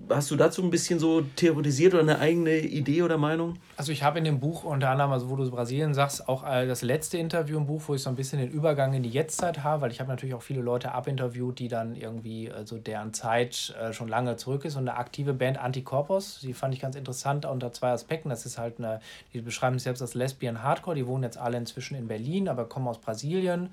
hast 0.10 0.32
du 0.32 0.36
dazu 0.36 0.62
ein 0.62 0.69
bisschen 0.69 1.00
so 1.00 1.21
theoretisiert 1.21 1.93
oder 1.93 2.04
eine 2.04 2.19
eigene 2.19 2.60
Idee 2.60 3.02
oder 3.04 3.17
Meinung? 3.17 3.56
Also 3.78 3.91
ich 3.91 4.04
habe 4.04 4.19
in 4.19 4.26
dem 4.26 4.39
Buch 4.39 4.63
unter 4.63 4.89
anderem, 4.89 5.12
also 5.12 5.30
wo 5.30 5.36
du 5.36 5.50
Brasilien 5.50 5.93
sagst, 5.93 6.28
auch 6.28 6.43
das 6.43 6.82
letzte 6.82 7.17
Interview 7.17 7.58
im 7.58 7.65
Buch, 7.65 7.82
wo 7.88 7.95
ich 7.95 8.02
so 8.02 8.10
ein 8.10 8.15
bisschen 8.15 8.39
den 8.39 8.50
Übergang 8.50 8.93
in 8.93 9.04
die 9.04 9.10
Jetztzeit 9.10 9.63
habe, 9.63 9.82
weil 9.82 9.91
ich 9.91 10.00
habe 10.00 10.10
natürlich 10.10 10.36
auch 10.36 10.41
viele 10.41 10.62
Leute 10.62 10.93
abinterviewt, 10.93 11.60
die 11.60 11.67
dann 11.67 11.95
irgendwie, 11.95 12.52
also 12.52 12.78
deren 12.78 13.13
Zeit 13.13 13.74
äh, 13.82 13.93
schon 13.93 14.08
lange 14.08 14.36
zurück 14.36 14.65
ist 14.65 14.76
und 14.76 14.88
eine 14.88 14.97
aktive 14.97 15.34
Band 15.34 15.58
Anticorpus, 15.58 16.39
die 16.41 16.54
fand 16.54 16.74
ich 16.74 16.80
ganz 16.80 16.95
interessant 16.95 17.45
unter 17.45 17.71
zwei 17.71 17.91
Aspekten. 17.91 18.30
Das 18.30 18.45
ist 18.45 18.58
halt 18.58 18.80
eine, 18.80 19.00
die 19.34 19.41
beschreiben 19.41 19.78
sich 19.78 19.84
selbst 19.84 20.02
als 20.02 20.13
Lesbian 20.13 20.63
Hardcore, 20.63 20.95
die 20.95 21.08
wohnen 21.08 21.24
jetzt 21.24 21.38
alle 21.38 21.58
inzwischen 21.58 21.95
in 21.95 22.08
Berlin, 22.08 22.50
aber 22.50 22.65
kommen 22.65 22.88
aus 22.88 23.00
Brasilien 23.00 23.69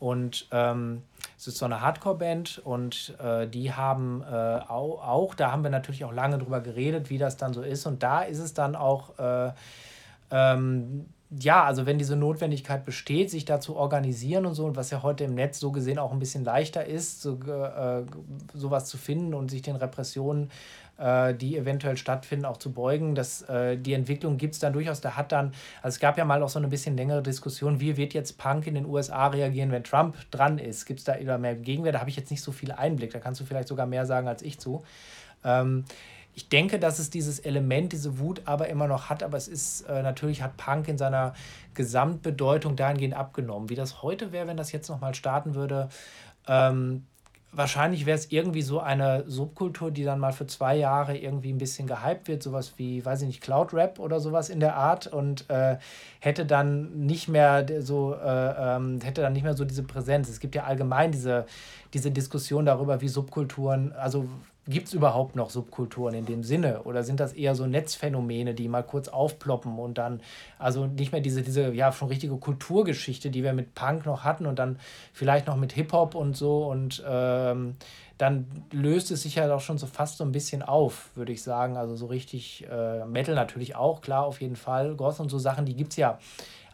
und 0.00 0.48
ähm, 0.50 1.02
es 1.38 1.46
ist 1.46 1.58
so 1.58 1.66
eine 1.66 1.80
Hardcore-Band 1.82 2.62
und 2.64 3.14
äh, 3.22 3.46
die 3.46 3.72
haben 3.72 4.22
äh, 4.22 4.34
auch, 4.34 5.06
auch, 5.06 5.34
da 5.34 5.52
haben 5.52 5.62
wir 5.62 5.70
natürlich 5.70 6.04
auch 6.04 6.12
lange 6.12 6.38
drüber 6.38 6.60
geredet, 6.60 7.10
wie 7.10 7.18
das 7.18 7.36
dann 7.36 7.52
so 7.52 7.62
ist. 7.62 7.86
Und 7.86 8.02
da 8.02 8.22
ist 8.22 8.38
es 8.38 8.54
dann 8.54 8.74
auch, 8.76 9.18
äh, 9.18 9.52
ähm, 10.30 11.06
ja, 11.30 11.64
also 11.64 11.84
wenn 11.86 11.98
diese 11.98 12.16
Notwendigkeit 12.16 12.84
besteht, 12.84 13.30
sich 13.30 13.44
da 13.44 13.60
zu 13.60 13.76
organisieren 13.76 14.46
und 14.46 14.54
so, 14.54 14.64
und 14.64 14.74
was 14.74 14.90
ja 14.90 15.02
heute 15.02 15.24
im 15.24 15.34
Netz 15.34 15.60
so 15.60 15.70
gesehen 15.70 15.98
auch 15.98 16.12
ein 16.12 16.18
bisschen 16.18 16.44
leichter 16.44 16.86
ist, 16.86 17.20
so, 17.20 17.38
äh, 17.38 18.02
sowas 18.54 18.86
zu 18.86 18.96
finden 18.96 19.34
und 19.34 19.50
sich 19.50 19.62
den 19.62 19.76
Repressionen 19.76 20.50
äh, 21.00 21.34
die 21.34 21.56
eventuell 21.56 21.96
stattfinden, 21.96 22.44
auch 22.44 22.58
zu 22.58 22.72
beugen. 22.72 23.14
Das, 23.14 23.42
äh, 23.42 23.76
die 23.76 23.94
Entwicklung 23.94 24.36
gibt 24.36 24.54
es 24.54 24.60
dann 24.60 24.72
durchaus. 24.72 25.00
Da 25.00 25.16
hat 25.16 25.32
dann, 25.32 25.52
also 25.82 25.96
es 25.96 26.00
gab 26.00 26.18
ja 26.18 26.24
mal 26.24 26.42
auch 26.42 26.48
so 26.48 26.58
eine 26.58 26.68
bisschen 26.68 26.96
längere 26.96 27.22
Diskussion, 27.22 27.80
wie 27.80 27.96
wird 27.96 28.12
jetzt 28.14 28.38
Punk 28.38 28.66
in 28.66 28.74
den 28.74 28.86
USA 28.86 29.28
reagieren, 29.28 29.72
wenn 29.72 29.82
Trump 29.82 30.16
dran 30.30 30.58
ist? 30.58 30.84
Gibt 30.84 31.00
es 31.00 31.04
da 31.04 31.14
immer 31.14 31.38
mehr 31.38 31.54
Gegenwehr? 31.54 31.92
Da 31.92 32.00
habe 32.00 32.10
ich 32.10 32.16
jetzt 32.16 32.30
nicht 32.30 32.42
so 32.42 32.52
viel 32.52 32.72
Einblick. 32.72 33.12
Da 33.12 33.18
kannst 33.18 33.40
du 33.40 33.44
vielleicht 33.44 33.68
sogar 33.68 33.86
mehr 33.86 34.06
sagen 34.06 34.28
als 34.28 34.42
ich 34.42 34.58
zu. 34.58 34.82
Ähm, 35.42 35.84
ich 36.34 36.48
denke, 36.48 36.78
dass 36.78 36.98
es 36.98 37.10
dieses 37.10 37.40
Element, 37.40 37.92
diese 37.92 38.18
Wut 38.18 38.42
aber 38.44 38.68
immer 38.68 38.86
noch 38.86 39.10
hat, 39.10 39.22
aber 39.22 39.36
es 39.36 39.48
ist 39.48 39.82
äh, 39.82 40.02
natürlich 40.02 40.42
hat 40.42 40.56
Punk 40.56 40.86
in 40.86 40.96
seiner 40.96 41.34
Gesamtbedeutung 41.74 42.76
dahingehend 42.76 43.14
abgenommen. 43.14 43.68
Wie 43.68 43.74
das 43.74 44.02
heute 44.02 44.32
wäre, 44.32 44.46
wenn 44.46 44.56
das 44.56 44.70
jetzt 44.70 44.88
nochmal 44.88 45.14
starten 45.14 45.54
würde, 45.54 45.88
ähm, 46.46 47.04
wahrscheinlich 47.52 48.06
wäre 48.06 48.16
es 48.16 48.30
irgendwie 48.30 48.62
so 48.62 48.80
eine 48.80 49.24
Subkultur, 49.26 49.90
die 49.90 50.04
dann 50.04 50.20
mal 50.20 50.32
für 50.32 50.46
zwei 50.46 50.76
Jahre 50.76 51.16
irgendwie 51.16 51.52
ein 51.52 51.58
bisschen 51.58 51.86
gehypt 51.86 52.28
wird, 52.28 52.42
sowas 52.42 52.74
wie, 52.76 53.04
weiß 53.04 53.22
ich 53.22 53.26
nicht, 53.26 53.40
Cloud 53.40 53.74
Rap 53.74 53.98
oder 53.98 54.20
sowas 54.20 54.50
in 54.50 54.60
der 54.60 54.76
Art 54.76 55.08
und 55.08 55.50
äh, 55.50 55.78
hätte 56.20 56.46
dann 56.46 57.06
nicht 57.06 57.28
mehr 57.28 57.66
so, 57.80 58.14
äh, 58.14 58.76
ähm, 58.76 59.00
hätte 59.02 59.22
dann 59.22 59.32
nicht 59.32 59.42
mehr 59.42 59.54
so 59.54 59.64
diese 59.64 59.82
Präsenz. 59.82 60.28
Es 60.28 60.38
gibt 60.38 60.54
ja 60.54 60.64
allgemein 60.64 61.10
diese, 61.10 61.46
diese 61.92 62.10
Diskussion 62.10 62.66
darüber, 62.66 63.00
wie 63.00 63.08
Subkulturen, 63.08 63.92
also 63.92 64.28
Gibt 64.68 64.88
es 64.88 64.94
überhaupt 64.94 65.36
noch 65.36 65.50
Subkulturen 65.50 66.14
in 66.14 66.26
dem 66.26 66.42
Sinne? 66.42 66.82
Oder 66.82 67.02
sind 67.02 67.18
das 67.18 67.32
eher 67.32 67.54
so 67.54 67.66
Netzphänomene, 67.66 68.54
die 68.54 68.68
mal 68.68 68.82
kurz 68.82 69.08
aufploppen 69.08 69.78
und 69.78 69.96
dann, 69.98 70.20
also 70.58 70.86
nicht 70.86 71.12
mehr 71.12 71.22
diese, 71.22 71.42
diese 71.42 71.72
ja 71.72 71.90
schon 71.92 72.08
richtige 72.08 72.36
Kulturgeschichte, 72.36 73.30
die 73.30 73.42
wir 73.42 73.52
mit 73.52 73.74
Punk 73.74 74.04
noch 74.06 74.22
hatten 74.22 74.46
und 74.46 74.58
dann 74.58 74.78
vielleicht 75.12 75.46
noch 75.46 75.56
mit 75.56 75.72
Hip-Hop 75.72 76.14
und 76.14 76.36
so 76.36 76.66
und 76.70 77.02
ähm, 77.08 77.76
dann 78.18 78.46
löst 78.70 79.10
es 79.10 79.22
sich 79.22 79.36
ja 79.36 79.48
doch 79.48 79.60
schon 79.60 79.78
so 79.78 79.86
fast 79.86 80.18
so 80.18 80.24
ein 80.24 80.32
bisschen 80.32 80.62
auf, 80.62 81.08
würde 81.14 81.32
ich 81.32 81.42
sagen. 81.42 81.78
Also 81.78 81.96
so 81.96 82.06
richtig 82.06 82.66
äh, 82.70 83.06
Metal 83.06 83.34
natürlich 83.34 83.76
auch, 83.76 84.02
klar, 84.02 84.26
auf 84.26 84.42
jeden 84.42 84.56
Fall. 84.56 84.94
Goth 84.94 85.20
und 85.20 85.30
so 85.30 85.38
Sachen, 85.38 85.64
die 85.64 85.74
gibt 85.74 85.92
es 85.92 85.96
ja 85.96 86.18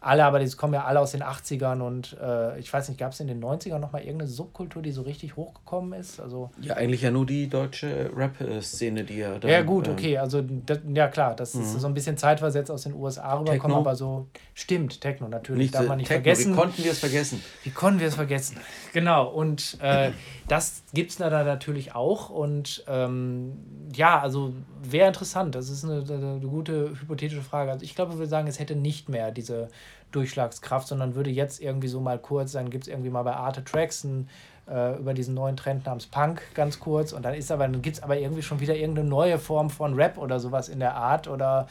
alle, 0.07 0.23
aber 0.23 0.39
die 0.39 0.49
kommen 0.55 0.73
ja 0.73 0.85
alle 0.85 1.01
aus 1.01 1.11
den 1.11 1.21
80ern 1.21 1.81
und 1.81 2.17
äh, 2.21 2.57
ich 2.59 2.71
weiß 2.71 2.87
nicht, 2.87 2.97
gab 2.97 3.11
es 3.11 3.19
in 3.19 3.27
den 3.27 3.43
90ern 3.43 3.79
nochmal 3.79 4.01
irgendeine 4.01 4.29
Subkultur, 4.29 4.81
die 4.81 4.91
so 4.91 5.01
richtig 5.01 5.35
hochgekommen 5.35 5.99
ist? 5.99 6.21
Also, 6.21 6.49
ja, 6.61 6.75
eigentlich 6.75 7.01
ja 7.01 7.11
nur 7.11 7.25
die 7.25 7.49
deutsche 7.49 8.09
Rap-Szene, 8.15 9.03
die 9.03 9.17
ja 9.17 9.37
dann, 9.37 9.51
Ja, 9.51 9.61
gut, 9.61 9.87
ähm, 9.87 9.93
okay, 9.93 10.17
also 10.17 10.41
das, 10.41 10.79
ja 10.93 11.09
klar, 11.09 11.35
das 11.35 11.55
ist 11.55 11.73
mhm. 11.73 11.79
so 11.79 11.87
ein 11.87 11.93
bisschen 11.93 12.17
zeitversetzt 12.17 12.71
aus 12.71 12.83
den 12.83 12.93
USA 12.93 13.37
rübergekommen, 13.37 13.77
aber 13.77 13.95
so 13.95 14.27
stimmt, 14.53 15.01
Techno 15.01 15.27
natürlich, 15.27 15.63
nicht, 15.63 15.75
darf 15.75 15.87
man 15.87 15.97
nicht 15.97 16.07
Techno, 16.07 16.23
vergessen. 16.23 16.53
Wie 16.53 16.57
konnten 16.57 16.83
wir 16.83 16.91
es 16.91 16.99
vergessen? 16.99 17.43
Wie 17.63 17.69
konnten 17.71 17.99
wir 17.99 18.07
es 18.07 18.15
vergessen? 18.15 18.57
Genau, 18.93 19.27
und 19.27 19.77
äh, 19.81 20.11
das 20.47 20.83
gibt 20.93 21.11
es 21.11 21.17
da 21.17 21.29
natürlich 21.29 21.95
auch 21.95 22.29
und 22.29 22.83
ähm, 22.87 23.57
ja, 23.93 24.19
also 24.19 24.53
wäre 24.81 25.07
interessant, 25.07 25.55
das 25.55 25.69
ist 25.69 25.83
eine, 25.83 26.03
eine 26.07 26.39
gute 26.39 26.91
hypothetische 26.99 27.41
Frage. 27.41 27.71
Also 27.71 27.83
ich 27.83 27.95
glaube, 27.95 28.13
würde 28.13 28.27
sagen, 28.27 28.47
es 28.47 28.59
hätte 28.59 28.75
nicht 28.75 29.09
mehr 29.09 29.31
diese 29.31 29.69
Durchschlagskraft, 30.11 30.87
sondern 30.87 31.15
würde 31.15 31.29
jetzt 31.29 31.61
irgendwie 31.61 31.87
so 31.87 31.99
mal 31.99 32.19
kurz, 32.19 32.53
dann 32.53 32.69
gibt 32.69 32.85
es 32.85 32.87
irgendwie 32.87 33.09
mal 33.09 33.23
bei 33.23 33.33
Arte 33.33 33.63
Tracks 33.63 34.03
ein, 34.03 34.29
äh, 34.69 34.97
über 34.97 35.13
diesen 35.13 35.33
neuen 35.33 35.57
Trend 35.57 35.85
namens 35.85 36.07
Punk 36.07 36.41
ganz 36.53 36.79
kurz 36.79 37.13
und 37.13 37.23
dann 37.23 37.33
ist 37.33 37.51
aber, 37.51 37.67
dann 37.67 37.81
gibt 37.81 37.97
es 37.97 38.03
aber 38.03 38.17
irgendwie 38.17 38.41
schon 38.41 38.59
wieder 38.59 38.75
irgendeine 38.75 39.07
neue 39.07 39.39
Form 39.39 39.69
von 39.69 39.93
Rap 39.93 40.17
oder 40.17 40.39
sowas 40.39 40.69
in 40.69 40.79
der 40.79 40.95
Art 40.95 41.27
oder 41.27 41.67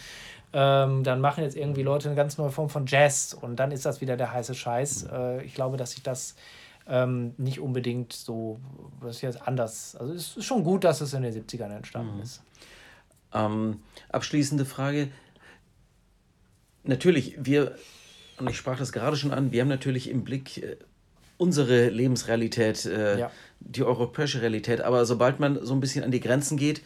ähm, 0.52 1.04
dann 1.04 1.20
machen 1.20 1.44
jetzt 1.44 1.56
irgendwie 1.56 1.82
Leute 1.82 2.08
eine 2.08 2.16
ganz 2.16 2.38
neue 2.38 2.50
Form 2.50 2.70
von 2.70 2.86
Jazz 2.86 3.36
und 3.38 3.56
dann 3.56 3.72
ist 3.72 3.84
das 3.84 4.00
wieder 4.00 4.16
der 4.16 4.32
heiße 4.32 4.54
Scheiß. 4.54 5.08
Äh, 5.12 5.44
ich 5.44 5.54
glaube, 5.54 5.76
dass 5.76 5.92
sich 5.92 6.02
das 6.02 6.36
ähm, 6.88 7.34
nicht 7.36 7.60
unbedingt 7.60 8.12
so, 8.12 8.60
was 9.00 9.16
ist 9.16 9.22
jetzt 9.22 9.46
anders, 9.46 9.96
also 9.96 10.12
es 10.12 10.36
ist 10.36 10.44
schon 10.44 10.64
gut, 10.64 10.84
dass 10.84 11.00
es 11.00 11.12
in 11.12 11.22
den 11.22 11.34
70ern 11.34 11.74
entstanden 11.74 12.16
mhm. 12.16 12.22
ist. 12.22 12.42
Ähm, 13.34 13.82
abschließende 14.08 14.64
Frage. 14.64 15.08
Natürlich, 16.84 17.36
wir 17.38 17.76
und 18.38 18.50
ich 18.50 18.56
sprach 18.56 18.78
das 18.78 18.92
gerade 18.92 19.16
schon 19.16 19.32
an, 19.32 19.52
wir 19.52 19.60
haben 19.62 19.68
natürlich 19.68 20.10
im 20.10 20.24
Blick 20.24 20.62
äh, 20.62 20.76
unsere 21.38 21.88
Lebensrealität, 21.88 22.86
äh, 22.86 23.20
ja. 23.20 23.30
die 23.60 23.82
europäische 23.82 24.40
Realität, 24.40 24.80
aber 24.80 25.04
sobald 25.04 25.38
man 25.40 25.58
so 25.64 25.74
ein 25.74 25.80
bisschen 25.80 26.04
an 26.04 26.10
die 26.10 26.20
Grenzen 26.20 26.56
geht, 26.56 26.82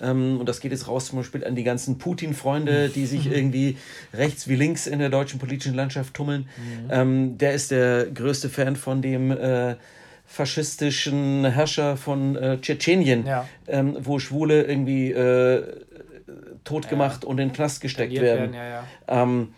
ähm, 0.00 0.38
und 0.40 0.48
das 0.48 0.60
geht 0.60 0.72
jetzt 0.72 0.88
raus 0.88 1.06
zum 1.06 1.18
Beispiel 1.18 1.44
an 1.44 1.54
die 1.54 1.64
ganzen 1.64 1.98
Putin-Freunde, 1.98 2.88
die 2.88 3.06
sich 3.06 3.30
irgendwie 3.30 3.78
rechts 4.12 4.48
wie 4.48 4.56
links 4.56 4.86
in 4.86 4.98
der 4.98 5.08
deutschen 5.08 5.38
politischen 5.38 5.74
Landschaft 5.74 6.14
tummeln, 6.14 6.48
mhm. 6.56 6.90
ähm, 6.90 7.38
der 7.38 7.54
ist 7.54 7.70
der 7.70 8.06
größte 8.06 8.48
Fan 8.48 8.76
von 8.76 9.02
dem 9.02 9.30
äh, 9.30 9.76
faschistischen 10.26 11.44
Herrscher 11.44 11.96
von 11.96 12.36
äh, 12.36 12.60
Tschetschenien, 12.60 13.26
ja. 13.26 13.48
ähm, 13.66 13.96
wo 14.00 14.18
Schwule 14.18 14.64
irgendwie 14.64 15.12
äh, 15.12 15.62
totgemacht 16.64 17.22
ja. 17.22 17.28
und 17.28 17.38
in 17.38 17.48
den 17.48 17.54
Knast 17.54 17.80
gesteckt 17.80 18.18
werden. 18.20 18.52
werden 18.52 18.84
ähm, 19.06 19.48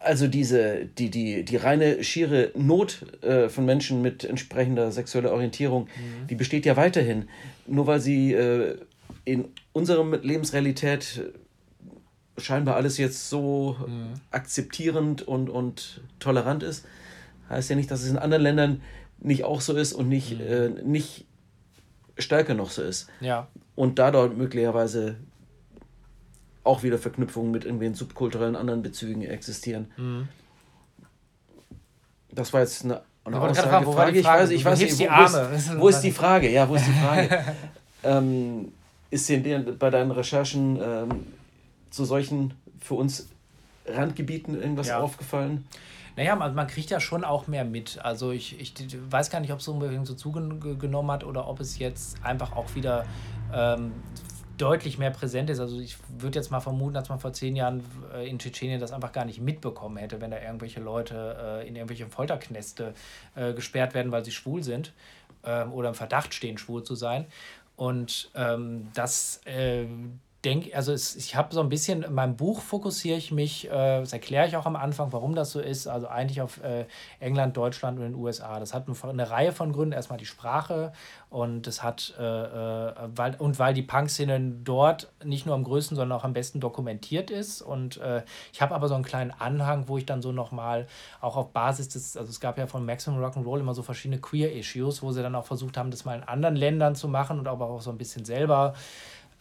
also 0.00 0.26
diese, 0.26 0.86
die, 0.86 1.10
die, 1.10 1.44
die 1.44 1.56
reine 1.56 2.02
schiere 2.02 2.50
Not 2.56 3.04
äh, 3.22 3.50
von 3.50 3.66
Menschen 3.66 4.00
mit 4.00 4.24
entsprechender 4.24 4.90
sexueller 4.90 5.30
Orientierung, 5.30 5.84
mhm. 5.84 6.26
die 6.26 6.34
besteht 6.34 6.64
ja 6.64 6.76
weiterhin. 6.76 7.28
Nur 7.66 7.86
weil 7.86 8.00
sie 8.00 8.32
äh, 8.32 8.78
in 9.26 9.44
unserer 9.72 10.04
Lebensrealität 10.16 11.30
scheinbar 12.38 12.76
alles 12.76 12.96
jetzt 12.96 13.28
so 13.28 13.76
mhm. 13.86 14.14
akzeptierend 14.30 15.22
und, 15.22 15.50
und 15.50 16.00
tolerant 16.18 16.62
ist, 16.62 16.86
heißt 17.50 17.68
ja 17.68 17.76
nicht, 17.76 17.90
dass 17.90 18.02
es 18.02 18.10
in 18.10 18.16
anderen 18.16 18.42
Ländern 18.42 18.82
nicht 19.18 19.44
auch 19.44 19.60
so 19.60 19.76
ist 19.76 19.92
und 19.92 20.08
nicht, 20.08 20.40
mhm. 20.40 20.46
äh, 20.46 20.68
nicht 20.82 21.26
stärker 22.18 22.54
noch 22.54 22.70
so 22.70 22.82
ist. 22.82 23.08
Ja. 23.20 23.48
Und 23.74 23.98
da 23.98 24.10
dort 24.10 24.36
möglicherweise 24.36 25.16
auch 26.70 26.82
wieder 26.82 26.98
Verknüpfungen 26.98 27.50
mit 27.50 27.64
irgendwelchen 27.64 27.94
subkulturellen 27.94 28.54
anderen 28.54 28.82
Bezügen 28.82 29.22
existieren. 29.22 29.90
Mhm. 29.96 30.28
Das 32.32 32.52
war 32.52 32.60
jetzt 32.60 32.84
eine, 32.84 33.02
eine 33.24 33.40
Aussage. 33.40 33.68
Fragen, 33.68 33.92
Frage. 33.92 34.18
Ich 34.18 34.24
weiß, 34.24 34.50
ich 34.50 34.64
weiß 34.64 34.78
nicht, 34.78 34.98
wo, 35.00 35.04
wo, 35.04 35.54
ist, 35.54 35.78
wo 35.78 35.88
ist 35.88 36.00
die 36.00 36.12
Frage? 36.12 36.48
Ja, 36.48 36.68
wo 36.68 36.76
ist 36.76 36.86
die 36.86 36.92
Frage? 36.92 37.44
ähm, 38.04 38.72
ist 39.10 39.28
dir 39.28 39.76
bei 39.78 39.90
deinen 39.90 40.12
Recherchen 40.12 40.78
ähm, 40.80 41.26
zu 41.90 42.04
solchen 42.04 42.54
für 42.80 42.94
uns 42.94 43.28
Randgebieten 43.84 44.54
irgendwas 44.60 44.88
ja. 44.88 45.00
aufgefallen? 45.00 45.66
Naja, 46.16 46.36
man, 46.36 46.54
man 46.54 46.66
kriegt 46.68 46.90
ja 46.90 47.00
schon 47.00 47.24
auch 47.24 47.48
mehr 47.48 47.64
mit. 47.64 47.98
Also 48.02 48.30
ich, 48.30 48.60
ich 48.60 48.74
weiß 49.10 49.30
gar 49.30 49.40
nicht, 49.40 49.52
ob 49.52 49.58
es 49.58 49.66
unbedingt 49.66 50.06
so 50.06 50.14
zugenommen 50.14 51.10
hat 51.10 51.24
oder 51.24 51.48
ob 51.48 51.60
es 51.60 51.78
jetzt 51.78 52.22
einfach 52.22 52.52
auch 52.52 52.74
wieder 52.76 53.06
ähm, 53.52 53.92
deutlich 54.60 54.98
mehr 54.98 55.10
präsent 55.10 55.50
ist. 55.50 55.60
Also 55.60 55.80
ich 55.80 55.96
würde 56.18 56.38
jetzt 56.38 56.50
mal 56.50 56.60
vermuten, 56.60 56.94
dass 56.94 57.08
man 57.08 57.18
vor 57.18 57.32
zehn 57.32 57.56
Jahren 57.56 57.82
äh, 58.12 58.28
in 58.28 58.38
Tschetschenien 58.38 58.80
das 58.80 58.92
einfach 58.92 59.12
gar 59.12 59.24
nicht 59.24 59.40
mitbekommen 59.40 59.96
hätte, 59.96 60.20
wenn 60.20 60.30
da 60.30 60.40
irgendwelche 60.40 60.80
Leute 60.80 61.62
äh, 61.62 61.68
in 61.68 61.76
irgendwelche 61.76 62.06
Folterknäste 62.06 62.94
äh, 63.34 63.54
gesperrt 63.54 63.94
werden, 63.94 64.12
weil 64.12 64.24
sie 64.24 64.32
schwul 64.32 64.62
sind 64.62 64.92
ähm, 65.44 65.72
oder 65.72 65.88
im 65.88 65.94
Verdacht 65.94 66.34
stehen, 66.34 66.58
schwul 66.58 66.82
zu 66.82 66.94
sein. 66.94 67.26
Und 67.76 68.30
ähm, 68.34 68.88
das 68.94 69.40
denke, 70.44 70.74
also 70.74 70.92
es, 70.92 71.16
ich 71.16 71.36
habe 71.36 71.54
so 71.54 71.60
ein 71.60 71.68
bisschen, 71.68 72.02
in 72.02 72.14
meinem 72.14 72.36
Buch 72.36 72.60
fokussiere 72.60 73.18
ich 73.18 73.30
mich, 73.30 73.66
äh, 73.66 74.00
das 74.00 74.12
erkläre 74.12 74.46
ich 74.46 74.56
auch 74.56 74.64
am 74.64 74.76
Anfang, 74.76 75.12
warum 75.12 75.34
das 75.34 75.50
so 75.50 75.60
ist, 75.60 75.86
also 75.86 76.08
eigentlich 76.08 76.40
auf 76.40 76.62
äh, 76.62 76.86
England, 77.18 77.56
Deutschland 77.56 77.98
und 77.98 78.04
den 78.04 78.14
USA. 78.14 78.58
Das 78.58 78.72
hat 78.72 78.86
eine 79.02 79.30
Reihe 79.30 79.52
von 79.52 79.72
Gründen. 79.72 79.92
Erstmal 79.92 80.18
die 80.18 80.26
Sprache 80.26 80.92
und 81.28 81.66
das 81.66 81.82
hat, 81.82 82.14
äh, 82.18 82.22
äh, 82.22 82.92
weil, 83.14 83.34
und 83.36 83.58
weil 83.58 83.74
die 83.74 83.82
Punk-Szene 83.82 84.40
dort 84.64 85.12
nicht 85.22 85.44
nur 85.44 85.54
am 85.54 85.64
größten, 85.64 85.96
sondern 85.96 86.18
auch 86.18 86.24
am 86.24 86.32
besten 86.32 86.58
dokumentiert 86.58 87.30
ist. 87.30 87.60
Und 87.60 87.98
äh, 87.98 88.22
ich 88.52 88.62
habe 88.62 88.74
aber 88.74 88.88
so 88.88 88.94
einen 88.94 89.04
kleinen 89.04 89.30
Anhang, 89.30 89.88
wo 89.88 89.98
ich 89.98 90.06
dann 90.06 90.22
so 90.22 90.32
nochmal 90.32 90.86
auch 91.20 91.36
auf 91.36 91.52
Basis 91.52 91.88
des, 91.88 92.16
also 92.16 92.30
es 92.30 92.40
gab 92.40 92.56
ja 92.56 92.66
von 92.66 92.86
Maximum 92.86 93.22
Rock'n'Roll 93.22 93.60
immer 93.60 93.74
so 93.74 93.82
verschiedene 93.82 94.20
Queer-Issues, 94.20 95.02
wo 95.02 95.12
sie 95.12 95.22
dann 95.22 95.34
auch 95.34 95.44
versucht 95.44 95.76
haben, 95.76 95.90
das 95.90 96.06
mal 96.06 96.16
in 96.16 96.24
anderen 96.24 96.56
Ländern 96.56 96.94
zu 96.94 97.08
machen 97.08 97.38
und 97.38 97.46
aber 97.46 97.68
auch 97.68 97.82
so 97.82 97.90
ein 97.90 97.98
bisschen 97.98 98.24
selber 98.24 98.74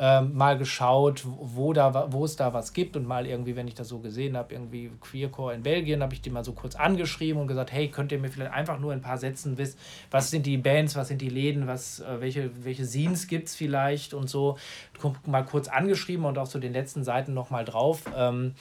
ähm, 0.02 0.34
mal 0.34 0.58
geschaut, 0.58 1.24
wo, 1.26 1.74
da, 1.74 2.12
wo 2.12 2.24
es 2.24 2.38
da 2.38 2.54
was 2.54 2.72
gibt 2.72 2.96
und 2.96 3.06
mal 3.06 3.28
irgendwie, 3.28 3.58
wenn 3.58 3.68
ich 3.68 3.76
das 3.76 3.90
so 3.90 4.00
gesehen 4.00 4.38
habe, 4.38 4.54
irgendwie 4.54 4.92
Queercore 5.02 5.54
in 5.54 5.64
Belgien, 5.64 6.02
habe 6.02 6.14
ich 6.14 6.22
die 6.22 6.30
mal 6.30 6.46
so 6.46 6.54
kurz 6.54 6.76
angeschrieben 6.76 7.42
und 7.42 7.48
gesagt, 7.48 7.74
hey, 7.74 7.90
könnt 7.90 8.14
ihr 8.14 8.20
mir 8.20 8.30
vielleicht 8.30 8.54
einfach 8.54 8.80
nur 8.80 8.94
in 8.94 9.00
ein 9.00 9.02
paar 9.02 9.18
Sätzen 9.18 9.58
wissen, 9.58 9.78
was 10.10 10.32
sind 10.32 10.46
die 10.46 10.58
Bands, 10.58 10.96
was 10.96 11.10
sind 11.10 11.22
die 11.22 11.30
Läden, 11.30 11.68
was, 11.68 12.00
äh, 12.00 12.22
welche, 12.22 12.50
welche 12.64 12.86
Scenes 12.86 13.28
gibt 13.28 13.50
es 13.50 13.56
vielleicht 13.56 14.14
und 14.14 14.30
so. 14.30 14.58
Mal 15.26 15.44
kurz 15.44 15.68
angeschrieben 15.68 16.24
und 16.26 16.38
auch 16.38 16.48
zu 16.48 16.54
so 16.54 16.60
den 16.60 16.72
letzten 16.72 17.04
Seiten 17.04 17.34
nochmal 17.34 17.66
drauf. 17.66 18.04
Ähm, 18.16 18.54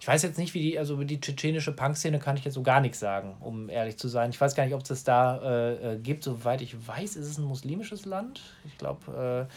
ich 0.00 0.06
weiß 0.06 0.22
jetzt 0.22 0.38
nicht, 0.38 0.54
wie 0.54 0.60
die, 0.60 0.78
also 0.78 0.94
über 0.94 1.04
die 1.04 1.20
tschetschenische 1.20 1.72
Punkszene 1.72 2.20
kann 2.20 2.36
ich 2.36 2.44
jetzt 2.44 2.54
so 2.54 2.62
gar 2.62 2.80
nichts 2.80 3.00
sagen, 3.00 3.36
um 3.40 3.68
ehrlich 3.68 3.98
zu 3.98 4.06
sein. 4.06 4.30
Ich 4.30 4.40
weiß 4.40 4.54
gar 4.54 4.64
nicht, 4.64 4.74
ob 4.74 4.82
es 4.82 4.88
das 4.88 5.02
da 5.02 5.38
äh, 5.38 5.94
äh, 5.94 5.98
gibt. 5.98 6.22
Soweit 6.22 6.60
ich 6.60 6.86
weiß, 6.86 7.16
ist 7.16 7.26
es 7.26 7.38
ein 7.38 7.44
muslimisches 7.44 8.04
Land. 8.04 8.40
Ich 8.64 8.78
glaube, 8.78 9.48
äh, 9.48 9.52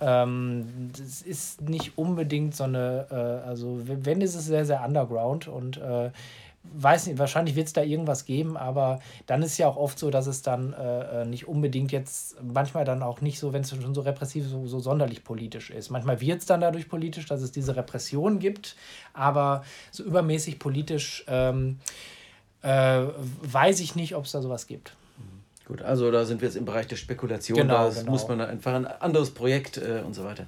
ähm, 0.00 0.90
das 0.96 1.22
ist 1.22 1.62
nicht 1.62 1.98
unbedingt 1.98 2.54
so 2.54 2.64
eine, 2.64 3.06
äh, 3.10 3.48
also 3.48 3.80
wenn, 3.84 4.20
ist 4.20 4.34
es 4.34 4.46
sehr, 4.46 4.64
sehr 4.64 4.84
underground 4.84 5.48
und 5.48 5.78
äh, 5.78 6.10
weiß 6.74 7.06
nicht, 7.06 7.18
wahrscheinlich 7.18 7.56
wird 7.56 7.68
es 7.68 7.72
da 7.72 7.82
irgendwas 7.82 8.24
geben, 8.24 8.56
aber 8.56 9.00
dann 9.26 9.42
ist 9.42 9.58
ja 9.58 9.68
auch 9.68 9.76
oft 9.76 9.98
so, 9.98 10.10
dass 10.10 10.26
es 10.26 10.42
dann 10.42 10.72
äh, 10.72 11.22
äh 11.22 11.24
nicht 11.24 11.48
unbedingt 11.48 11.92
jetzt, 11.92 12.36
manchmal 12.42 12.84
dann 12.84 13.02
auch 13.02 13.20
nicht 13.20 13.38
so, 13.38 13.52
wenn 13.52 13.62
es 13.62 13.70
schon 13.70 13.94
so 13.94 14.00
repressiv, 14.02 14.46
so, 14.46 14.66
so 14.66 14.78
sonderlich 14.78 15.24
politisch 15.24 15.70
ist. 15.70 15.90
Manchmal 15.90 16.20
wird 16.20 16.40
es 16.40 16.46
dann 16.46 16.60
dadurch 16.60 16.88
politisch, 16.88 17.26
dass 17.26 17.42
es 17.42 17.52
diese 17.52 17.76
Repression 17.76 18.38
gibt, 18.38 18.76
aber 19.14 19.64
so 19.90 20.04
übermäßig 20.04 20.58
politisch 20.58 21.24
ähm, 21.26 21.78
äh, 22.62 23.02
weiß 23.42 23.80
ich 23.80 23.94
nicht, 23.96 24.14
ob 24.14 24.24
es 24.24 24.32
da 24.32 24.42
sowas 24.42 24.66
gibt. 24.66 24.94
Gut, 25.68 25.82
also 25.82 26.10
da 26.10 26.24
sind 26.24 26.40
wir 26.40 26.48
jetzt 26.48 26.56
im 26.56 26.64
Bereich 26.64 26.86
der 26.86 26.96
Spekulation. 26.96 27.58
Genau, 27.58 27.90
da 27.90 27.90
genau. 27.90 28.10
muss 28.10 28.26
man 28.26 28.40
einfach 28.40 28.72
ein 28.72 28.86
anderes 28.86 29.30
Projekt 29.30 29.76
äh, 29.76 30.02
und 30.04 30.14
so 30.14 30.24
weiter. 30.24 30.46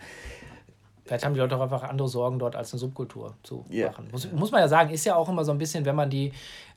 Vielleicht 1.04 1.26
haben 1.26 1.34
die 1.34 1.40
Leute 1.40 1.56
auch 1.56 1.60
einfach 1.60 1.82
andere 1.82 2.08
Sorgen 2.08 2.38
dort 2.38 2.56
als 2.56 2.72
eine 2.72 2.78
Subkultur 2.78 3.34
zu 3.42 3.66
yeah. 3.70 3.90
machen. 3.90 4.08
Muss, 4.12 4.32
muss 4.32 4.50
man 4.50 4.62
ja 4.62 4.68
sagen, 4.68 4.90
ist 4.90 5.04
ja 5.04 5.16
auch 5.16 5.28
immer 5.28 5.44
so 5.44 5.52
ein 5.52 5.58
bisschen, 5.58 5.84
wenn 5.84 5.96
man 5.96 6.08
die 6.08 6.32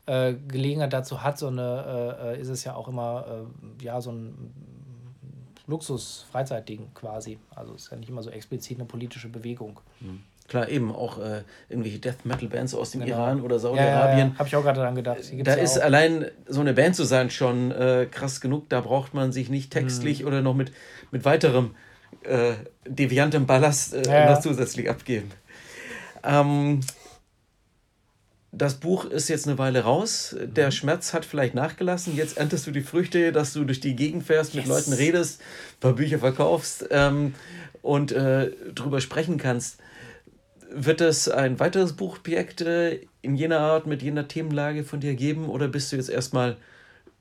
äh, 0.08 0.34
Gelegenheit 0.34 0.92
dazu 0.92 1.24
hat, 1.24 1.38
so 1.38 1.48
eine, 1.48 2.18
äh, 2.20 2.34
äh 2.34 2.42
ist 2.42 2.50
es 2.50 2.66
ja 2.66 2.76
auch 2.76 2.90
immer 2.90 3.46
äh, 3.80 3.84
ja, 3.84 4.02
so 4.02 4.12
ein 4.12 4.54
Luxus-Freizeitding 5.68 6.94
quasi. 6.94 7.40
Also 7.56 7.76
es 7.76 7.84
ist 7.84 7.92
ja 7.92 7.98
nicht 7.98 8.10
immer 8.10 8.24
so 8.24 8.30
explizit 8.30 8.78
eine 8.78 8.86
politische 8.86 9.30
Bewegung. 9.30 9.80
Mhm. 10.02 10.22
Klar, 10.48 10.70
eben 10.70 10.94
auch 10.94 11.20
äh, 11.20 11.44
irgendwelche 11.70 12.00
Death 12.00 12.26
Metal 12.26 12.48
Bands 12.48 12.76
aus 12.76 12.92
dem 12.92 13.02
genau. 13.02 13.16
Iran 13.16 13.42
oder 13.42 13.60
Saudi-Arabien. 13.60 14.20
Ja, 14.20 14.26
ja, 14.34 14.40
Habe 14.40 14.48
ich 14.48 14.56
auch 14.56 14.64
gerade 14.64 14.80
daran 14.80 14.96
gedacht. 14.96 15.20
Da 15.44 15.54
ist 15.54 15.80
auch. 15.80 15.84
allein 15.84 16.26
so 16.48 16.62
eine 16.62 16.74
Band 16.74 16.96
zu 16.96 17.06
sein 17.06 17.30
schon 17.30 17.72
äh, 17.72 18.08
krass 18.12 18.42
genug. 18.42 18.70
Da 18.70 18.82
braucht 18.82 19.14
man 19.14 19.32
sich 19.32 19.50
nicht 19.50 19.72
textlich 19.72 20.22
mhm. 20.22 20.28
oder 20.28 20.42
noch 20.42 20.54
mit, 20.54 20.72
mit 21.12 21.26
weiterem 21.26 21.76
äh, 22.24 22.54
deviantem 22.86 23.46
Ballast 23.46 23.94
äh, 23.94 24.04
ja. 24.06 24.32
noch 24.32 24.42
zusätzlich 24.42 24.90
abgeben. 24.90 25.32
Ähm, 26.24 26.82
das 28.52 28.76
Buch 28.76 29.06
ist 29.06 29.30
jetzt 29.30 29.48
eine 29.48 29.58
Weile 29.58 29.82
raus. 29.82 30.36
Der 30.40 30.68
mhm. 30.68 30.72
Schmerz 30.72 31.14
hat 31.14 31.26
vielleicht 31.26 31.56
nachgelassen. 31.56 32.16
Jetzt 32.16 32.38
erntest 32.38 32.68
du 32.68 32.72
die 32.72 32.82
Früchte, 32.82 33.32
dass 33.32 33.54
du 33.54 33.64
durch 33.64 33.80
die 33.80 33.96
Gegend 33.96 34.24
fährst, 34.24 34.54
yes. 34.54 34.64
mit 34.64 34.68
Leuten 34.68 34.94
redest, 34.94 35.42
ein 35.42 35.80
paar 35.80 35.94
Bücher 35.94 36.20
verkaufst 36.20 36.86
ähm, 36.92 37.34
und 37.82 38.12
äh, 38.12 38.52
drüber 38.76 39.02
sprechen 39.02 39.38
kannst. 39.38 39.80
Wird 40.76 41.02
es 41.02 41.30
ein 41.30 41.60
weiteres 41.60 41.94
Buchprojekt 41.94 42.62
äh, 42.62 43.02
in 43.22 43.36
jener 43.36 43.60
Art, 43.60 43.86
mit 43.86 44.02
jener 44.02 44.28
Themenlage 44.28 44.84
von 44.84 45.00
dir 45.00 45.14
geben 45.14 45.48
oder 45.48 45.68
bist 45.68 45.92
du 45.92 45.96
jetzt 45.96 46.10
erstmal 46.10 46.58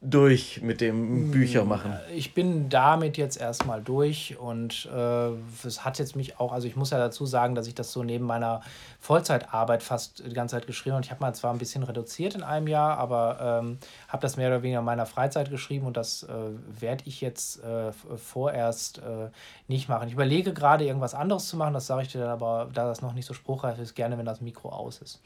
durch 0.04 0.60
mit 0.62 0.80
dem 0.80 1.30
Büchermachen? 1.30 1.96
Ich 2.12 2.34
bin 2.34 2.68
damit 2.68 3.16
jetzt 3.16 3.40
erstmal 3.40 3.80
durch 3.80 4.36
und 4.36 4.88
äh, 4.92 5.28
es 5.64 5.84
hat 5.84 6.00
jetzt 6.00 6.16
mich 6.16 6.40
auch, 6.40 6.52
also 6.52 6.66
ich 6.66 6.74
muss 6.74 6.90
ja 6.90 6.98
dazu 6.98 7.24
sagen, 7.24 7.54
dass 7.54 7.68
ich 7.68 7.76
das 7.76 7.92
so 7.92 8.02
neben 8.02 8.24
meiner 8.24 8.62
Vollzeitarbeit 8.98 9.80
fast 9.82 10.24
die 10.26 10.34
ganze 10.34 10.56
Zeit 10.56 10.66
geschrieben 10.66 10.94
habe. 10.94 11.04
Ich 11.04 11.10
habe 11.12 11.20
mal 11.20 11.32
zwar 11.34 11.52
ein 11.52 11.58
bisschen 11.58 11.84
reduziert 11.84 12.34
in 12.34 12.42
einem 12.42 12.66
Jahr, 12.66 12.98
aber 12.98 13.60
ähm, 13.62 13.78
habe 14.08 14.22
das 14.22 14.36
mehr 14.36 14.48
oder 14.48 14.62
weniger 14.62 14.80
in 14.80 14.84
meiner 14.84 15.06
Freizeit 15.06 15.50
geschrieben 15.50 15.86
und 15.86 15.96
das 15.96 16.24
äh, 16.24 16.32
werde 16.80 17.04
ich 17.06 17.20
jetzt 17.20 17.62
äh, 17.62 17.92
vorerst 18.16 18.98
äh, 18.98 19.30
nicht 19.68 19.88
machen. 19.88 20.08
Ich 20.08 20.14
überlege 20.14 20.52
gerade 20.52 20.84
irgendwas 20.84 21.14
anderes 21.14 21.46
zu 21.46 21.56
machen, 21.56 21.74
das 21.74 21.86
sage 21.86 22.02
ich 22.02 22.08
dir 22.08 22.18
dann 22.18 22.30
aber, 22.30 22.68
da 22.74 22.86
das 22.86 23.02
noch 23.02 23.14
nicht 23.14 23.26
so 23.26 23.34
spruchreif 23.34 23.78
ist, 23.78 23.94
gerne, 23.94 24.18
wenn 24.18 24.26
das 24.26 24.40
Mikro 24.40 24.70
aus 24.70 25.00
ist. 25.00 25.20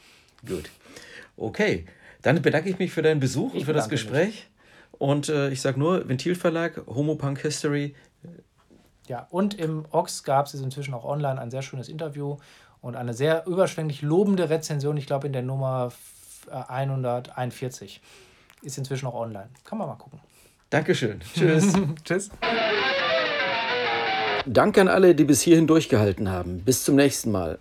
Gut. 0.47 0.70
Okay. 1.39 1.87
Dann 2.20 2.43
bedanke 2.43 2.68
ich 2.68 2.79
mich 2.79 2.93
für 2.93 3.03
deinen 3.03 3.20
Besuch 3.20 3.55
ich 3.55 3.61
und 3.61 3.66
für 3.66 3.72
das 3.72 3.89
Gespräch. 3.89 4.27
Mich. 4.27 4.51
Und 4.99 5.28
äh, 5.28 5.51
ich 5.51 5.61
sage 5.61 5.78
nur, 5.78 6.09
Ventilverlag, 6.09 6.82
Homopunk 6.86 7.40
History. 7.40 7.94
Ja, 9.09 9.26
und 9.30 9.55
im 9.55 9.84
Ox 9.90 10.24
gab 10.24 10.47
es 10.47 10.55
inzwischen 10.55 10.94
auch 10.94 11.05
online 11.05 11.40
ein 11.40 11.51
sehr 11.51 11.62
schönes 11.62 11.88
Interview 11.88 12.38
und 12.80 12.97
eine 12.97 13.14
sehr 13.14 13.47
überschwänglich 13.47 14.03
lobende 14.03 14.51
Rezension, 14.51 14.97
ich 14.97 15.07
glaube 15.07 15.26
in 15.26 15.32
der 15.32 15.42
Nummer 15.42 15.92
141. 16.51 18.01
Ist 18.62 18.78
inzwischen 18.78 19.07
auch 19.07 19.14
online. 19.14 19.49
Kann 19.64 19.78
man 19.78 19.88
mal 19.88 19.97
gucken. 19.97 20.20
Dankeschön. 20.70 21.20
Tschüss. 21.20 21.72
Tschüss. 22.05 22.30
Danke 24.47 24.80
an 24.80 24.88
alle, 24.88 25.14
die 25.14 25.24
bis 25.24 25.42
hierhin 25.42 25.66
durchgehalten 25.66 26.30
haben. 26.30 26.61
Bis 26.61 26.84
zum 26.84 26.97
nächsten 26.97 27.32
Mal. 27.32 27.59